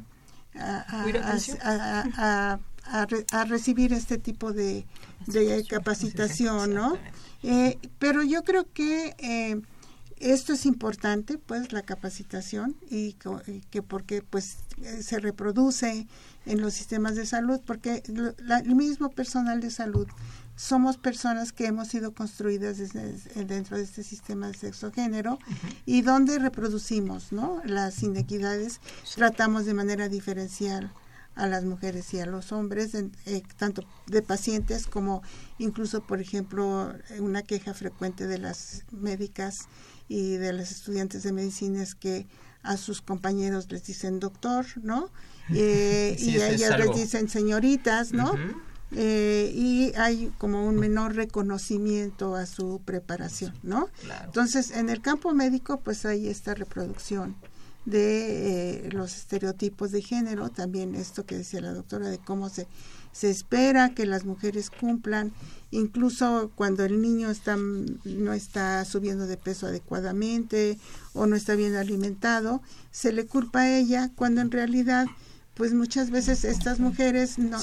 a 0.57 0.95
a, 1.61 2.59
recibir 3.47 3.93
este 3.93 4.17
tipo 4.17 4.53
de, 4.53 4.85
capacitación, 5.69 6.73
¿no? 6.73 6.97
Eh, 7.43 7.77
pero 7.99 8.23
yo 8.23 8.43
creo 8.43 8.65
que 8.71 9.15
eh, 9.19 9.61
esto 10.17 10.53
es 10.53 10.65
importante, 10.65 11.37
pues, 11.37 11.71
la 11.71 11.81
capacitación 11.81 12.75
y 12.89 13.13
que, 13.69 13.81
porque, 13.81 14.21
pues, 14.21 14.57
eh, 14.81 15.03
se 15.03 15.19
reproduce 15.19 16.07
en 16.45 16.61
los 16.61 16.73
sistemas 16.73 17.15
de 17.15 17.25
salud, 17.25 17.59
porque 17.65 18.03
el 18.07 18.75
mismo 18.75 19.09
personal 19.09 19.61
de 19.61 19.71
salud 19.71 20.07
somos 20.55 20.97
personas 20.97 21.51
que 21.51 21.65
hemos 21.65 21.89
sido 21.89 22.13
construidas 22.13 22.77
dentro 23.35 23.77
de 23.77 23.83
este 23.83 24.03
sistema 24.03 24.47
de 24.47 24.53
sexo-género 24.53 25.37
y 25.85 26.01
donde 26.01 26.39
reproducimos, 26.39 27.33
¿no? 27.33 27.61
Las 27.65 28.01
inequidades, 28.03 28.79
tratamos 29.15 29.65
de 29.65 29.73
manera 29.73 30.07
diferencial 30.07 30.93
a 31.35 31.47
las 31.47 31.65
mujeres 31.65 32.13
y 32.13 32.19
a 32.19 32.25
los 32.25 32.51
hombres, 32.51 32.95
eh, 32.95 33.43
tanto 33.57 33.83
de 34.07 34.21
pacientes 34.21 34.87
como 34.87 35.21
incluso, 35.57 36.01
por 36.01 36.21
ejemplo, 36.21 36.93
una 37.19 37.43
queja 37.43 37.73
frecuente 37.73 38.25
de 38.25 38.37
las 38.37 38.85
médicas 38.91 39.67
y 40.07 40.35
de 40.37 40.53
las 40.53 40.71
estudiantes 40.71 41.23
de 41.23 41.33
medicina 41.33 41.83
es 41.83 41.95
que 41.95 42.27
a 42.63 42.77
sus 42.77 43.01
compañeros 43.01 43.71
les 43.71 43.85
dicen 43.85 44.19
doctor, 44.19 44.65
¿no? 44.81 45.09
Eh, 45.49 46.15
y 46.19 46.39
a 46.39 46.49
ellas 46.49 46.79
les 46.79 46.95
dicen 46.95 47.29
señoritas, 47.29 48.11
¿no? 48.11 48.33
Eh, 48.91 49.51
y 49.53 49.93
hay 49.97 50.31
como 50.37 50.65
un 50.65 50.75
menor 50.75 51.15
reconocimiento 51.15 52.35
a 52.35 52.45
su 52.45 52.81
preparación, 52.85 53.53
¿no? 53.61 53.89
Entonces, 54.23 54.71
en 54.71 54.89
el 54.89 55.01
campo 55.01 55.33
médico, 55.33 55.81
pues 55.81 56.05
hay 56.05 56.29
esta 56.29 56.53
reproducción 56.53 57.35
de 57.85 58.87
eh, 58.87 58.89
los 58.91 59.15
estereotipos 59.15 59.91
de 59.91 60.01
género, 60.01 60.49
también 60.49 60.95
esto 60.95 61.25
que 61.25 61.37
decía 61.37 61.61
la 61.61 61.73
doctora 61.73 62.09
de 62.09 62.17
cómo 62.17 62.49
se, 62.49 62.67
se 63.11 63.29
espera 63.29 63.93
que 63.93 64.05
las 64.05 64.25
mujeres 64.25 64.69
cumplan, 64.69 65.31
incluso 65.71 66.51
cuando 66.55 66.83
el 66.83 67.01
niño 67.01 67.29
está, 67.29 67.55
no 67.57 68.33
está 68.33 68.83
subiendo 68.85 69.27
de 69.27 69.37
peso 69.37 69.67
adecuadamente 69.67 70.77
o 71.13 71.27
no 71.27 71.35
está 71.35 71.55
bien 71.55 71.75
alimentado, 71.75 72.61
se 72.91 73.13
le 73.13 73.25
culpa 73.25 73.61
a 73.61 73.77
ella 73.77 74.11
cuando 74.15 74.41
en 74.41 74.51
realidad 74.51 75.05
pues 75.53 75.73
muchas 75.73 76.09
veces 76.09 76.43
estas 76.43 76.79
mujeres 76.79 77.39
no, 77.39 77.57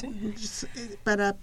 para 1.05 1.37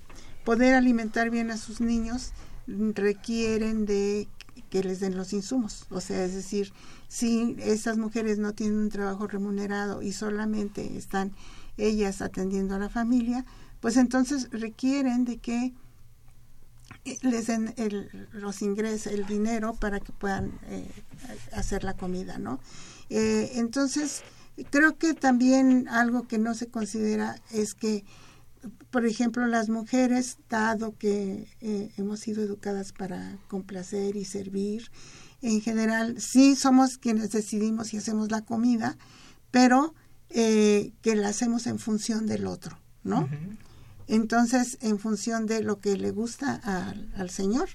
poder 0.43 0.73
alimentar 0.73 1.29
bien 1.29 1.51
a 1.51 1.57
sus 1.57 1.79
niños 1.79 2.31
requieren 2.67 3.85
de 3.85 4.27
que 4.69 4.83
les 4.83 4.99
den 4.99 5.17
los 5.17 5.33
insumos, 5.33 5.85
o 5.89 6.01
sea, 6.01 6.23
es 6.23 6.33
decir, 6.33 6.71
si 7.09 7.57
estas 7.59 7.97
mujeres 7.97 8.37
no 8.37 8.53
tienen 8.53 8.77
un 8.77 8.89
trabajo 8.89 9.27
remunerado 9.27 10.01
y 10.01 10.13
solamente 10.13 10.95
están 10.95 11.33
ellas 11.75 12.21
atendiendo 12.21 12.75
a 12.75 12.79
la 12.79 12.87
familia, 12.87 13.45
pues 13.81 13.97
entonces 13.97 14.47
requieren 14.51 15.25
de 15.25 15.37
que 15.37 15.73
eh, 17.05 17.17
les 17.23 17.47
den 17.47 17.73
los 18.31 18.61
ingresos, 18.61 19.11
el 19.11 19.25
dinero 19.25 19.73
para 19.73 19.99
que 19.99 20.11
puedan 20.13 20.59
eh, 20.67 20.87
hacer 21.51 21.83
la 21.83 21.95
comida, 21.95 22.37
¿no? 22.37 22.59
Eh, 23.09 23.53
entonces, 23.55 24.21
creo 24.69 24.97
que 24.97 25.15
también 25.15 25.87
algo 25.87 26.27
que 26.27 26.37
no 26.37 26.53
se 26.53 26.67
considera 26.67 27.35
es 27.51 27.73
que, 27.73 28.05
por 28.91 29.07
ejemplo, 29.07 29.47
las 29.47 29.69
mujeres, 29.69 30.37
dado 30.47 30.95
que 30.97 31.47
hemos 31.97 32.19
sido 32.19 32.43
educadas 32.43 32.91
para 32.91 33.39
complacer 33.47 34.15
y 34.15 34.25
servir, 34.25 34.91
en 35.41 35.61
general 35.61 36.19
sí 36.19 36.55
somos 36.55 36.97
quienes 36.97 37.31
decidimos 37.31 37.93
y 37.93 37.97
hacemos 37.97 38.31
la 38.31 38.41
comida, 38.41 38.97
pero 39.51 39.93
eh, 40.29 40.91
que 41.01 41.15
la 41.15 41.29
hacemos 41.29 41.67
en 41.67 41.79
función 41.79 42.27
del 42.27 42.45
otro, 42.45 42.77
¿no? 43.03 43.27
Entonces, 44.07 44.77
en 44.81 44.99
función 44.99 45.45
de 45.45 45.61
lo 45.61 45.79
que 45.79 45.95
le 45.95 46.11
gusta 46.11 46.55
al 47.15 47.29
Señor, 47.29 47.69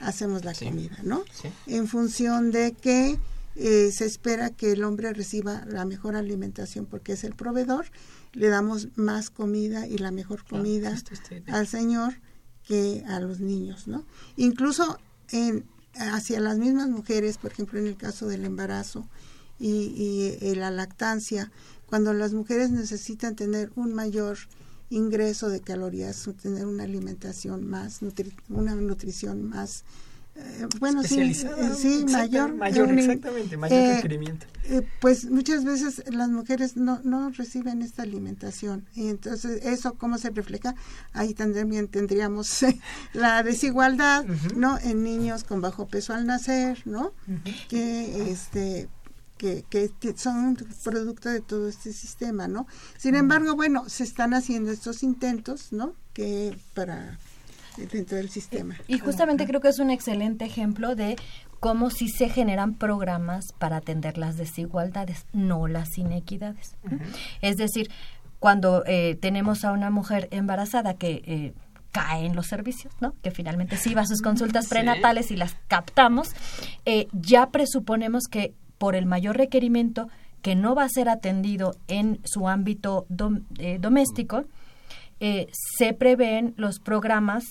hacemos 0.00 0.44
la 0.44 0.54
comida, 0.54 0.98
¿no? 1.02 1.24
En 1.66 1.86
función 1.86 2.50
de 2.50 2.72
que 2.72 3.18
eh, 3.56 3.90
se 3.92 4.06
espera 4.06 4.50
que 4.50 4.72
el 4.72 4.84
hombre 4.84 5.12
reciba 5.12 5.64
la 5.66 5.84
mejor 5.84 6.16
alimentación 6.16 6.86
porque 6.86 7.12
es 7.12 7.24
el 7.24 7.34
proveedor, 7.34 7.86
le 8.32 8.48
damos 8.48 8.88
más 8.96 9.30
comida 9.30 9.86
y 9.86 9.98
la 9.98 10.12
mejor 10.12 10.44
comida 10.44 10.96
al 11.48 11.66
Señor 11.66 12.14
que 12.66 13.04
a 13.08 13.20
los 13.20 13.40
niños, 13.40 13.88
¿no? 13.88 14.04
Incluso 14.36 14.98
en, 15.30 15.64
hacia 15.94 16.40
las 16.40 16.58
mismas 16.58 16.88
mujeres, 16.88 17.38
por 17.38 17.52
ejemplo, 17.52 17.78
en 17.78 17.86
el 17.86 17.96
caso 17.96 18.28
del 18.28 18.44
embarazo 18.44 19.08
y, 19.58 20.38
y, 20.40 20.54
la 20.54 20.70
lactancia, 20.70 21.50
cuando 21.86 22.12
las 22.12 22.32
mujeres 22.32 22.70
necesitan 22.70 23.36
tener 23.36 23.70
un 23.76 23.92
mayor 23.94 24.38
ingreso 24.88 25.48
de 25.48 25.60
calorías, 25.60 26.28
tener 26.42 26.66
una 26.66 26.84
alimentación 26.84 27.68
más, 27.68 28.00
una 28.48 28.74
nutrición 28.74 29.48
más 29.48 29.84
eh, 30.40 30.66
bueno, 30.78 31.02
sí, 31.02 31.20
eh, 31.20 31.70
sí 31.76 32.04
mayor, 32.10 32.54
mayor 32.54 32.90
exactamente, 32.92 33.56
mayor 33.56 33.78
eh, 33.78 33.94
requerimiento. 33.96 34.46
pues 35.00 35.30
muchas 35.30 35.64
veces 35.64 36.02
las 36.10 36.28
mujeres 36.28 36.76
no, 36.76 37.00
no 37.04 37.30
reciben 37.30 37.82
esta 37.82 38.02
alimentación 38.02 38.86
y 38.94 39.08
entonces 39.08 39.64
eso 39.64 39.94
cómo 39.94 40.18
se 40.18 40.30
refleja 40.30 40.74
ahí 41.12 41.34
también 41.34 41.88
tendríamos 41.88 42.64
la 43.12 43.42
desigualdad, 43.42 44.24
¿no? 44.56 44.78
En 44.78 45.02
niños 45.02 45.44
con 45.44 45.60
bajo 45.60 45.86
peso 45.86 46.14
al 46.14 46.26
nacer, 46.26 46.82
¿no? 46.84 47.12
Que 47.68 48.30
este 48.30 48.88
que, 49.40 49.64
que, 50.00 50.14
son 50.16 50.56
producto 50.84 51.30
de 51.30 51.40
todo 51.40 51.68
este 51.68 51.94
sistema, 51.94 52.46
¿no? 52.46 52.66
Sin 52.98 53.14
embargo, 53.14 53.56
bueno, 53.56 53.88
se 53.88 54.04
están 54.04 54.34
haciendo 54.34 54.70
estos 54.70 55.02
intentos, 55.02 55.72
¿no? 55.72 55.94
Que 56.12 56.58
para 56.74 57.18
dentro 57.76 58.16
del 58.16 58.30
sistema. 58.30 58.76
Y 58.88 58.98
justamente 58.98 59.46
creo 59.46 59.60
que 59.60 59.68
es 59.68 59.78
un 59.78 59.90
excelente 59.90 60.44
ejemplo 60.44 60.94
de 60.94 61.16
cómo 61.60 61.90
si 61.90 62.08
se 62.08 62.28
generan 62.28 62.74
programas 62.74 63.52
para 63.58 63.76
atender 63.76 64.18
las 64.18 64.36
desigualdades, 64.36 65.26
no 65.32 65.68
las 65.68 65.96
inequidades. 65.98 66.74
Es 67.42 67.56
decir, 67.56 67.90
cuando 68.40 68.82
eh, 68.86 69.16
tenemos 69.20 69.64
a 69.64 69.72
una 69.72 69.90
mujer 69.90 70.26
embarazada 70.32 70.94
que 70.94 71.22
eh, 71.26 71.52
cae 71.92 72.24
en 72.24 72.34
los 72.34 72.46
servicios, 72.46 72.94
¿no? 73.00 73.14
Que 73.22 73.30
finalmente 73.30 73.76
sí 73.76 73.94
va 73.94 74.02
a 74.02 74.06
sus 74.06 74.22
consultas 74.22 74.66
prenatales 74.68 75.30
y 75.30 75.36
las 75.36 75.54
captamos, 75.68 76.30
eh, 76.86 77.06
ya 77.12 77.50
presuponemos 77.50 78.24
que 78.24 78.54
por 78.78 78.96
el 78.96 79.04
mayor 79.04 79.36
requerimiento 79.36 80.08
que 80.40 80.54
no 80.54 80.74
va 80.74 80.84
a 80.84 80.88
ser 80.88 81.10
atendido 81.10 81.74
en 81.86 82.20
su 82.24 82.48
ámbito 82.48 83.04
doméstico, 83.10 84.46
se 85.20 85.92
prevén 85.92 86.54
los 86.56 86.78
programas 86.78 87.44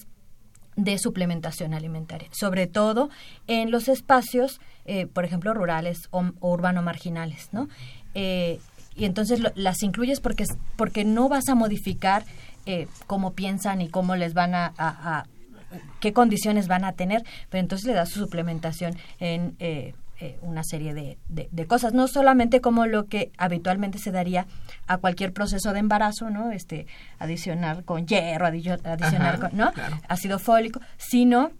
de 0.83 0.97
suplementación 0.97 1.73
alimentaria, 1.73 2.29
sobre 2.31 2.67
todo 2.67 3.09
en 3.47 3.71
los 3.71 3.87
espacios, 3.87 4.59
eh, 4.85 5.07
por 5.07 5.25
ejemplo, 5.25 5.53
rurales 5.53 6.07
o, 6.11 6.23
urbano 6.39 6.81
marginales, 6.81 7.49
¿no? 7.51 7.67
Eh, 8.13 8.59
y 8.95 9.05
entonces 9.05 9.41
las 9.55 9.83
incluyes 9.83 10.19
porque, 10.19 10.45
porque 10.75 11.05
no 11.05 11.29
vas 11.29 11.47
a 11.49 11.55
modificar 11.55 12.23
eh, 12.65 12.87
cómo 13.07 13.33
piensan 13.33 13.81
y 13.81 13.89
cómo 13.89 14.15
les 14.15 14.33
van 14.33 14.55
a, 14.55 15.25
qué 15.99 16.13
condiciones 16.13 16.67
van 16.67 16.83
a 16.83 16.93
tener, 16.93 17.23
pero 17.49 17.61
entonces 17.61 17.87
le 17.87 17.93
das 17.93 18.09
su 18.09 18.19
suplementación 18.19 18.95
en 19.19 19.55
eh, 20.21 20.37
una 20.41 20.63
serie 20.63 20.93
de, 20.93 21.17
de, 21.29 21.67
cosas, 21.67 21.93
no 21.93 22.07
solamente 22.07 22.61
como 22.61 22.85
lo 22.85 23.05
que 23.07 23.31
habitualmente 23.37 23.99
se 23.99 24.11
daría 24.11 24.47
a 24.85 24.97
cualquier 24.97 25.31
proceso 25.31 25.71
de 25.71 25.79
embarazo, 25.79 26.29
¿no? 26.29 26.51
Este, 26.51 26.87
adicionar 27.19 27.85
con 27.85 28.05
hierro, 28.05 28.47
adicionar 28.47 29.39
con, 29.39 29.55
¿no? 29.55 29.71
Ácido 30.07 30.37
fólico, 30.39 30.81
sino 30.97 31.51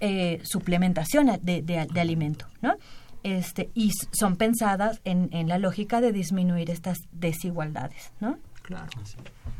eh, 0.00 0.40
suplementación 0.44 1.30
de, 1.42 1.62
de, 1.62 2.00
alimento, 2.00 2.46
¿no? 2.62 2.76
Este, 3.22 3.70
y 3.74 3.92
son 4.12 4.36
pensadas 4.36 5.00
en, 5.04 5.28
en 5.32 5.48
la 5.48 5.58
lógica 5.58 6.00
de 6.00 6.12
disminuir 6.12 6.70
estas 6.70 6.98
desigualdades, 7.12 8.12
¿no? 8.20 8.38
Claro, 8.62 8.88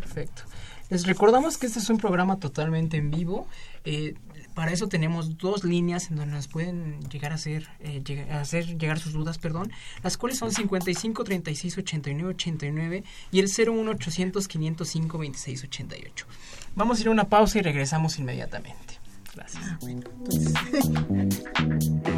perfecto. 0.01 0.43
Les 0.89 1.05
recordamos 1.05 1.59
que 1.59 1.67
este 1.67 1.81
es 1.81 1.91
un 1.91 1.99
programa 1.99 2.39
totalmente 2.39 2.97
en 2.97 3.11
vivo. 3.11 3.49
Eh, 3.85 4.15
para 4.57 4.73
eso 4.73 4.89
tenemos 4.89 5.37
dos 5.37 5.65
líneas 5.65 6.11
en 6.11 6.17
donde 6.17 6.35
nos 6.35 6.49
pueden 6.49 6.99
llegar 7.11 7.33
a 7.33 7.35
hacer, 7.35 7.69
eh, 7.81 8.27
hacer 8.33 8.79
llegar 8.79 8.99
sus 8.99 9.13
dudas, 9.13 9.37
perdón, 9.37 9.71
las 10.03 10.17
cuales 10.17 10.39
son 10.39 10.51
55 10.51 11.25
36 11.25 11.77
89 11.77 12.31
89 12.31 13.05
y 13.31 13.41
el 13.41 13.51
01 13.51 13.91
800 13.91 14.49
505 14.49 15.19
26 15.19 15.65
88. 15.65 16.27
Vamos 16.75 16.97
a 16.97 17.01
ir 17.03 17.09
a 17.09 17.11
una 17.11 17.29
pausa 17.29 17.59
y 17.59 17.63
regresamos 17.63 18.19
inmediatamente. 18.19 18.99
Gracias. 19.35 19.63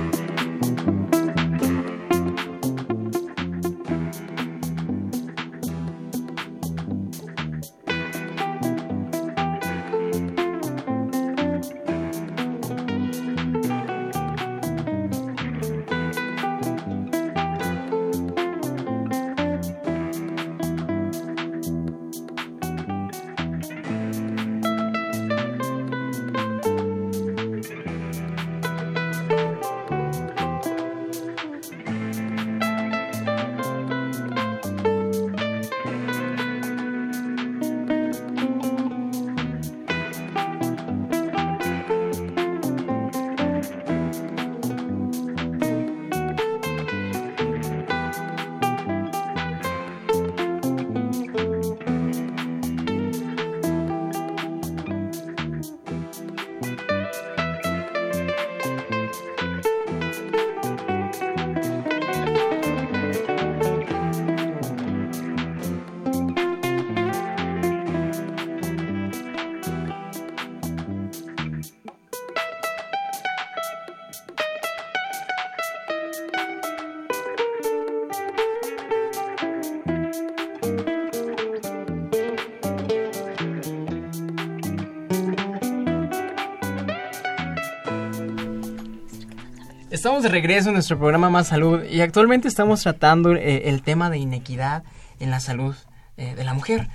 Estamos 89.99 90.23
de 90.23 90.29
regreso 90.29 90.69
en 90.69 90.75
nuestro 90.75 90.97
programa 90.97 91.29
Más 91.29 91.49
Salud 91.49 91.83
y 91.83 92.03
actualmente 92.03 92.47
estamos 92.47 92.83
tratando 92.83 93.35
eh, 93.35 93.69
el 93.69 93.83
tema 93.83 94.11
de 94.11 94.19
inequidad 94.19 94.85
en 95.19 95.33
la 95.33 95.41
salud 95.41 95.75
eh, 96.17 96.37
de 96.37 96.45
la 96.45 96.55
mujer. 96.55 96.89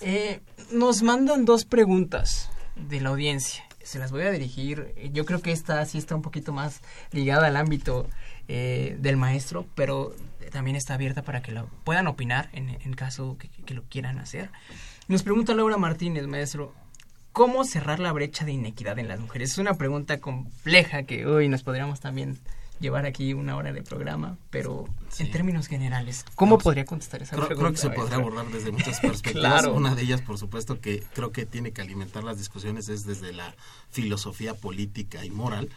Eh, 0.00 0.38
nos 0.70 1.02
mandan 1.02 1.46
dos 1.46 1.64
preguntas 1.64 2.50
de 2.76 3.00
la 3.00 3.08
audiencia. 3.08 3.64
Se 3.82 3.98
las 3.98 4.12
voy 4.12 4.22
a 4.22 4.30
dirigir. 4.30 4.94
Yo 5.12 5.24
creo 5.24 5.42
que 5.42 5.50
esta 5.50 5.84
sí 5.84 5.98
está 5.98 6.14
un 6.14 6.22
poquito 6.22 6.52
más 6.52 6.80
ligada 7.10 7.48
al 7.48 7.56
ámbito 7.56 8.06
del 8.46 9.16
maestro, 9.16 9.66
pero 9.74 10.14
también 10.52 10.76
está 10.76 10.94
abierta 10.94 11.22
para 11.22 11.42
que 11.42 11.50
lo 11.50 11.66
puedan 11.82 12.06
opinar 12.06 12.50
en, 12.52 12.94
caso 12.94 13.36
que 13.66 13.74
lo 13.74 13.82
quieran 13.82 14.20
hacer. 14.20 14.50
Nos 15.08 15.24
pregunta 15.24 15.54
Laura 15.54 15.76
Martínez, 15.76 16.28
maestro, 16.28 16.72
¿Cómo 17.34 17.64
cerrar 17.64 17.98
la 17.98 18.12
brecha 18.12 18.44
de 18.44 18.52
inequidad 18.52 18.96
en 19.00 19.08
las 19.08 19.18
mujeres? 19.18 19.50
Es 19.50 19.58
una 19.58 19.74
pregunta 19.74 20.20
compleja 20.20 21.02
que 21.02 21.26
hoy 21.26 21.48
nos 21.48 21.64
podríamos 21.64 21.98
también 21.98 22.38
llevar 22.78 23.06
aquí 23.06 23.34
una 23.34 23.56
hora 23.56 23.72
de 23.72 23.82
programa, 23.82 24.38
pero 24.50 24.84
en 25.18 25.32
términos 25.32 25.66
generales, 25.66 26.24
¿cómo 26.36 26.58
podría 26.58 26.84
contestar 26.84 27.22
esa 27.22 27.34
pregunta? 27.34 27.56
Creo 27.56 27.70
que 27.72 27.76
se 27.78 27.90
podría 27.90 28.18
abordar 28.18 28.46
desde 28.52 28.70
muchas 28.72 29.00
perspectivas. 29.00 29.66
Una 29.66 29.96
de 29.96 30.02
ellas, 30.02 30.22
por 30.22 30.38
supuesto, 30.38 30.80
que 30.80 31.02
creo 31.12 31.32
que 31.32 31.44
tiene 31.44 31.72
que 31.72 31.82
alimentar 31.82 32.22
las 32.22 32.38
discusiones 32.38 32.88
es 32.88 33.02
desde 33.02 33.32
la 33.32 33.52
filosofía 33.90 34.54
política 34.54 35.24
y 35.24 35.30
moral, 35.30 35.70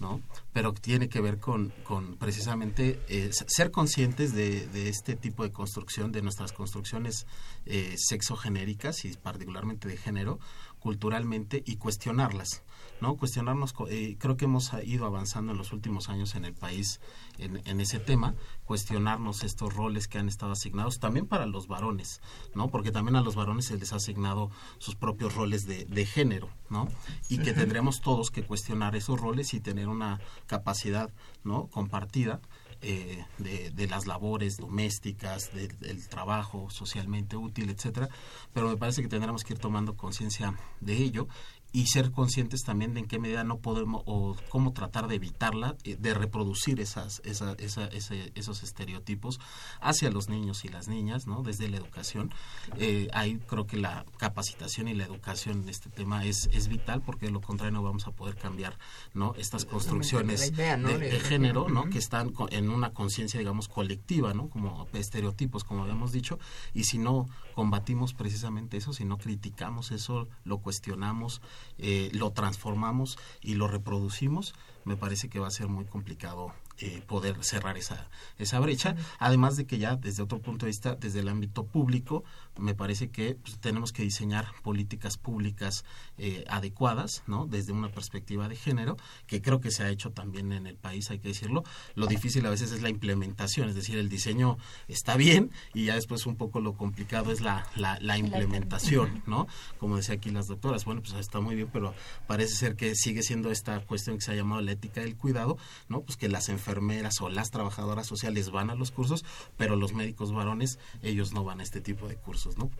¿no? 0.00 0.22
Pero 0.54 0.72
tiene 0.72 1.10
que 1.10 1.20
ver 1.20 1.38
con, 1.38 1.74
con 1.84 2.16
precisamente 2.16 2.98
eh, 3.08 3.28
ser 3.30 3.70
conscientes 3.70 4.32
de, 4.32 4.66
de, 4.68 4.88
este 4.88 5.16
tipo 5.16 5.42
de 5.42 5.52
construcción, 5.52 6.12
de 6.12 6.22
nuestras 6.22 6.52
construcciones 6.52 7.26
eh, 7.66 7.94
sexogenéricas 7.98 9.04
y 9.04 9.12
particularmente 9.12 9.86
de 9.86 9.98
género, 9.98 10.38
culturalmente 10.84 11.62
y 11.64 11.76
cuestionarlas. 11.76 12.62
¿no? 13.00 13.16
Cuestionarnos, 13.16 13.74
eh, 13.88 14.16
creo 14.18 14.36
que 14.36 14.44
hemos 14.44 14.70
ido 14.84 15.06
avanzando 15.06 15.52
en 15.52 15.58
los 15.58 15.72
últimos 15.72 16.10
años 16.10 16.34
en 16.34 16.44
el 16.44 16.52
país 16.52 17.00
en, 17.38 17.80
ese 17.80 18.00
tema, 18.00 18.34
cuestionarnos 18.64 19.44
estos 19.44 19.74
roles 19.74 20.08
que 20.08 20.18
han 20.18 20.28
estado 20.28 20.52
asignados 20.52 21.00
también 21.00 21.26
para 21.26 21.46
los 21.46 21.68
varones, 21.68 22.20
¿no? 22.54 22.68
Porque 22.68 22.92
también 22.92 23.16
a 23.16 23.22
los 23.22 23.34
varones 23.34 23.64
se 23.64 23.78
les 23.78 23.94
ha 23.94 23.96
asignado 23.96 24.50
sus 24.76 24.94
propios 24.94 25.34
roles 25.34 25.66
de, 25.66 25.86
de 25.86 26.04
género, 26.04 26.50
¿no? 26.68 26.86
Y 27.30 27.38
que 27.38 27.54
tendremos 27.54 28.02
todos 28.02 28.30
que 28.30 28.44
cuestionar 28.44 28.94
esos 28.94 29.18
roles 29.18 29.54
y 29.54 29.60
tener 29.60 29.88
una 29.88 30.20
capacidad, 30.46 31.10
¿no? 31.44 31.68
Compartida 31.68 32.42
eh, 32.82 33.24
de, 33.38 33.70
de, 33.70 33.86
las 33.86 34.06
labores 34.06 34.56
domésticas, 34.56 35.50
del 35.52 36.08
trabajo 36.08 36.70
socialmente 36.70 37.36
útil, 37.36 37.70
etcétera, 37.70 38.08
pero 38.52 38.68
me 38.68 38.76
parece 38.76 39.02
que 39.02 39.08
tendremos 39.08 39.44
que 39.44 39.54
ir 39.54 39.58
tomando 39.58 39.96
conciencia 39.96 40.54
de 40.80 40.96
ello 40.96 41.28
y 41.74 41.88
ser 41.88 42.12
conscientes 42.12 42.62
también 42.62 42.94
de 42.94 43.00
en 43.00 43.06
qué 43.06 43.18
medida 43.18 43.42
no 43.42 43.58
podemos 43.58 44.04
o 44.06 44.36
cómo 44.48 44.72
tratar 44.72 45.08
de 45.08 45.16
evitarla, 45.16 45.74
eh, 45.82 45.96
de 45.98 46.14
reproducir 46.14 46.78
esas, 46.78 47.20
esa, 47.24 47.54
esa, 47.54 47.88
esos 47.88 48.62
estereotipos 48.62 49.40
hacia 49.80 50.08
los 50.12 50.28
niños 50.28 50.64
y 50.64 50.68
las 50.68 50.86
niñas, 50.86 51.26
¿no? 51.26 51.42
Desde 51.42 51.68
la 51.68 51.78
educación. 51.78 52.32
Eh, 52.78 53.08
ahí 53.12 53.40
creo 53.48 53.66
que 53.66 53.76
la 53.76 54.06
capacitación 54.18 54.86
y 54.86 54.94
la 54.94 55.02
educación 55.02 55.62
en 55.62 55.68
este 55.68 55.90
tema 55.90 56.24
es, 56.24 56.48
es 56.52 56.68
vital 56.68 57.02
porque 57.02 57.26
de 57.26 57.32
lo 57.32 57.40
contrario 57.40 57.72
no 57.72 57.82
vamos 57.82 58.06
a 58.06 58.12
poder 58.12 58.36
cambiar, 58.36 58.78
¿no? 59.12 59.34
Estas 59.36 59.64
construcciones 59.64 60.54
de, 60.54 61.20
género, 61.24 61.68
¿no? 61.68 61.90
Que 61.90 61.98
están 61.98 62.34
en 62.50 62.70
una 62.70 62.90
conciencia, 62.90 63.40
digamos, 63.40 63.66
colectiva, 63.66 64.32
¿no? 64.32 64.48
Como 64.48 64.86
estereotipos, 64.92 65.64
como 65.64 65.82
habíamos 65.82 66.12
dicho, 66.12 66.38
y 66.72 66.84
si 66.84 66.98
no 66.98 67.26
combatimos 67.56 68.14
precisamente 68.14 68.76
eso, 68.76 68.92
si 68.92 69.04
no 69.04 69.18
criticamos 69.18 69.90
eso, 69.90 70.28
lo 70.44 70.58
cuestionamos, 70.58 71.40
eh, 71.78 72.10
lo 72.12 72.32
transformamos 72.32 73.18
y 73.40 73.54
lo 73.54 73.68
reproducimos, 73.68 74.54
me 74.84 74.96
parece 74.96 75.28
que 75.28 75.38
va 75.38 75.48
a 75.48 75.52
ser 75.52 75.68
muy 75.68 75.84
complicado 75.84 76.52
eh, 76.78 77.02
poder 77.06 77.42
cerrar 77.44 77.76
esa, 77.76 78.08
esa 78.38 78.58
brecha. 78.60 78.96
Además 79.18 79.56
de 79.56 79.66
que 79.66 79.78
ya 79.78 79.96
desde 79.96 80.22
otro 80.22 80.40
punto 80.40 80.66
de 80.66 80.70
vista, 80.70 80.94
desde 80.94 81.20
el 81.20 81.28
ámbito 81.28 81.66
público, 81.66 82.24
me 82.58 82.74
parece 82.74 83.10
que 83.10 83.34
pues, 83.36 83.58
tenemos 83.58 83.92
que 83.92 84.02
diseñar 84.02 84.46
políticas 84.62 85.16
públicas 85.16 85.84
eh, 86.18 86.44
adecuadas, 86.48 87.22
¿no? 87.26 87.46
Desde 87.46 87.72
una 87.72 87.90
perspectiva 87.90 88.48
de 88.48 88.56
género, 88.56 88.96
que 89.26 89.42
creo 89.42 89.60
que 89.60 89.70
se 89.70 89.82
ha 89.82 89.90
hecho 89.90 90.10
también 90.12 90.52
en 90.52 90.66
el 90.66 90.76
país, 90.76 91.10
hay 91.10 91.18
que 91.18 91.28
decirlo. 91.28 91.64
Lo 91.94 92.06
difícil 92.06 92.44
a 92.46 92.50
veces 92.50 92.72
es 92.72 92.82
la 92.82 92.88
implementación, 92.88 93.68
es 93.68 93.74
decir, 93.74 93.98
el 93.98 94.08
diseño 94.08 94.56
está 94.88 95.16
bien 95.16 95.50
y 95.72 95.86
ya 95.86 95.94
después 95.94 96.26
un 96.26 96.36
poco 96.36 96.60
lo 96.60 96.74
complicado 96.76 97.32
es 97.32 97.40
la, 97.40 97.66
la, 97.76 97.98
la 98.00 98.18
implementación, 98.18 99.22
¿no? 99.26 99.46
Como 99.78 99.96
decía 99.96 100.14
aquí 100.16 100.30
las 100.30 100.46
doctoras, 100.46 100.84
bueno, 100.84 101.02
pues 101.02 101.14
está 101.14 101.40
muy 101.40 101.54
bien, 101.54 101.68
pero 101.72 101.94
parece 102.26 102.54
ser 102.54 102.76
que 102.76 102.94
sigue 102.94 103.22
siendo 103.22 103.50
esta 103.50 103.80
cuestión 103.80 104.16
que 104.16 104.24
se 104.24 104.32
ha 104.32 104.34
llamado 104.34 104.60
la 104.60 104.72
ética 104.72 105.00
del 105.00 105.16
cuidado, 105.16 105.56
¿no? 105.88 106.02
Pues 106.02 106.16
que 106.16 106.28
las 106.28 106.48
enfermeras 106.64 107.20
o 107.20 107.28
las 107.28 107.50
trabajadoras 107.50 108.06
sociales 108.06 108.50
van 108.50 108.70
a 108.70 108.74
los 108.74 108.90
cursos, 108.90 109.24
pero 109.58 109.76
los 109.76 109.92
médicos 109.92 110.32
varones, 110.32 110.78
ellos 111.02 111.34
no 111.34 111.44
van 111.44 111.60
a 111.60 111.62
este 111.62 111.82
tipo 111.82 112.08
de 112.08 112.16
cursos, 112.16 112.56
¿no? 112.56 112.70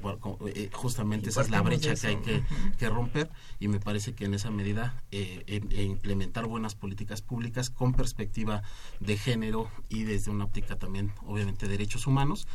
Eh, 0.46 0.70
justamente 0.72 1.28
esa 1.28 1.42
es 1.42 1.50
la 1.50 1.60
brecha 1.60 1.94
que 1.94 2.06
hay 2.06 2.16
que, 2.16 2.88
romper 2.88 3.30
y 3.60 3.68
me 3.68 3.80
parece 3.80 4.14
que 4.14 4.26
en 4.26 4.34
esa 4.34 4.50
medida 4.50 5.02
eh, 5.10 5.42
e 5.46 5.82
implementar 5.82 6.46
buenas 6.46 6.74
políticas 6.74 7.22
públicas 7.22 7.70
con 7.70 7.94
perspectiva 7.94 8.62
de 9.00 9.16
género 9.16 9.68
y 9.88 10.04
desde 10.04 10.30
una 10.30 10.44
óptica 10.44 10.76
también, 10.76 11.12
obviamente, 11.26 11.66
de 11.66 11.72
derechos 11.72 12.06
humanos 12.06 12.46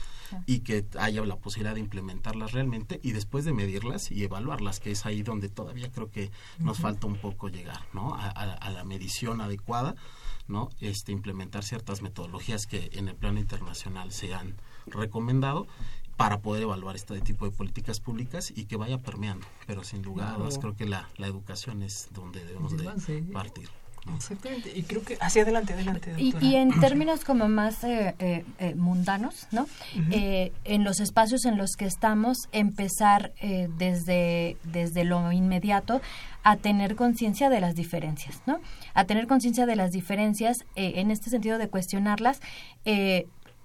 y 0.46 0.60
que 0.60 0.86
haya 1.00 1.24
la 1.26 1.36
posibilidad 1.36 1.74
de 1.76 1.82
implementarlas 1.82 2.54
realmente 2.54 3.00
y 3.04 3.12
después 3.12 3.46
de 3.46 3.54
medirlas 3.54 4.12
y 4.12 4.24
evaluarlas, 4.24 4.80
que 4.80 4.92
es 4.92 5.06
ahí 5.06 5.24
donde 5.24 5.50
todavía 5.50 5.92
creo 5.92 6.10
que 6.10 6.32
nos 6.60 6.80
falta 6.80 7.08
un 7.08 7.18
poco 7.18 7.50
llegar, 7.50 7.82
¿no? 7.94 8.16
a 8.16 8.70
la 8.70 8.84
medición 8.84 9.42
adecuada 9.42 9.96
¿no? 10.50 10.70
Este, 10.80 11.12
implementar 11.12 11.64
ciertas 11.64 12.02
metodologías 12.02 12.68
que 12.68 12.89
en 12.93 13.08
el 13.08 13.16
plano 13.16 13.39
internacional 13.39 14.12
se 14.12 14.34
han 14.34 14.56
recomendado 14.88 15.68
para 16.18 16.41
poder 16.41 16.64
evaluar 16.64 16.97
este 16.97 17.22
tipo 17.22 17.45
de 17.45 17.52
políticas 17.52 18.02
públicas 18.02 18.52
y 18.54 18.66
que 18.66 18.76
vaya 18.76 18.97
permeando. 18.97 19.47
Pero 19.66 19.86
sin 19.86 20.02
lugar 20.02 20.34
a 20.34 20.38
dudas 20.38 20.60
creo 20.60 20.76
que 20.76 20.86
la, 20.86 21.08
la 21.16 21.28
educación 21.28 21.82
es 21.82 22.10
donde 22.14 22.43
debemos 22.43 22.76
de 22.76 23.22
partir. 23.32 23.70
Exactamente, 24.16 24.72
y 24.76 24.84
creo 24.84 25.03
que 25.03 25.18
hacia 25.20 25.43
adelante, 25.43 25.74
adelante. 25.74 26.14
Y, 26.18 26.55
en 26.55 26.80
términos 26.80 27.24
como 27.24 27.47
más 27.47 27.84
eh, 27.84 28.16
eh, 28.20 28.45
eh, 28.60 28.76
mundanos, 28.76 29.47
¿no? 29.51 29.68
en 29.93 30.84
los 30.84 30.99
espacios 30.99 31.45
en 31.45 31.57
los 31.57 31.72
que 31.78 31.86
estamos, 31.86 32.38
empezar 32.51 33.34
desde, 33.78 34.57
desde 34.64 35.03
lo 35.03 35.32
inmediato 35.32 36.01
a 36.43 36.55
tener 36.57 36.95
conciencia 36.95 37.49
de 37.49 37.60
las 37.60 37.76
diferencias, 37.76 38.41
¿no? 38.45 38.60
A 38.93 39.05
tener 39.05 39.28
conciencia 39.28 39.66
de 39.66 39.76
las 39.76 39.91
diferencias, 39.91 40.66
en 40.76 41.12
este 41.12 41.30
sentido 41.30 41.57
de 41.57 41.68
cuestionarlas, 41.70 42.39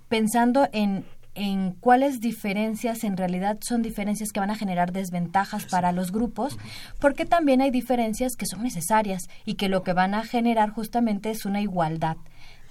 pensando 0.08 0.68
en 0.72 1.04
en 1.34 1.72
cuáles 1.72 2.20
diferencias 2.20 3.04
en 3.04 3.16
realidad 3.16 3.58
son 3.60 3.82
diferencias 3.82 4.30
que 4.30 4.40
van 4.40 4.50
a 4.50 4.56
generar 4.56 4.92
desventajas 4.92 5.66
para 5.66 5.92
los 5.92 6.12
grupos, 6.12 6.56
porque 7.00 7.26
también 7.26 7.60
hay 7.60 7.70
diferencias 7.70 8.36
que 8.36 8.46
son 8.46 8.62
necesarias 8.62 9.22
y 9.44 9.54
que 9.54 9.68
lo 9.68 9.82
que 9.82 9.92
van 9.92 10.14
a 10.14 10.24
generar 10.24 10.70
justamente 10.70 11.30
es 11.30 11.44
una 11.44 11.60
igualdad. 11.60 12.16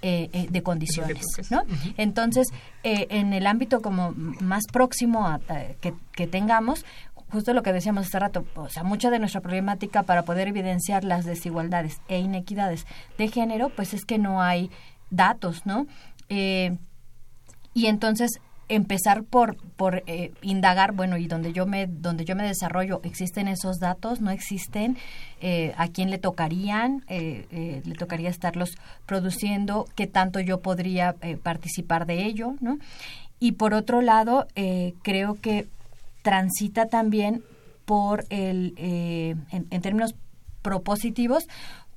Eh, 0.06 0.28
eh, 0.34 0.48
de 0.50 0.62
condiciones, 0.62 1.24
¿no? 1.50 1.62
Entonces, 1.96 2.48
eh, 2.82 3.06
en 3.08 3.32
el 3.32 3.46
ámbito 3.46 3.80
como 3.80 4.12
más 4.12 4.64
próximo 4.70 5.26
a, 5.26 5.40
que, 5.80 5.94
que 6.12 6.26
tengamos, 6.26 6.84
justo 7.30 7.54
lo 7.54 7.62
que 7.62 7.72
decíamos 7.72 8.08
hace 8.08 8.18
rato, 8.18 8.44
o 8.54 8.68
sea, 8.68 8.82
mucha 8.82 9.08
de 9.08 9.18
nuestra 9.18 9.40
problemática 9.40 10.02
para 10.02 10.26
poder 10.26 10.48
evidenciar 10.48 11.04
las 11.04 11.24
desigualdades 11.24 12.02
e 12.08 12.18
inequidades 12.18 12.86
de 13.16 13.28
género, 13.28 13.70
pues 13.70 13.94
es 13.94 14.04
que 14.04 14.18
no 14.18 14.42
hay 14.42 14.70
datos, 15.08 15.64
¿no? 15.64 15.86
y 16.28 17.86
entonces 17.86 18.40
empezar 18.68 19.24
por 19.24 19.56
por 19.76 20.02
eh, 20.06 20.32
indagar 20.42 20.92
bueno 20.92 21.16
y 21.16 21.26
donde 21.26 21.52
yo 21.52 21.66
me 21.66 21.86
donde 21.86 22.24
yo 22.24 22.34
me 22.34 22.44
desarrollo 22.44 23.00
existen 23.04 23.48
esos 23.48 23.78
datos 23.78 24.20
no 24.20 24.30
existen 24.30 24.96
eh, 25.40 25.74
a 25.76 25.88
quién 25.88 26.10
le 26.10 26.18
tocarían 26.18 27.04
eh, 27.08 27.82
le 27.84 27.94
tocaría 27.94 28.30
estarlos 28.30 28.76
produciendo 29.06 29.86
qué 29.94 30.06
tanto 30.06 30.40
yo 30.40 30.60
podría 30.60 31.14
participar 31.42 32.06
de 32.06 32.24
ello 32.24 32.54
no 32.60 32.78
y 33.38 33.52
por 33.52 33.74
otro 33.74 34.00
lado 34.00 34.46
creo 35.02 35.34
que 35.40 35.66
transita 36.22 36.86
también 36.86 37.42
por 37.84 38.24
el 38.30 38.74
en, 38.78 39.80
términos 39.82 40.14
propositivos 40.62 41.44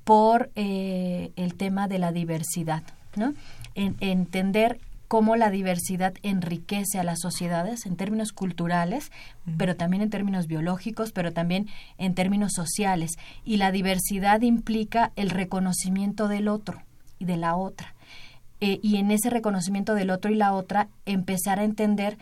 por 0.04 0.50
el 0.54 1.54
tema 1.56 1.88
de 1.88 1.98
la 1.98 2.12
diversidad 2.12 2.82
no 3.16 3.32
entender 3.74 4.78
cómo 5.08 5.36
la 5.36 5.50
diversidad 5.50 6.14
enriquece 6.22 6.98
a 6.98 7.04
las 7.04 7.20
sociedades 7.20 7.86
en 7.86 7.96
términos 7.96 8.32
culturales, 8.32 9.10
pero 9.56 9.74
también 9.74 10.02
en 10.02 10.10
términos 10.10 10.46
biológicos, 10.46 11.12
pero 11.12 11.32
también 11.32 11.66
en 11.96 12.14
términos 12.14 12.52
sociales. 12.54 13.12
Y 13.44 13.56
la 13.56 13.72
diversidad 13.72 14.42
implica 14.42 15.12
el 15.16 15.30
reconocimiento 15.30 16.28
del 16.28 16.48
otro 16.48 16.82
y 17.18 17.24
de 17.24 17.38
la 17.38 17.56
otra. 17.56 17.94
Eh, 18.60 18.80
y 18.82 18.96
en 18.96 19.10
ese 19.10 19.30
reconocimiento 19.30 19.94
del 19.94 20.10
otro 20.10 20.30
y 20.30 20.34
la 20.34 20.52
otra, 20.52 20.88
empezar 21.06 21.58
a 21.58 21.64
entender 21.64 22.18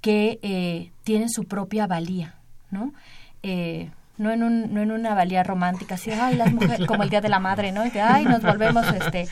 que 0.00 0.38
eh, 0.42 0.92
tiene 1.04 1.28
su 1.28 1.44
propia 1.44 1.86
valía, 1.86 2.36
¿no? 2.70 2.94
Eh, 3.42 3.90
no 4.16 4.30
en, 4.30 4.42
un, 4.42 4.72
no 4.72 4.80
en 4.80 4.90
una 4.90 5.14
valía 5.14 5.42
romántica, 5.42 5.96
así, 5.96 6.10
ay, 6.10 6.36
las 6.36 6.52
mujeres, 6.52 6.86
como 6.86 7.02
el 7.02 7.10
Día 7.10 7.20
de 7.20 7.28
la 7.28 7.40
Madre, 7.40 7.72
¿no? 7.72 7.90
que, 7.90 8.00
ay, 8.00 8.24
nos 8.24 8.42
volvemos, 8.42 8.86
este, 8.86 9.28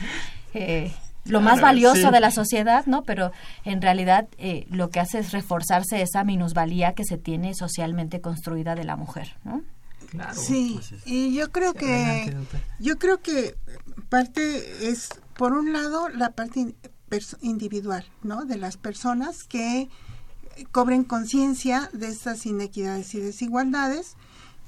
lo 1.25 1.41
más 1.41 1.61
valioso 1.61 2.11
de 2.11 2.19
la 2.19 2.31
sociedad, 2.31 2.85
¿no? 2.85 3.03
Pero 3.03 3.31
en 3.63 3.81
realidad 3.81 4.27
eh, 4.37 4.65
lo 4.69 4.89
que 4.89 4.99
hace 4.99 5.19
es 5.19 5.31
reforzarse 5.31 6.01
esa 6.01 6.23
minusvalía 6.23 6.93
que 6.93 7.03
se 7.03 7.17
tiene 7.17 7.53
socialmente 7.53 8.21
construida 8.21 8.75
de 8.75 8.83
la 8.83 8.95
mujer, 8.95 9.35
¿no? 9.43 9.61
Claro. 10.09 10.39
Sí, 10.39 10.79
y 11.05 11.35
yo 11.35 11.51
creo 11.51 11.73
que 11.73 12.33
yo 12.79 12.97
creo 12.99 13.21
que 13.21 13.55
parte 14.07 14.89
es 14.89 15.09
por 15.35 15.53
un 15.53 15.73
lado 15.73 16.09
la 16.09 16.29
parte 16.31 16.75
individual, 17.41 18.05
¿no? 18.21 18.45
De 18.45 18.57
las 18.57 18.77
personas 18.77 19.43
que 19.43 19.89
cobren 20.71 21.03
conciencia 21.03 21.89
de 21.93 22.07
estas 22.07 22.45
inequidades 22.45 23.13
y 23.15 23.19
desigualdades, 23.19 24.15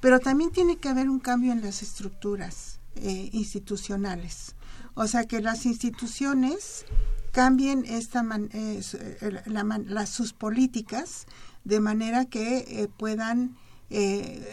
pero 0.01 0.19
también 0.19 0.51
tiene 0.51 0.77
que 0.77 0.89
haber 0.89 1.09
un 1.09 1.19
cambio 1.19 1.51
en 1.51 1.61
las 1.61 1.81
estructuras 1.81 2.79
eh, 2.95 3.29
institucionales. 3.31 4.55
O 4.93 5.07
sea, 5.07 5.25
que 5.25 5.41
las 5.41 5.65
instituciones 5.65 6.85
cambien 7.31 7.85
esta 7.85 8.25
eh, 8.53 8.81
eh, 9.21 9.41
las, 9.45 10.09
sus 10.09 10.33
políticas 10.33 11.25
de 11.63 11.79
manera 11.79 12.25
que 12.25 12.59
eh, 12.59 12.87
puedan 12.97 13.55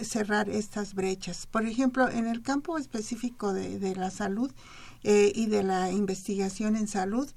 cerrar 0.03 0.49
estas 0.49 0.95
brechas. 0.95 1.47
Por 1.47 1.67
ejemplo, 1.67 2.09
en 2.09 2.29
el 2.29 2.41
campo 2.41 2.79
específico 2.79 3.53
de, 3.53 3.97
la 3.97 4.13
salud 4.13 4.53
y 5.03 5.47
de 5.47 5.65
la 5.65 5.91
investigación 5.91 6.77
en 6.77 6.87
salud, 6.87 7.29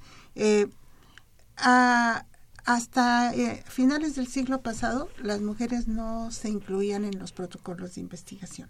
ha, 1.57 2.23
hasta 2.67 3.33
eh, 3.33 3.63
finales 3.65 4.15
del 4.15 4.27
siglo 4.27 4.61
pasado 4.61 5.09
las 5.23 5.39
mujeres 5.39 5.87
no 5.87 6.31
se 6.31 6.49
incluían 6.49 7.05
en 7.05 7.17
los 7.17 7.31
protocolos 7.31 7.95
de 7.95 8.01
investigación. 8.01 8.69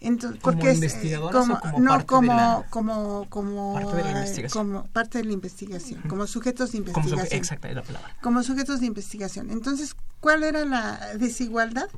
Entonces, 0.00 0.40
¿Como 0.40 0.56
porque 0.58 0.74
investigadoras 0.74 1.32
como, 1.34 1.54
o 1.54 1.60
como 1.60 1.78
no 1.80 1.90
parte 1.90 2.06
como, 2.06 2.22
de 2.22 2.28
la, 2.28 2.66
como 2.70 3.26
como 3.28 3.74
parte 3.74 3.96
de 3.96 4.02
la 4.04 4.10
investigación? 4.12 4.66
como 4.70 4.84
parte 4.84 5.18
de 5.18 5.24
la 5.24 5.32
investigación 5.32 6.00
como 6.08 6.26
sujetos 6.28 6.70
de 6.72 6.78
como 6.82 6.88
investigación 7.00 7.38
exacta 7.38 7.68
es 7.68 7.74
la 7.74 7.82
palabra. 7.82 8.16
como 8.22 8.42
sujetos 8.44 8.80
de 8.80 8.86
investigación 8.86 9.50
entonces 9.50 9.96
cuál 10.20 10.44
era 10.44 10.64
la 10.64 11.14
desigualdad 11.18 11.88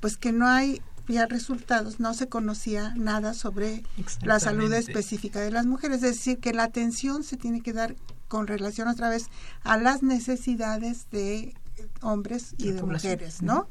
pues 0.00 0.16
que 0.16 0.32
no 0.32 0.48
hay 0.48 0.80
ya 1.06 1.26
resultados 1.26 2.00
no 2.00 2.14
se 2.14 2.28
conocía 2.28 2.94
nada 2.96 3.34
sobre 3.34 3.82
la 4.22 4.40
salud 4.40 4.72
específica 4.72 5.40
de 5.40 5.50
las 5.50 5.66
mujeres 5.66 5.96
es 5.96 6.16
decir 6.16 6.38
que 6.38 6.54
la 6.54 6.62
atención 6.64 7.24
se 7.24 7.36
tiene 7.36 7.60
que 7.60 7.74
dar 7.74 7.94
con 8.28 8.46
relación 8.46 8.88
otra 8.88 9.10
vez 9.10 9.26
a 9.64 9.76
las 9.76 10.02
necesidades 10.02 11.10
de 11.10 11.54
hombres 12.00 12.54
y 12.56 12.68
La 12.68 12.74
de 12.74 12.80
población. 12.80 13.12
mujeres 13.12 13.42
no 13.42 13.68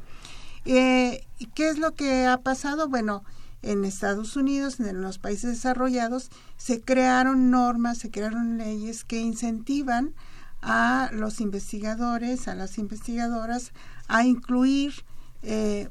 eh, 0.65 1.25
¿y 1.39 1.45
¿Qué 1.47 1.69
es 1.69 1.79
lo 1.79 1.93
que 1.95 2.25
ha 2.25 2.37
pasado? 2.37 2.89
Bueno, 2.89 3.23
en 3.61 3.85
Estados 3.85 4.35
Unidos, 4.35 4.79
en 4.79 5.01
los 5.01 5.19
países 5.19 5.51
desarrollados, 5.51 6.29
se 6.57 6.81
crearon 6.81 7.51
normas, 7.51 7.97
se 7.97 8.11
crearon 8.11 8.57
leyes 8.57 9.03
que 9.03 9.19
incentivan 9.19 10.13
a 10.61 11.09
los 11.13 11.41
investigadores, 11.41 12.47
a 12.47 12.55
las 12.55 12.77
investigadoras, 12.77 13.71
a 14.07 14.25
incluir 14.25 14.93
eh, 15.41 15.89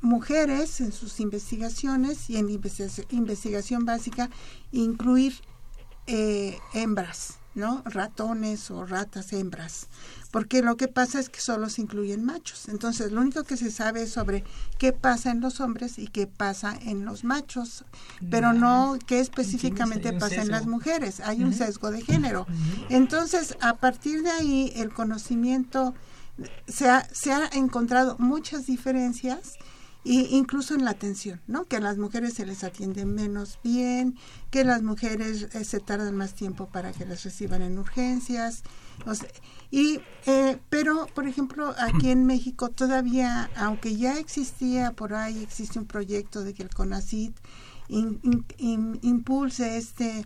mujeres 0.00 0.80
en 0.80 0.92
sus 0.92 1.20
investigaciones 1.20 2.30
y 2.30 2.36
en 2.36 2.48
investigación, 2.50 3.84
básica, 3.84 4.30
incluir 4.72 5.34
eh, 6.06 6.58
hembras, 6.72 7.38
¿no? 7.54 7.82
Ratones 7.84 8.70
o 8.70 8.86
ratas 8.86 9.32
hembras. 9.32 9.88
Porque 10.30 10.62
lo 10.62 10.76
que 10.76 10.88
pasa 10.88 11.20
es 11.20 11.30
que 11.30 11.40
solo 11.40 11.70
se 11.70 11.80
incluyen 11.80 12.24
machos. 12.24 12.68
Entonces, 12.68 13.12
lo 13.12 13.20
único 13.20 13.44
que 13.44 13.56
se 13.56 13.70
sabe 13.70 14.02
es 14.02 14.10
sobre 14.12 14.44
qué 14.78 14.92
pasa 14.92 15.30
en 15.30 15.40
los 15.40 15.60
hombres 15.60 15.98
y 15.98 16.08
qué 16.08 16.26
pasa 16.26 16.78
en 16.82 17.04
los 17.04 17.24
machos, 17.24 17.84
pero 18.30 18.52
no 18.52 18.98
qué 19.06 19.20
específicamente 19.20 20.12
pasa 20.12 20.42
en 20.42 20.50
las 20.50 20.66
mujeres. 20.66 21.20
Hay 21.20 21.42
un 21.42 21.54
sesgo 21.54 21.90
de 21.90 22.02
género. 22.02 22.46
Entonces, 22.90 23.56
a 23.60 23.74
partir 23.76 24.22
de 24.22 24.30
ahí, 24.30 24.72
el 24.76 24.92
conocimiento 24.92 25.94
se 26.66 26.88
ha, 26.88 27.08
se 27.12 27.32
ha 27.32 27.48
encontrado 27.52 28.16
muchas 28.18 28.66
diferencias 28.66 29.54
y 30.04 30.36
incluso 30.36 30.74
en 30.74 30.84
la 30.84 30.92
atención, 30.92 31.40
¿no? 31.46 31.64
Que 31.64 31.76
a 31.76 31.80
las 31.80 31.98
mujeres 31.98 32.34
se 32.34 32.46
les 32.46 32.64
atiende 32.64 33.04
menos 33.04 33.58
bien, 33.62 34.16
que 34.50 34.64
las 34.64 34.82
mujeres 34.82 35.48
eh, 35.52 35.64
se 35.64 35.80
tardan 35.80 36.16
más 36.16 36.34
tiempo 36.34 36.66
para 36.66 36.92
que 36.92 37.04
las 37.04 37.24
reciban 37.24 37.62
en 37.62 37.78
urgencias, 37.78 38.62
y 39.70 40.00
eh, 40.26 40.58
pero 40.70 41.06
por 41.14 41.26
ejemplo 41.26 41.74
aquí 41.78 42.10
en 42.10 42.24
México 42.24 42.70
todavía, 42.70 43.50
aunque 43.56 43.96
ya 43.96 44.18
existía 44.18 44.92
por 44.92 45.14
ahí 45.14 45.42
existe 45.42 45.78
un 45.78 45.86
proyecto 45.86 46.42
de 46.42 46.54
que 46.54 46.62
el 46.62 46.70
CONACIT 46.70 47.34
impulse 47.88 49.78
este 49.78 50.24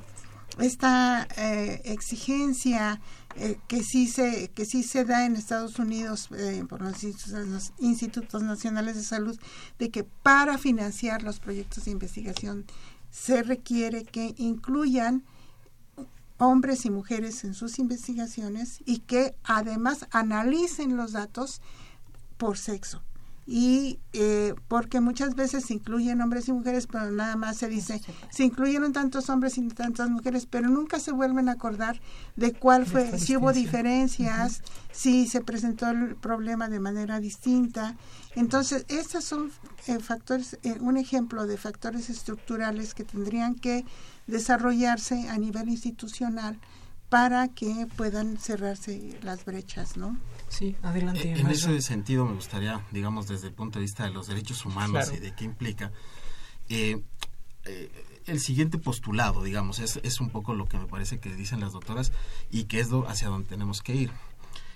esta 0.58 1.26
eh, 1.36 1.80
exigencia 1.84 3.00
eh, 3.36 3.58
que 3.68 3.82
sí 3.82 4.06
se 4.06 4.48
que 4.48 4.66
sí 4.66 4.82
se 4.82 5.04
da 5.04 5.24
en 5.24 5.36
Estados 5.36 5.78
Unidos 5.78 6.28
eh, 6.36 6.64
por 6.68 6.82
los 6.82 7.02
institutos 7.78 8.42
nacionales 8.42 8.96
de 8.96 9.02
salud 9.02 9.38
de 9.78 9.90
que 9.90 10.04
para 10.04 10.58
financiar 10.58 11.22
los 11.22 11.40
proyectos 11.40 11.86
de 11.86 11.92
investigación 11.92 12.66
se 13.10 13.42
requiere 13.42 14.04
que 14.04 14.34
incluyan 14.36 15.22
hombres 16.42 16.84
y 16.86 16.90
mujeres 16.90 17.44
en 17.44 17.54
sus 17.54 17.78
investigaciones 17.78 18.80
y 18.84 18.98
que 18.98 19.36
además 19.44 20.08
analicen 20.10 20.96
los 20.96 21.12
datos 21.12 21.60
por 22.36 22.58
sexo. 22.58 23.00
Y 23.46 24.00
eh, 24.12 24.54
porque 24.66 25.00
muchas 25.00 25.36
veces 25.36 25.66
se 25.66 25.74
incluyen 25.74 26.20
hombres 26.20 26.48
y 26.48 26.52
mujeres 26.52 26.86
pero 26.86 27.10
nada 27.10 27.34
más 27.34 27.56
se 27.56 27.68
dice 27.68 28.00
se 28.30 28.44
incluyeron 28.44 28.92
tantos 28.92 29.28
hombres 29.30 29.58
y 29.58 29.66
tantas 29.68 30.10
mujeres 30.10 30.46
pero 30.46 30.68
nunca 30.68 31.00
se 31.00 31.10
vuelven 31.10 31.48
a 31.48 31.52
acordar 31.52 32.00
de 32.36 32.52
cuál 32.52 32.86
fue 32.86 33.18
si 33.18 33.36
hubo 33.36 33.52
diferencias 33.52 34.62
si 34.92 35.26
se 35.26 35.40
presentó 35.40 35.90
el 35.90 36.14
problema 36.14 36.68
de 36.68 36.78
manera 36.78 37.18
distinta. 37.18 37.96
Entonces 38.36 38.84
estos 38.88 39.24
son 39.24 39.50
eh, 39.88 39.98
factores 39.98 40.58
eh, 40.62 40.76
un 40.80 40.96
ejemplo 40.96 41.46
de 41.46 41.56
factores 41.56 42.10
estructurales 42.10 42.94
que 42.94 43.04
tendrían 43.04 43.56
que 43.56 43.84
desarrollarse 44.26 45.28
a 45.28 45.38
nivel 45.38 45.68
institucional 45.68 46.58
para 47.08 47.48
que 47.48 47.86
puedan 47.96 48.38
cerrarse 48.38 49.18
las 49.22 49.44
brechas 49.44 49.96
no 49.96 50.18
Sí, 50.48 50.76
adelante. 50.82 51.32
Eh, 51.32 51.40
En 51.40 51.46
ese 51.48 51.80
sentido 51.80 52.26
me 52.26 52.34
gustaría, 52.34 52.84
digamos, 52.90 53.26
desde 53.26 53.46
el 53.48 53.54
punto 53.54 53.78
de 53.78 53.84
vista 53.84 54.04
de 54.04 54.10
los 54.10 54.26
derechos 54.26 54.66
humanos 54.66 55.04
Claro. 55.06 55.14
y 55.16 55.20
de 55.20 55.34
qué 55.34 55.44
implica, 55.44 55.92
eh, 56.68 57.02
eh, 57.64 57.90
el 58.26 58.38
siguiente 58.38 58.76
postulado, 58.78 59.42
digamos, 59.42 59.78
es, 59.78 59.98
es 60.02 60.20
un 60.20 60.28
poco 60.30 60.54
lo 60.54 60.68
que 60.68 60.78
me 60.78 60.86
parece 60.86 61.18
que 61.20 61.34
dicen 61.34 61.60
las 61.60 61.72
doctoras 61.72 62.12
y 62.50 62.64
que 62.64 62.80
es 62.80 62.88
hacia 63.08 63.28
donde 63.28 63.48
tenemos 63.48 63.80
que 63.82 63.94
ir. 63.94 64.10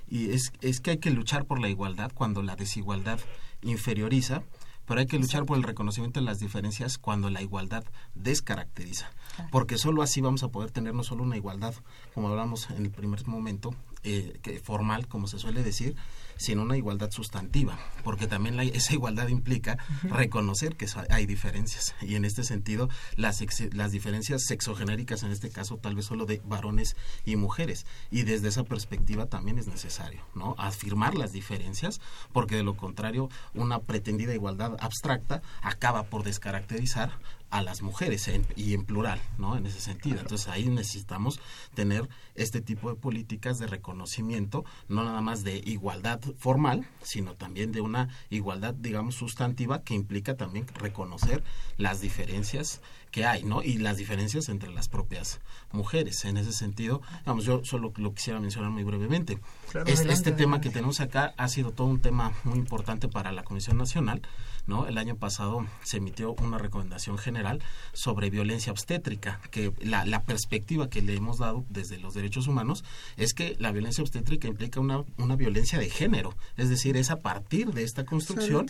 Y 0.08 0.30
es, 0.30 0.52
es 0.62 0.80
que 0.80 0.92
hay 0.92 0.98
que 0.98 1.10
luchar 1.10 1.44
por 1.44 1.60
la 1.60 1.68
igualdad 1.68 2.10
cuando 2.14 2.42
la 2.42 2.56
desigualdad 2.56 3.20
inferioriza, 3.62 4.42
pero 4.86 5.00
hay 5.00 5.06
que 5.06 5.18
luchar 5.18 5.44
por 5.44 5.56
el 5.56 5.62
reconocimiento 5.62 6.20
de 6.20 6.26
las 6.26 6.38
diferencias 6.38 6.98
cuando 6.98 7.30
la 7.30 7.42
igualdad 7.42 7.84
descaracteriza. 8.14 9.10
Porque 9.50 9.78
solo 9.78 10.02
así 10.02 10.20
vamos 10.20 10.42
a 10.42 10.48
poder 10.48 10.70
tener 10.70 10.94
no 10.94 11.02
solo 11.02 11.22
una 11.22 11.36
igualdad, 11.36 11.74
como 12.14 12.28
hablamos 12.28 12.70
en 12.70 12.86
el 12.86 12.90
primer 12.90 13.26
momento, 13.26 13.74
eh, 14.06 14.38
que 14.42 14.60
formal, 14.60 15.06
como 15.08 15.26
se 15.26 15.38
suele 15.38 15.62
decir, 15.62 15.96
sino 16.38 16.62
una 16.62 16.76
igualdad 16.76 17.10
sustantiva, 17.10 17.78
porque 18.04 18.26
también 18.26 18.56
la- 18.56 18.62
esa 18.64 18.92
igualdad 18.92 19.28
implica 19.28 19.78
reconocer 20.02 20.76
que 20.76 20.86
hay 21.10 21.24
diferencias. 21.26 21.94
Y 22.02 22.14
en 22.14 22.24
este 22.24 22.44
sentido 22.44 22.88
las, 23.16 23.40
ex- 23.40 23.74
las 23.74 23.90
diferencias 23.90 24.42
sexogenéricas 24.46 25.22
en 25.22 25.32
este 25.32 25.48
caso 25.50 25.78
tal 25.78 25.94
vez 25.96 26.04
solo 26.04 26.26
de 26.26 26.40
varones 26.44 26.94
y 27.24 27.36
mujeres. 27.36 27.86
Y 28.10 28.22
desde 28.22 28.48
esa 28.48 28.64
perspectiva 28.64 29.26
también 29.26 29.58
es 29.58 29.66
necesario 29.66 30.20
no 30.34 30.54
afirmar 30.58 31.14
las 31.14 31.32
diferencias 31.32 32.00
porque 32.32 32.56
de 32.56 32.62
lo 32.64 32.76
contrario 32.76 33.28
una 33.54 33.80
pretendida 33.80 34.34
igualdad 34.34 34.76
abstracta 34.80 35.42
acaba 35.62 36.04
por 36.04 36.22
descaracterizar 36.22 37.18
a 37.50 37.62
las 37.62 37.80
mujeres 37.82 38.28
en- 38.28 38.46
y 38.56 38.74
en 38.74 38.84
plural, 38.84 39.20
¿no? 39.38 39.56
En 39.56 39.66
ese 39.66 39.80
sentido. 39.80 40.20
Entonces 40.20 40.48
ahí 40.48 40.66
necesitamos 40.68 41.40
tener 41.74 42.08
este 42.34 42.60
tipo 42.60 42.90
de 42.90 42.96
políticas 42.96 43.58
de 43.58 43.66
reconocimiento, 43.66 44.64
no 44.88 45.04
nada 45.04 45.20
más 45.20 45.44
de 45.44 45.58
igualdad 45.64 46.20
formal, 46.38 46.86
sino 47.02 47.34
también 47.34 47.72
de 47.72 47.80
una 47.80 48.08
igualdad, 48.30 48.74
digamos, 48.74 49.14
sustantiva 49.14 49.82
que 49.82 49.94
implica 49.94 50.36
también 50.36 50.66
reconocer 50.74 51.42
las 51.76 52.00
diferencias 52.00 52.80
que 53.16 53.24
hay, 53.24 53.44
¿no? 53.44 53.62
Y 53.62 53.78
las 53.78 53.96
diferencias 53.96 54.50
entre 54.50 54.70
las 54.70 54.88
propias 54.90 55.40
mujeres. 55.72 56.22
En 56.26 56.36
ese 56.36 56.52
sentido, 56.52 57.00
vamos, 57.24 57.46
yo 57.46 57.64
solo 57.64 57.90
lo 57.96 58.12
quisiera 58.12 58.38
mencionar 58.40 58.70
muy 58.70 58.84
brevemente. 58.84 59.38
Claro, 59.70 59.86
este, 59.86 60.00
adelante, 60.00 60.12
este 60.12 60.32
tema 60.32 60.60
que 60.60 60.68
tenemos 60.68 61.00
acá 61.00 61.32
ha 61.38 61.48
sido 61.48 61.70
todo 61.70 61.86
un 61.86 62.00
tema 62.00 62.32
muy 62.44 62.58
importante 62.58 63.08
para 63.08 63.32
la 63.32 63.42
Comisión 63.42 63.78
Nacional, 63.78 64.20
¿no? 64.66 64.86
El 64.86 64.98
año 64.98 65.16
pasado 65.16 65.64
se 65.82 65.96
emitió 65.96 66.34
una 66.34 66.58
recomendación 66.58 67.16
general 67.16 67.62
sobre 67.94 68.28
violencia 68.28 68.70
obstétrica, 68.70 69.40
que 69.50 69.72
la, 69.80 70.04
la 70.04 70.24
perspectiva 70.24 70.90
que 70.90 71.00
le 71.00 71.14
hemos 71.14 71.38
dado 71.38 71.64
desde 71.70 71.96
los 71.98 72.12
derechos 72.12 72.48
humanos 72.48 72.84
es 73.16 73.32
que 73.32 73.56
la 73.58 73.72
violencia 73.72 74.02
obstétrica 74.02 74.46
implica 74.46 74.78
una, 74.78 75.04
una 75.16 75.36
violencia 75.36 75.78
de 75.78 75.88
género, 75.88 76.34
es 76.58 76.68
decir, 76.68 76.98
es 76.98 77.10
a 77.10 77.20
partir 77.20 77.72
de 77.72 77.82
esta 77.82 78.04
construcción. 78.04 78.66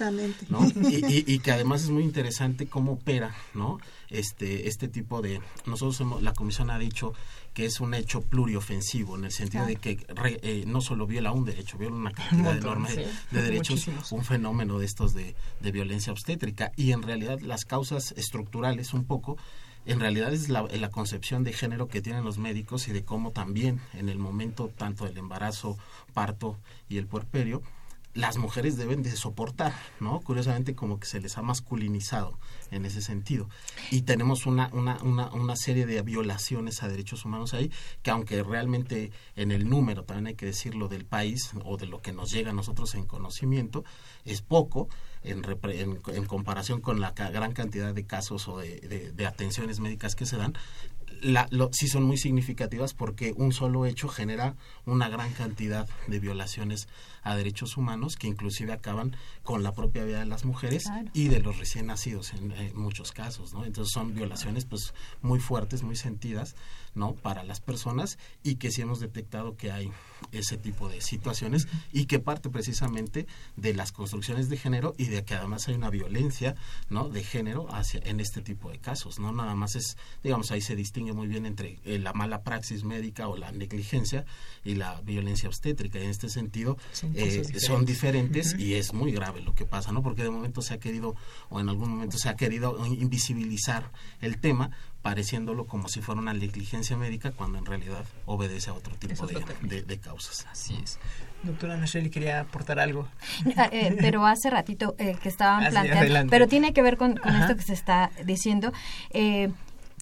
¿no? 0.50 0.60
Y, 0.88 1.04
y- 1.12 1.24
y 1.26 1.38
que 1.40 1.50
además 1.50 1.82
es 1.82 1.90
muy 1.90 2.04
interesante 2.04 2.66
cómo 2.68 2.92
opera, 2.92 3.34
¿no? 3.54 3.80
Este, 4.10 4.68
este 4.68 4.88
tipo 4.88 5.20
de, 5.22 5.40
nosotros 5.66 6.00
hemos- 6.00 6.22
la 6.22 6.32
comisión 6.32 6.70
ha 6.70 6.78
dicho 6.78 7.12
que 7.54 7.64
es 7.64 7.80
un 7.80 7.94
hecho 7.94 8.20
pluriofensivo, 8.20 9.16
en 9.16 9.24
el 9.24 9.32
sentido 9.32 9.66
de 9.66 9.76
que 9.76 10.04
re- 10.14 10.38
eh, 10.42 10.64
no 10.66 10.80
solo 10.80 11.06
viola 11.06 11.32
un 11.32 11.44
derecho, 11.44 11.78
viola 11.78 11.96
una 11.96 12.10
cantidad 12.12 12.42
montón, 12.54 12.58
enorme 12.60 12.90
sí, 12.90 13.02
de 13.30 13.42
derechos, 13.42 13.70
muchísimos. 13.70 14.12
un 14.12 14.24
fenómeno 14.24 14.78
de 14.78 14.84
estos 14.86 15.14
de, 15.14 15.34
de 15.60 15.72
violencia 15.72 16.12
obstétrica. 16.12 16.70
Y 16.76 16.92
en 16.92 17.02
realidad 17.02 17.40
las 17.40 17.64
causas 17.64 18.12
estructurales 18.16 18.92
un 18.94 19.04
poco, 19.04 19.36
en 19.86 20.00
realidad 20.00 20.32
es 20.34 20.48
la, 20.48 20.62
la 20.62 20.90
concepción 20.90 21.44
de 21.44 21.52
género 21.52 21.88
que 21.88 22.02
tienen 22.02 22.24
los 22.24 22.38
médicos 22.38 22.88
y 22.88 22.92
de 22.92 23.04
cómo 23.04 23.30
también 23.32 23.80
en 23.94 24.08
el 24.08 24.18
momento 24.18 24.68
tanto 24.76 25.04
del 25.06 25.16
embarazo, 25.16 25.78
parto 26.12 26.58
y 26.88 26.98
el 26.98 27.06
puerperio, 27.06 27.62
las 28.16 28.38
mujeres 28.38 28.76
deben 28.76 29.02
de 29.02 29.14
soportar, 29.14 29.72
¿no? 30.00 30.20
Curiosamente 30.20 30.74
como 30.74 30.98
que 30.98 31.06
se 31.06 31.20
les 31.20 31.36
ha 31.38 31.42
masculinizado 31.42 32.38
en 32.70 32.84
ese 32.86 33.02
sentido. 33.02 33.48
Y 33.90 34.02
tenemos 34.02 34.46
una, 34.46 34.68
una, 34.72 34.96
una, 35.02 35.28
una 35.32 35.54
serie 35.54 35.86
de 35.86 36.00
violaciones 36.02 36.82
a 36.82 36.88
derechos 36.88 37.24
humanos 37.24 37.52
ahí, 37.54 37.70
que 38.02 38.10
aunque 38.10 38.42
realmente 38.42 39.12
en 39.36 39.52
el 39.52 39.68
número, 39.68 40.04
también 40.04 40.28
hay 40.28 40.34
que 40.34 40.46
decirlo, 40.46 40.88
del 40.88 41.04
país 41.04 41.50
o 41.64 41.76
de 41.76 41.86
lo 41.86 42.00
que 42.00 42.12
nos 42.12 42.30
llega 42.30 42.50
a 42.50 42.54
nosotros 42.54 42.94
en 42.94 43.04
conocimiento, 43.04 43.84
es 44.24 44.40
poco 44.42 44.88
en, 45.22 45.44
en, 45.44 45.98
en 46.14 46.24
comparación 46.24 46.80
con 46.80 47.00
la 47.00 47.10
gran 47.12 47.52
cantidad 47.52 47.92
de 47.94 48.06
casos 48.06 48.48
o 48.48 48.58
de, 48.58 48.80
de- 48.80 49.12
de 49.12 49.26
atenciones 49.26 49.78
médicas 49.80 50.14
que 50.16 50.24
se 50.26 50.36
dan, 50.36 50.54
la, 51.22 51.48
sí 51.72 51.88
son 51.88 52.02
muy 52.04 52.18
significativas 52.18 52.92
porque 52.92 53.32
un 53.36 53.52
solo 53.52 53.86
hecho 53.86 54.08
genera 54.08 54.54
una 54.84 55.08
gran 55.08 55.32
cantidad 55.32 55.88
de 56.08 56.20
violaciones 56.20 56.88
a 57.26 57.34
derechos 57.34 57.76
humanos 57.76 58.16
que 58.16 58.28
inclusive 58.28 58.72
acaban 58.72 59.16
con 59.42 59.64
la 59.64 59.74
propia 59.74 60.04
vida 60.04 60.20
de 60.20 60.26
las 60.26 60.44
mujeres 60.44 60.84
y 61.12 61.26
de 61.26 61.40
los 61.40 61.58
recién 61.58 61.86
nacidos 61.86 62.32
en, 62.32 62.54
muchos 62.76 63.10
casos, 63.10 63.52
¿no? 63.52 63.64
Entonces 63.64 63.92
son 63.92 64.14
violaciones 64.14 64.64
pues 64.64 64.94
muy 65.22 65.40
fuertes, 65.40 65.82
muy 65.82 65.96
sentidas, 65.96 66.54
¿no? 66.94 67.14
Para 67.14 67.42
las 67.42 67.60
personas 67.60 68.16
y 68.44 68.56
que 68.56 68.70
sí 68.70 68.82
hemos 68.82 69.00
detectado 69.00 69.56
que 69.56 69.72
hay 69.72 69.90
ese 70.30 70.56
tipo 70.56 70.88
de 70.88 71.00
situaciones 71.00 71.66
y 71.92 72.06
que 72.06 72.20
parte 72.20 72.48
precisamente 72.48 73.26
de 73.56 73.74
las 73.74 73.90
construcciones 73.90 74.48
de 74.48 74.56
género 74.56 74.94
y 74.96 75.06
de 75.06 75.24
que 75.24 75.34
además 75.34 75.66
hay 75.66 75.74
una 75.74 75.90
violencia, 75.90 76.54
¿no? 76.90 77.08
De 77.08 77.24
género 77.24 77.66
hacia 77.74 78.00
en 78.04 78.20
este 78.20 78.40
tipo 78.40 78.70
de 78.70 78.78
casos, 78.78 79.18
¿no? 79.18 79.32
Nada 79.32 79.56
más 79.56 79.74
es, 79.74 79.96
digamos, 80.22 80.52
ahí 80.52 80.60
se 80.60 80.76
distingue 80.76 81.12
muy 81.12 81.26
bien 81.26 81.44
entre 81.44 81.80
eh, 81.84 81.98
la 81.98 82.12
mala 82.12 82.42
praxis 82.42 82.84
médica 82.84 83.28
o 83.28 83.36
la 83.36 83.50
negligencia 83.50 84.24
y 84.64 84.76
la 84.76 85.00
violencia 85.00 85.48
obstétrica. 85.48 85.98
En 85.98 86.10
este 86.10 86.28
sentido, 86.28 86.78
eh, 87.16 87.60
son 87.60 87.84
diferentes 87.84 88.54
y 88.58 88.74
es 88.74 88.92
muy 88.92 89.12
grave 89.12 89.40
lo 89.40 89.54
que 89.54 89.64
pasa, 89.64 89.92
¿no? 89.92 90.02
Porque 90.02 90.22
de 90.22 90.30
momento 90.30 90.62
se 90.62 90.74
ha 90.74 90.78
querido, 90.78 91.14
o 91.48 91.60
en 91.60 91.68
algún 91.68 91.90
momento 91.90 92.18
se 92.18 92.28
ha 92.28 92.36
querido 92.36 92.84
invisibilizar 92.86 93.90
el 94.20 94.38
tema, 94.38 94.70
pareciéndolo 95.02 95.66
como 95.66 95.88
si 95.88 96.00
fuera 96.00 96.20
una 96.20 96.32
negligencia 96.32 96.96
médica, 96.96 97.30
cuando 97.30 97.58
en 97.58 97.64
realidad 97.64 98.04
obedece 98.24 98.70
a 98.70 98.74
otro 98.74 98.94
tipo 98.96 99.26
de, 99.26 99.98
causas. 99.98 100.46
Así 100.50 100.78
es. 100.82 100.98
Doctora 101.42 101.76
Nacheli 101.76 102.10
quería 102.10 102.40
aportar 102.40 102.80
algo. 102.80 103.08
Ah, 103.56 103.68
eh, 103.70 103.96
pero 104.00 104.26
hace 104.26 104.50
ratito 104.50 104.94
eh, 104.98 105.16
que 105.22 105.28
estaban 105.28 105.70
planteando, 105.70 106.30
pero 106.30 106.48
tiene 106.48 106.72
que 106.72 106.82
ver 106.82 106.96
con, 106.96 107.20
esto 107.40 107.56
que 107.56 107.62
se 107.62 107.72
está 107.72 108.10
diciendo. 108.24 108.72
Eh, 109.10 109.50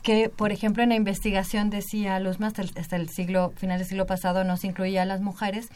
que, 0.05 0.28
por 0.28 0.52
ejemplo, 0.52 0.82
en 0.82 0.90
la 0.90 0.96
investigación 0.96 1.70
decía 1.70 2.20
Luzma, 2.20 2.48
hasta 2.48 2.62
el, 2.62 2.70
hasta 2.76 2.96
el 2.96 3.09
siglo, 3.09 3.52
final 3.57 3.78
del 3.78 3.88
siglo 3.88 4.07
pasado, 4.07 4.44
no 4.44 4.59
se 4.59 4.66
incluía 4.66 5.02
a 5.02 5.07
las 5.07 5.22
mujeres 5.22 5.70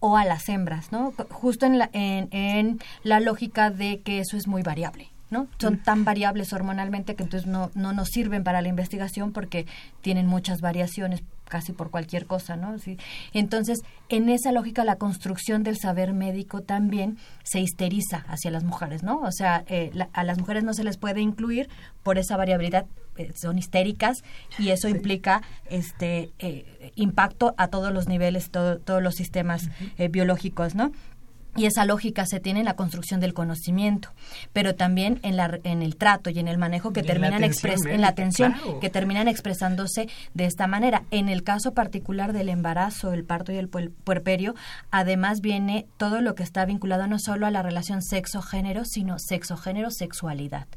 o 0.00 0.16
a 0.16 0.24
las 0.24 0.48
hembras, 0.48 0.90
¿no? 0.90 1.14
Justo 1.30 1.64
en 1.64 1.78
la, 1.78 1.88
en, 1.92 2.28
en 2.32 2.80
la 3.04 3.20
lógica 3.20 3.70
de 3.70 4.00
que 4.00 4.18
eso 4.18 4.36
es 4.36 4.48
muy 4.48 4.62
variable. 4.62 5.08
¿no? 5.30 5.46
Son 5.58 5.76
tan 5.82 6.04
variables 6.04 6.54
hormonalmente 6.54 7.14
que 7.14 7.22
entonces 7.22 7.46
no, 7.46 7.70
no 7.74 7.92
nos 7.92 8.08
sirven 8.08 8.44
para 8.44 8.62
la 8.62 8.68
investigación 8.68 9.32
porque 9.32 9.66
tienen 10.00 10.26
muchas 10.26 10.62
variaciones 10.62 11.22
casi 11.48 11.72
por 11.72 11.90
cualquier 11.90 12.26
cosa, 12.26 12.56
¿no? 12.56 12.78
Sí. 12.78 12.98
Entonces, 13.32 13.80
en 14.08 14.28
esa 14.28 14.52
lógica, 14.52 14.84
la 14.84 14.96
construcción 14.96 15.62
del 15.62 15.78
saber 15.78 16.12
médico 16.12 16.62
también 16.62 17.18
se 17.42 17.60
histeriza 17.60 18.24
hacia 18.28 18.50
las 18.50 18.64
mujeres, 18.64 19.02
¿no? 19.02 19.20
O 19.20 19.32
sea, 19.32 19.64
eh, 19.66 19.90
a 20.12 20.24
las 20.24 20.38
mujeres 20.38 20.64
no 20.64 20.74
se 20.74 20.84
les 20.84 20.96
puede 20.96 21.20
incluir 21.20 21.68
por 22.02 22.18
esa 22.18 22.36
variabilidad, 22.36 22.86
son 23.34 23.58
histéricas 23.58 24.24
y 24.58 24.70
eso 24.70 24.88
implica 24.88 25.42
este 25.70 26.30
eh, 26.38 26.92
impacto 26.94 27.54
a 27.56 27.68
todos 27.68 27.92
los 27.92 28.08
niveles, 28.08 28.50
todos 28.50 29.02
los 29.02 29.14
sistemas 29.14 29.68
biológicos, 30.10 30.74
¿no? 30.74 30.92
Y 31.58 31.66
esa 31.66 31.84
lógica 31.84 32.24
se 32.24 32.40
tiene 32.40 32.60
en 32.60 32.66
la 32.66 32.76
construcción 32.76 33.20
del 33.20 33.34
conocimiento, 33.34 34.10
pero 34.52 34.74
también 34.76 35.18
en, 35.22 35.36
la, 35.36 35.58
en 35.64 35.82
el 35.82 35.96
trato 35.96 36.30
y 36.30 36.38
en 36.38 36.46
el 36.48 36.56
manejo 36.56 36.92
que 36.92 37.02
terminan 37.02 37.42
en 37.42 38.00
la 38.00 38.08
atención 38.08 38.54
que 38.80 38.90
terminan 38.90 39.28
expresándose 39.28 40.08
de 40.34 40.44
esta 40.44 40.66
manera. 40.66 41.02
En 41.10 41.28
el 41.28 41.42
caso 41.42 41.74
particular 41.74 42.32
del 42.32 42.48
embarazo, 42.48 43.12
el 43.12 43.24
parto 43.24 43.52
y 43.52 43.56
el 43.56 43.68
puerperio, 43.68 44.54
además 44.90 45.40
viene 45.40 45.86
todo 45.96 46.20
lo 46.20 46.34
que 46.34 46.44
está 46.44 46.64
vinculado 46.64 47.06
no 47.06 47.18
solo 47.18 47.46
a 47.46 47.50
la 47.50 47.62
relación 47.62 48.02
sexo-género, 48.02 48.84
sino 48.84 49.18
sexo-género, 49.18 49.90
sexualidad. 49.90 50.68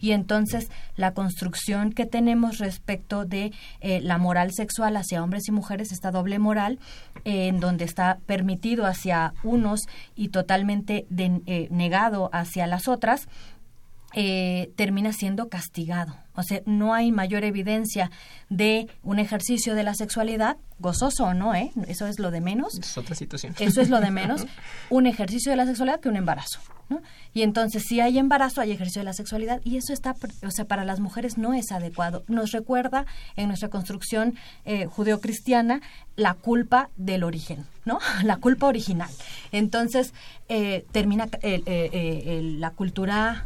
Y 0.00 0.12
entonces 0.12 0.70
la 0.96 1.14
construcción 1.14 1.92
que 1.92 2.06
tenemos 2.06 2.58
respecto 2.58 3.24
de 3.24 3.52
eh, 3.80 4.00
la 4.02 4.18
moral 4.18 4.52
sexual 4.52 4.96
hacia 4.96 5.22
hombres 5.22 5.48
y 5.48 5.52
mujeres, 5.52 5.90
esta 5.90 6.12
doble 6.12 6.38
moral, 6.38 6.78
en 7.24 7.58
donde 7.58 7.84
está 7.84 8.18
permitido 8.26 8.86
hacia 8.86 9.32
unos 9.42 9.80
y 10.14 10.27
totalmente 10.30 11.06
eh, 11.16 11.68
negado 11.70 12.30
hacia 12.32 12.66
las 12.66 12.88
otras, 12.88 13.28
eh, 14.14 14.72
termina 14.76 15.12
siendo 15.12 15.48
castigado. 15.48 16.16
O 16.34 16.42
sea, 16.42 16.62
no 16.64 16.94
hay 16.94 17.12
mayor 17.12 17.44
evidencia 17.44 18.10
de 18.48 18.88
un 19.02 19.18
ejercicio 19.18 19.74
de 19.74 19.82
la 19.82 19.94
sexualidad, 19.94 20.56
gozoso 20.78 21.24
o 21.24 21.34
no, 21.34 21.54
¿eh? 21.54 21.72
Eso 21.88 22.06
es 22.06 22.18
lo 22.18 22.30
de 22.30 22.40
menos. 22.40 22.78
Es 22.78 22.96
otra 22.96 23.14
situación. 23.14 23.54
Eso 23.58 23.82
es 23.82 23.90
lo 23.90 24.00
de 24.00 24.10
menos. 24.12 24.46
un 24.88 25.06
ejercicio 25.06 25.50
de 25.50 25.56
la 25.56 25.66
sexualidad 25.66 26.00
que 26.00 26.08
un 26.08 26.16
embarazo, 26.16 26.60
¿no? 26.88 27.02
Y 27.34 27.42
entonces, 27.42 27.84
si 27.86 28.00
hay 28.00 28.18
embarazo, 28.18 28.62
hay 28.62 28.70
ejercicio 28.70 29.00
de 29.00 29.04
la 29.04 29.12
sexualidad 29.12 29.60
y 29.62 29.76
eso 29.76 29.92
está, 29.92 30.14
o 30.42 30.50
sea, 30.50 30.64
para 30.64 30.84
las 30.84 31.00
mujeres 31.00 31.36
no 31.36 31.52
es 31.52 31.70
adecuado. 31.70 32.24
Nos 32.28 32.52
recuerda 32.52 33.04
en 33.36 33.48
nuestra 33.48 33.68
construcción 33.68 34.34
eh, 34.64 34.86
judeocristiana 34.86 35.82
la 36.16 36.32
culpa 36.32 36.88
del 36.96 37.24
origen, 37.24 37.66
¿no? 37.84 37.98
La 38.22 38.36
culpa 38.36 38.68
original. 38.68 39.10
Entonces, 39.52 40.14
eh, 40.48 40.86
termina 40.92 41.28
eh, 41.42 42.40
la 42.58 42.70
cultura 42.70 43.44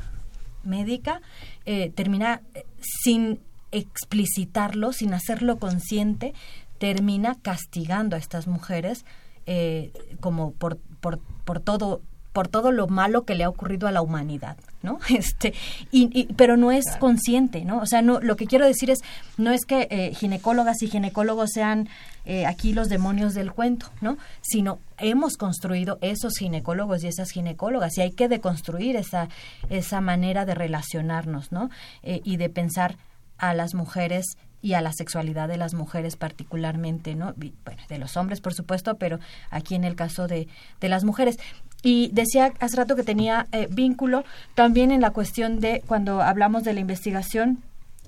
médica 0.64 1.20
eh, 1.64 1.90
termina 1.94 2.42
eh, 2.54 2.64
sin 2.80 3.40
explicitarlo, 3.70 4.92
sin 4.92 5.14
hacerlo 5.14 5.58
consciente, 5.58 6.34
termina 6.78 7.36
castigando 7.40 8.16
a 8.16 8.18
estas 8.18 8.46
mujeres 8.46 9.04
eh, 9.46 9.92
como 10.20 10.52
por, 10.52 10.78
por, 11.00 11.18
por 11.44 11.60
todo 11.60 12.02
por 12.32 12.48
todo 12.48 12.72
lo 12.72 12.86
malo 12.86 13.24
que 13.24 13.34
le 13.34 13.44
ha 13.44 13.48
ocurrido 13.48 13.86
a 13.86 13.92
la 13.92 14.02
humanidad, 14.02 14.56
¿no? 14.82 14.98
Este, 15.10 15.54
y, 15.90 16.32
pero 16.34 16.56
no 16.56 16.72
es 16.72 16.84
consciente, 16.98 17.64
¿no? 17.64 17.78
O 17.78 17.86
sea, 17.86 18.02
no, 18.02 18.20
lo 18.20 18.36
que 18.36 18.46
quiero 18.46 18.66
decir 18.66 18.90
es, 18.90 19.00
no 19.36 19.50
es 19.50 19.64
que 19.66 19.86
eh, 19.90 20.14
ginecólogas 20.14 20.82
y 20.82 20.88
ginecólogos 20.88 21.50
sean 21.52 21.88
eh, 22.24 22.46
aquí 22.46 22.72
los 22.72 22.88
demonios 22.88 23.34
del 23.34 23.52
cuento, 23.52 23.90
¿no? 24.00 24.16
Sino 24.40 24.78
hemos 24.98 25.36
construido 25.36 25.98
esos 26.00 26.34
ginecólogos 26.38 27.02
y 27.02 27.08
esas 27.08 27.30
ginecólogas 27.30 27.98
y 27.98 28.02
hay 28.02 28.12
que 28.12 28.28
deconstruir 28.28 28.96
esa, 28.96 29.28
esa 29.70 30.00
manera 30.00 30.44
de 30.44 30.54
relacionarnos, 30.54 31.52
¿no? 31.52 31.70
Eh, 32.02 32.20
y 32.24 32.36
de 32.36 32.48
pensar 32.48 32.96
a 33.38 33.54
las 33.54 33.74
mujeres 33.74 34.36
y 34.62 34.74
a 34.74 34.80
la 34.80 34.92
sexualidad 34.92 35.48
de 35.48 35.56
las 35.56 35.74
mujeres 35.74 36.16
particularmente, 36.16 37.16
¿no? 37.16 37.34
Bueno, 37.36 37.82
de 37.88 37.98
los 37.98 38.16
hombres, 38.16 38.40
por 38.40 38.54
supuesto, 38.54 38.96
pero 38.96 39.18
aquí 39.50 39.74
en 39.74 39.84
el 39.84 39.96
caso 39.96 40.28
de, 40.28 40.46
de 40.80 40.88
las 40.88 41.02
mujeres. 41.02 41.38
Y 41.82 42.10
decía 42.12 42.52
hace 42.60 42.76
rato 42.76 42.94
que 42.94 43.02
tenía 43.02 43.48
eh, 43.50 43.66
vínculo 43.68 44.24
también 44.54 44.92
en 44.92 45.00
la 45.00 45.10
cuestión 45.10 45.58
de 45.58 45.82
cuando 45.86 46.22
hablamos 46.22 46.62
de 46.62 46.74
la 46.74 46.80
investigación 46.80 47.58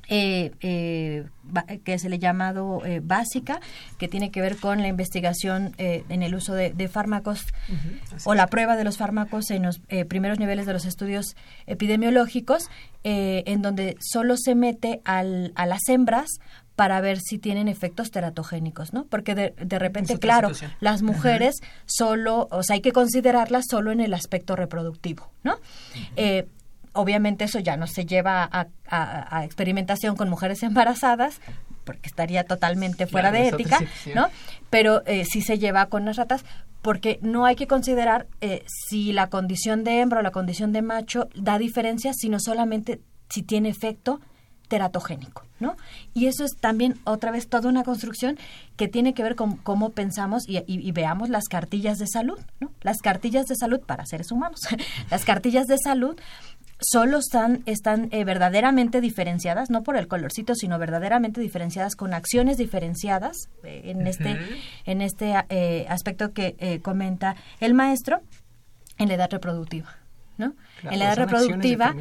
eh, 0.08 0.52
eh, 0.60 1.24
que 1.84 1.98
se 1.98 2.08
le 2.08 2.18
llamado 2.18 2.82
básica, 3.02 3.60
que 3.98 4.08
tiene 4.08 4.30
que 4.30 4.40
ver 4.40 4.56
con 4.56 4.80
la 4.80 4.88
investigación 4.88 5.74
en 5.78 6.22
el 6.22 6.34
uso 6.34 6.54
de, 6.54 6.88
fármacos 6.88 7.46
o 8.24 8.34
la 8.34 8.46
prueba 8.46 8.76
de 8.76 8.84
los 8.84 8.96
fármacos 8.96 9.50
en 9.50 9.62
los 9.62 9.80
primeros 10.08 10.38
niveles 10.38 10.66
de 10.66 10.72
los 10.72 10.86
estudios 10.86 11.36
epidemiológicos, 11.66 12.70
en 13.02 13.60
donde 13.60 13.96
solo 14.00 14.36
se 14.38 14.54
mete 14.54 15.02
al, 15.04 15.52
a 15.54 15.66
las 15.66 15.86
hembras 15.88 16.38
para 16.76 17.00
ver 17.00 17.20
si 17.20 17.38
tienen 17.38 17.68
efectos 17.68 18.10
teratogénicos, 18.10 18.92
¿no? 18.92 19.04
Porque 19.04 19.34
de, 19.34 19.54
de 19.58 19.78
repente, 19.78 20.18
claro, 20.18 20.50
las 20.80 21.02
mujeres 21.02 21.56
solo, 21.86 22.48
o 22.50 22.62
sea, 22.62 22.74
hay 22.74 22.80
que 22.80 22.92
considerarlas 22.92 23.66
solo 23.70 23.92
en 23.92 24.00
el 24.00 24.12
aspecto 24.12 24.56
reproductivo, 24.56 25.30
¿no? 25.44 25.56
Eh, 26.16 26.48
obviamente 26.94 27.44
eso 27.44 27.58
ya 27.58 27.76
no 27.76 27.86
se 27.86 28.06
lleva 28.06 28.48
a, 28.50 29.44
experimentación 29.44 30.16
con 30.16 30.30
mujeres 30.30 30.62
embarazadas, 30.62 31.40
porque 31.84 32.08
estaría 32.08 32.44
totalmente 32.44 33.06
fuera 33.06 33.30
de 33.30 33.48
ética, 33.48 33.78
¿no? 34.14 34.28
Pero 34.70 35.02
eh, 35.04 35.26
sí 35.30 35.42
se 35.42 35.58
lleva 35.58 35.86
con 35.86 36.06
las 36.06 36.16
ratas, 36.16 36.44
porque 36.80 37.18
no 37.22 37.44
hay 37.44 37.56
que 37.56 37.66
considerar 37.66 38.26
eh, 38.40 38.64
si 38.66 39.12
la 39.12 39.28
condición 39.28 39.84
de 39.84 40.00
hembra 40.00 40.20
o 40.20 40.22
la 40.22 40.30
condición 40.30 40.72
de 40.72 40.82
macho 40.82 41.28
da 41.34 41.58
diferencia, 41.58 42.12
sino 42.14 42.40
solamente 42.40 43.00
si 43.28 43.42
tiene 43.42 43.68
efecto 43.68 44.20
teratogénico, 44.68 45.44
¿no? 45.60 45.76
Y 46.14 46.26
eso 46.26 46.44
es 46.44 46.56
también 46.56 46.98
otra 47.04 47.30
vez 47.30 47.48
toda 47.48 47.68
una 47.68 47.84
construcción 47.84 48.38
que 48.76 48.88
tiene 48.88 49.14
que 49.14 49.22
ver 49.22 49.36
con 49.36 49.56
cómo 49.56 49.90
pensamos 49.90 50.44
y, 50.48 50.92
veamos 50.92 51.28
las 51.28 51.44
cartillas 51.44 51.98
de 51.98 52.06
salud, 52.06 52.38
¿no? 52.60 52.70
Las 52.82 52.98
cartillas 52.98 53.46
de 53.46 53.56
salud 53.56 53.80
para 53.80 54.06
seres 54.06 54.32
humanos, 54.32 54.60
las 55.10 55.24
cartillas 55.24 55.66
de 55.66 55.76
salud 55.78 56.18
solo 56.80 57.18
están, 57.18 57.62
están 57.66 58.08
eh, 58.10 58.24
verdaderamente 58.24 59.00
diferenciadas, 59.00 59.70
no 59.70 59.82
por 59.82 59.96
el 59.96 60.08
colorcito, 60.08 60.54
sino 60.54 60.78
verdaderamente 60.78 61.40
diferenciadas 61.40 61.96
con 61.96 62.14
acciones 62.14 62.56
diferenciadas 62.56 63.48
eh, 63.62 63.82
en 63.84 64.06
este, 64.06 64.38
en 64.84 65.00
este 65.00 65.34
eh, 65.48 65.86
aspecto 65.88 66.32
que 66.32 66.80
comenta 66.82 67.36
el 67.60 67.74
maestro 67.74 68.20
en 68.98 69.08
la 69.08 69.14
edad 69.14 69.30
reproductiva. 69.30 69.96
¿no? 70.36 70.54
en 70.82 70.98
la 70.98 71.04
edad 71.06 71.16
reproductiva, 71.16 71.94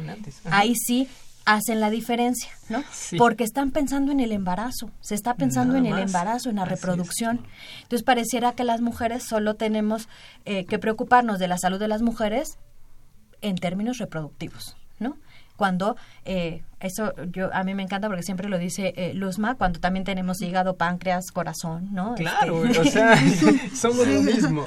ahí 0.50 0.74
sí 0.74 1.08
hacen 1.44 1.80
la 1.80 1.90
diferencia, 1.90 2.50
¿no? 2.68 2.82
Porque 3.18 3.44
están 3.44 3.70
pensando 3.70 4.12
en 4.12 4.20
el 4.20 4.32
embarazo, 4.32 4.90
se 5.00 5.14
está 5.14 5.34
pensando 5.34 5.76
en 5.76 5.86
el 5.86 5.98
embarazo, 5.98 6.50
en 6.50 6.56
la 6.56 6.64
reproducción. 6.64 7.46
Entonces 7.82 8.02
pareciera 8.02 8.52
que 8.52 8.64
las 8.64 8.80
mujeres 8.80 9.24
solo 9.24 9.54
tenemos 9.54 10.08
eh, 10.44 10.64
que 10.64 10.78
preocuparnos 10.78 11.38
de 11.38 11.48
la 11.48 11.58
salud 11.58 11.78
de 11.78 11.88
las 11.88 12.02
mujeres 12.02 12.58
en 13.44 13.56
términos 13.56 13.98
reproductivos, 13.98 14.76
¿no? 14.98 15.16
Cuando 15.56 15.96
eh, 16.24 16.62
Eso 16.84 17.14
yo 17.32 17.48
a 17.54 17.64
mí 17.64 17.74
me 17.74 17.82
encanta 17.82 18.08
porque 18.08 18.22
siempre 18.22 18.50
lo 18.50 18.58
dice 18.58 18.92
eh, 18.96 19.14
Luzma 19.14 19.54
cuando 19.54 19.80
también 19.80 20.04
tenemos 20.04 20.42
hígado, 20.42 20.76
páncreas, 20.76 21.30
corazón, 21.32 21.88
¿no? 21.92 22.14
Claro, 22.14 22.62
este, 22.66 22.78
o 22.78 22.84
sea, 22.84 23.16
somos 23.74 24.06
lo 24.06 24.20
mismo. 24.20 24.66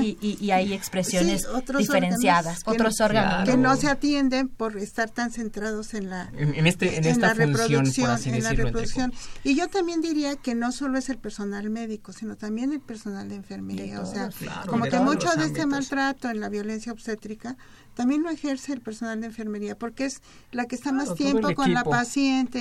y, 0.00 0.50
hay 0.50 0.72
expresiones 0.72 1.46
diferenciadas, 1.78 2.62
otros 2.66 3.00
órganos 3.00 3.48
que 3.48 3.56
no 3.56 3.76
se 3.76 3.88
atienden 3.88 4.48
por 4.48 4.76
estar 4.76 5.10
tan 5.10 5.30
centrados 5.30 5.94
en 5.94 6.10
la 6.10 6.28
en, 6.36 6.66
este 6.66 6.98
en, 6.98 7.04
esta 7.04 7.34
reproducción, 7.34 7.86
en 8.26 8.42
la 8.42 8.52
reproducción. 8.52 9.12
Y 9.44 9.54
yo 9.54 9.68
también 9.68 10.00
diría 10.00 10.34
que 10.34 10.56
no 10.56 10.72
solo 10.72 10.98
es 10.98 11.08
el 11.08 11.18
personal 11.18 11.70
médico, 11.70 12.12
sino 12.12 12.36
también 12.36 12.72
el 12.72 12.80
personal 12.80 13.28
de 13.28 13.36
enfermería, 13.36 14.00
o 14.00 14.06
sea, 14.06 14.30
como 14.66 14.86
que 14.86 14.98
mucho 14.98 15.30
de 15.36 15.44
este 15.44 15.66
maltrato 15.66 16.30
en 16.30 16.40
la 16.40 16.48
violencia 16.48 16.90
obstétrica 16.90 17.56
también 17.94 18.22
lo 18.22 18.30
ejerce 18.30 18.72
el 18.72 18.80
personal 18.80 19.20
de 19.20 19.26
enfermería 19.26 19.78
porque 19.78 20.06
es 20.06 20.22
la 20.50 20.66
que 20.66 20.74
está 20.74 20.92
más 20.92 21.11
tiempo 21.14 21.54
con 21.54 21.72
la 21.72 21.84
paciente 21.84 22.60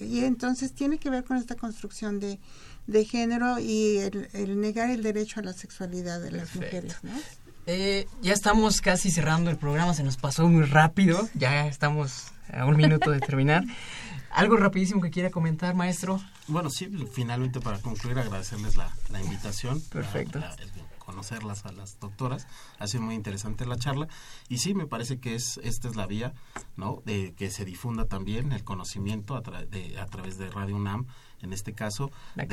y 0.00 0.24
entonces 0.24 0.72
tiene 0.72 0.98
que 0.98 1.10
ver 1.10 1.24
con 1.24 1.36
esta 1.36 1.54
construcción 1.54 2.20
de, 2.20 2.38
de 2.86 3.04
género 3.04 3.58
y 3.58 3.98
el, 3.98 4.60
negar 4.60 4.90
el 4.90 5.02
derecho 5.02 5.40
a 5.40 5.42
la 5.42 5.52
sexualidad 5.52 6.20
de 6.20 6.32
las 6.32 6.54
mujeres. 6.54 6.96
Eh, 7.66 8.06
ya 8.22 8.32
estamos 8.32 8.80
casi 8.80 9.10
cerrando 9.10 9.50
el 9.50 9.56
programa, 9.56 9.92
se 9.94 10.04
nos 10.04 10.16
pasó 10.16 10.48
muy 10.48 10.64
rápido, 10.64 11.28
ya 11.34 11.66
estamos 11.66 12.26
a 12.52 12.64
un 12.64 12.76
minuto 12.76 13.10
de 13.10 13.20
terminar. 13.20 13.64
¿Algo 14.30 14.56
rapidísimo 14.56 15.00
que 15.00 15.10
quiera 15.10 15.30
comentar, 15.30 15.74
maestro? 15.74 16.20
Bueno, 16.46 16.68
sí, 16.70 16.88
finalmente 17.12 17.58
para 17.60 17.78
concluir 17.78 18.18
agradecerles 18.18 18.76
la, 18.76 18.94
la 19.10 19.20
invitación. 19.20 19.80
Perfecto 19.90 20.40
conocerlas 21.16 21.64
a 21.64 21.72
las 21.72 21.98
doctoras. 21.98 22.46
Ha 22.78 22.86
sido 22.86 23.02
muy 23.02 23.14
interesante 23.14 23.64
la 23.64 23.78
charla 23.78 24.06
y 24.50 24.58
sí, 24.58 24.74
me 24.74 24.86
parece 24.86 25.18
que 25.18 25.34
es 25.34 25.58
esta 25.64 25.88
es 25.88 25.96
la 25.96 26.06
vía, 26.06 26.34
¿no? 26.76 27.02
De 27.06 27.32
que 27.32 27.50
se 27.50 27.64
difunda 27.64 28.04
también 28.04 28.52
el 28.52 28.64
conocimiento 28.64 29.34
a, 29.34 29.40
de, 29.40 29.98
a 29.98 30.04
través 30.06 30.36
de 30.36 30.50
Radio 30.50 30.76
UNAM, 30.76 31.06
en 31.40 31.54
este 31.54 31.72
caso, 31.72 32.10
de, 32.34 32.44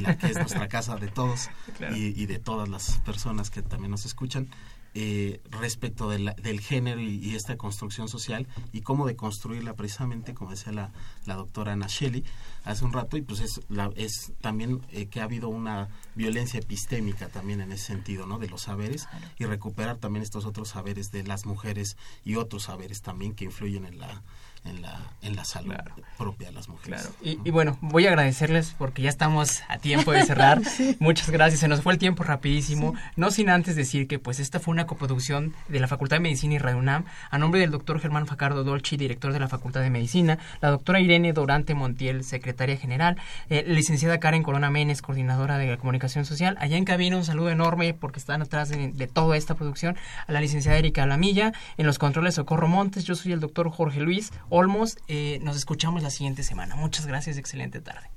la 0.00 0.16
que 0.16 0.28
es 0.28 0.36
nuestra 0.36 0.66
casa 0.76 0.96
de 0.96 1.08
todos 1.08 1.50
y, 1.94 2.18
y 2.18 2.24
de 2.24 2.38
todas 2.38 2.70
las 2.70 3.00
personas 3.00 3.50
que 3.50 3.60
también 3.60 3.90
nos 3.90 4.06
escuchan. 4.06 4.48
Eh, 4.96 5.40
respecto 5.50 6.08
del 6.08 6.60
género 6.60 7.00
y, 7.00 7.34
esta 7.34 7.56
construcción 7.56 8.06
social 8.08 8.46
y 8.72 8.82
cómo 8.82 9.08
deconstruirla 9.08 9.74
precisamente, 9.74 10.34
como 10.34 10.52
decía 10.52 10.72
la, 10.72 10.92
la 11.26 11.34
doctora 11.34 11.72
Ana 11.72 11.88
Shelley 11.88 12.22
hace 12.62 12.84
un 12.84 12.92
rato, 12.92 13.16
y 13.16 13.22
pues 13.22 13.40
es, 13.40 13.60
la, 13.68 13.90
es 13.96 14.32
también 14.40 14.82
eh, 14.90 15.06
que 15.06 15.20
ha 15.20 15.24
habido 15.24 15.48
una 15.48 15.88
violencia 16.14 16.60
epistémica 16.60 17.26
también 17.26 17.60
en 17.60 17.72
ese 17.72 17.86
sentido, 17.86 18.26
¿no? 18.26 18.38
De 18.38 18.48
los 18.48 18.62
saberes 18.62 19.08
y 19.36 19.46
recuperar 19.46 19.96
también 19.96 20.22
estos 20.22 20.44
otros 20.44 20.68
saberes 20.68 21.10
de 21.10 21.24
las 21.24 21.44
mujeres 21.44 21.96
y 22.24 22.36
otros 22.36 22.62
saberes 22.62 23.02
también 23.02 23.34
que 23.34 23.46
influyen 23.46 23.86
en 23.86 23.98
la 23.98 24.22
en 24.64 24.82
la, 24.82 24.98
en 25.22 25.36
la 25.36 25.44
salud 25.44 25.74
propia 26.16 26.48
de 26.48 26.54
las 26.54 26.68
mujeres. 26.68 27.10
Y, 27.22 27.50
bueno, 27.50 27.76
voy 27.80 28.06
a 28.06 28.10
agradecerles 28.10 28.74
porque 28.78 29.02
ya 29.02 29.08
estamos 29.08 29.62
a 29.68 29.78
tiempo 29.78 30.12
de 30.12 30.24
cerrar. 30.24 30.60
Muchas 31.00 31.30
gracias, 31.30 31.60
se 31.60 31.68
nos 31.68 31.82
fue 31.82 31.92
el 31.92 31.98
tiempo 31.98 32.22
rapidísimo. 32.22 32.94
No 33.16 33.30
sin 33.30 33.50
antes 33.50 33.76
decir 33.76 34.06
que 34.06 34.18
pues 34.18 34.40
esta 34.40 34.60
fue 34.60 34.72
una 34.72 34.86
coproducción 34.86 35.54
de 35.68 35.80
la 35.80 35.88
Facultad 35.88 36.16
de 36.16 36.20
Medicina 36.20 36.54
y 36.54 36.58
Radio 36.58 36.78
UNAM 36.78 37.04
a 37.30 37.38
nombre 37.38 37.60
del 37.60 37.70
doctor 37.70 38.00
Germán 38.00 38.26
Facardo 38.26 38.64
Dolci, 38.64 38.96
director 38.96 39.32
de 39.32 39.40
la 39.40 39.48
Facultad 39.48 39.80
de 39.80 39.90
Medicina, 39.90 40.38
la 40.60 40.70
doctora 40.70 41.00
Irene 41.00 41.32
Dorante 41.32 41.74
Montiel, 41.74 42.24
secretaria 42.24 42.76
general, 42.76 43.16
eh, 43.50 43.64
licenciada 43.66 44.20
Karen 44.20 44.42
Corona 44.42 44.70
Menes, 44.70 45.02
coordinadora 45.02 45.58
de 45.58 45.66
la 45.66 45.76
comunicación 45.76 46.24
social. 46.24 46.56
Allá 46.60 46.76
en 46.76 46.84
cabina 46.84 47.16
un 47.16 47.24
saludo 47.24 47.50
enorme 47.50 47.94
porque 47.94 48.18
están 48.18 48.42
atrás 48.42 48.68
de, 48.68 48.92
de 48.92 49.06
toda 49.06 49.36
esta 49.36 49.54
producción, 49.54 49.96
a 50.26 50.32
la 50.32 50.40
licenciada 50.40 50.78
Erika 50.78 51.06
Lamilla, 51.06 51.52
en 51.76 51.86
los 51.86 51.98
controles 51.98 52.36
Socorro 52.36 52.68
Montes, 52.68 53.04
yo 53.04 53.14
soy 53.14 53.32
el 53.32 53.40
doctor 53.40 53.70
Jorge 53.70 54.00
Luis. 54.00 54.32
Olmos. 54.56 54.98
Eh, 55.08 55.40
nos 55.42 55.56
escuchamos 55.56 56.04
la 56.04 56.10
siguiente 56.10 56.44
semana. 56.44 56.76
Muchas 56.76 57.06
gracias, 57.06 57.38
excelente 57.38 57.80
tarde. 57.80 58.08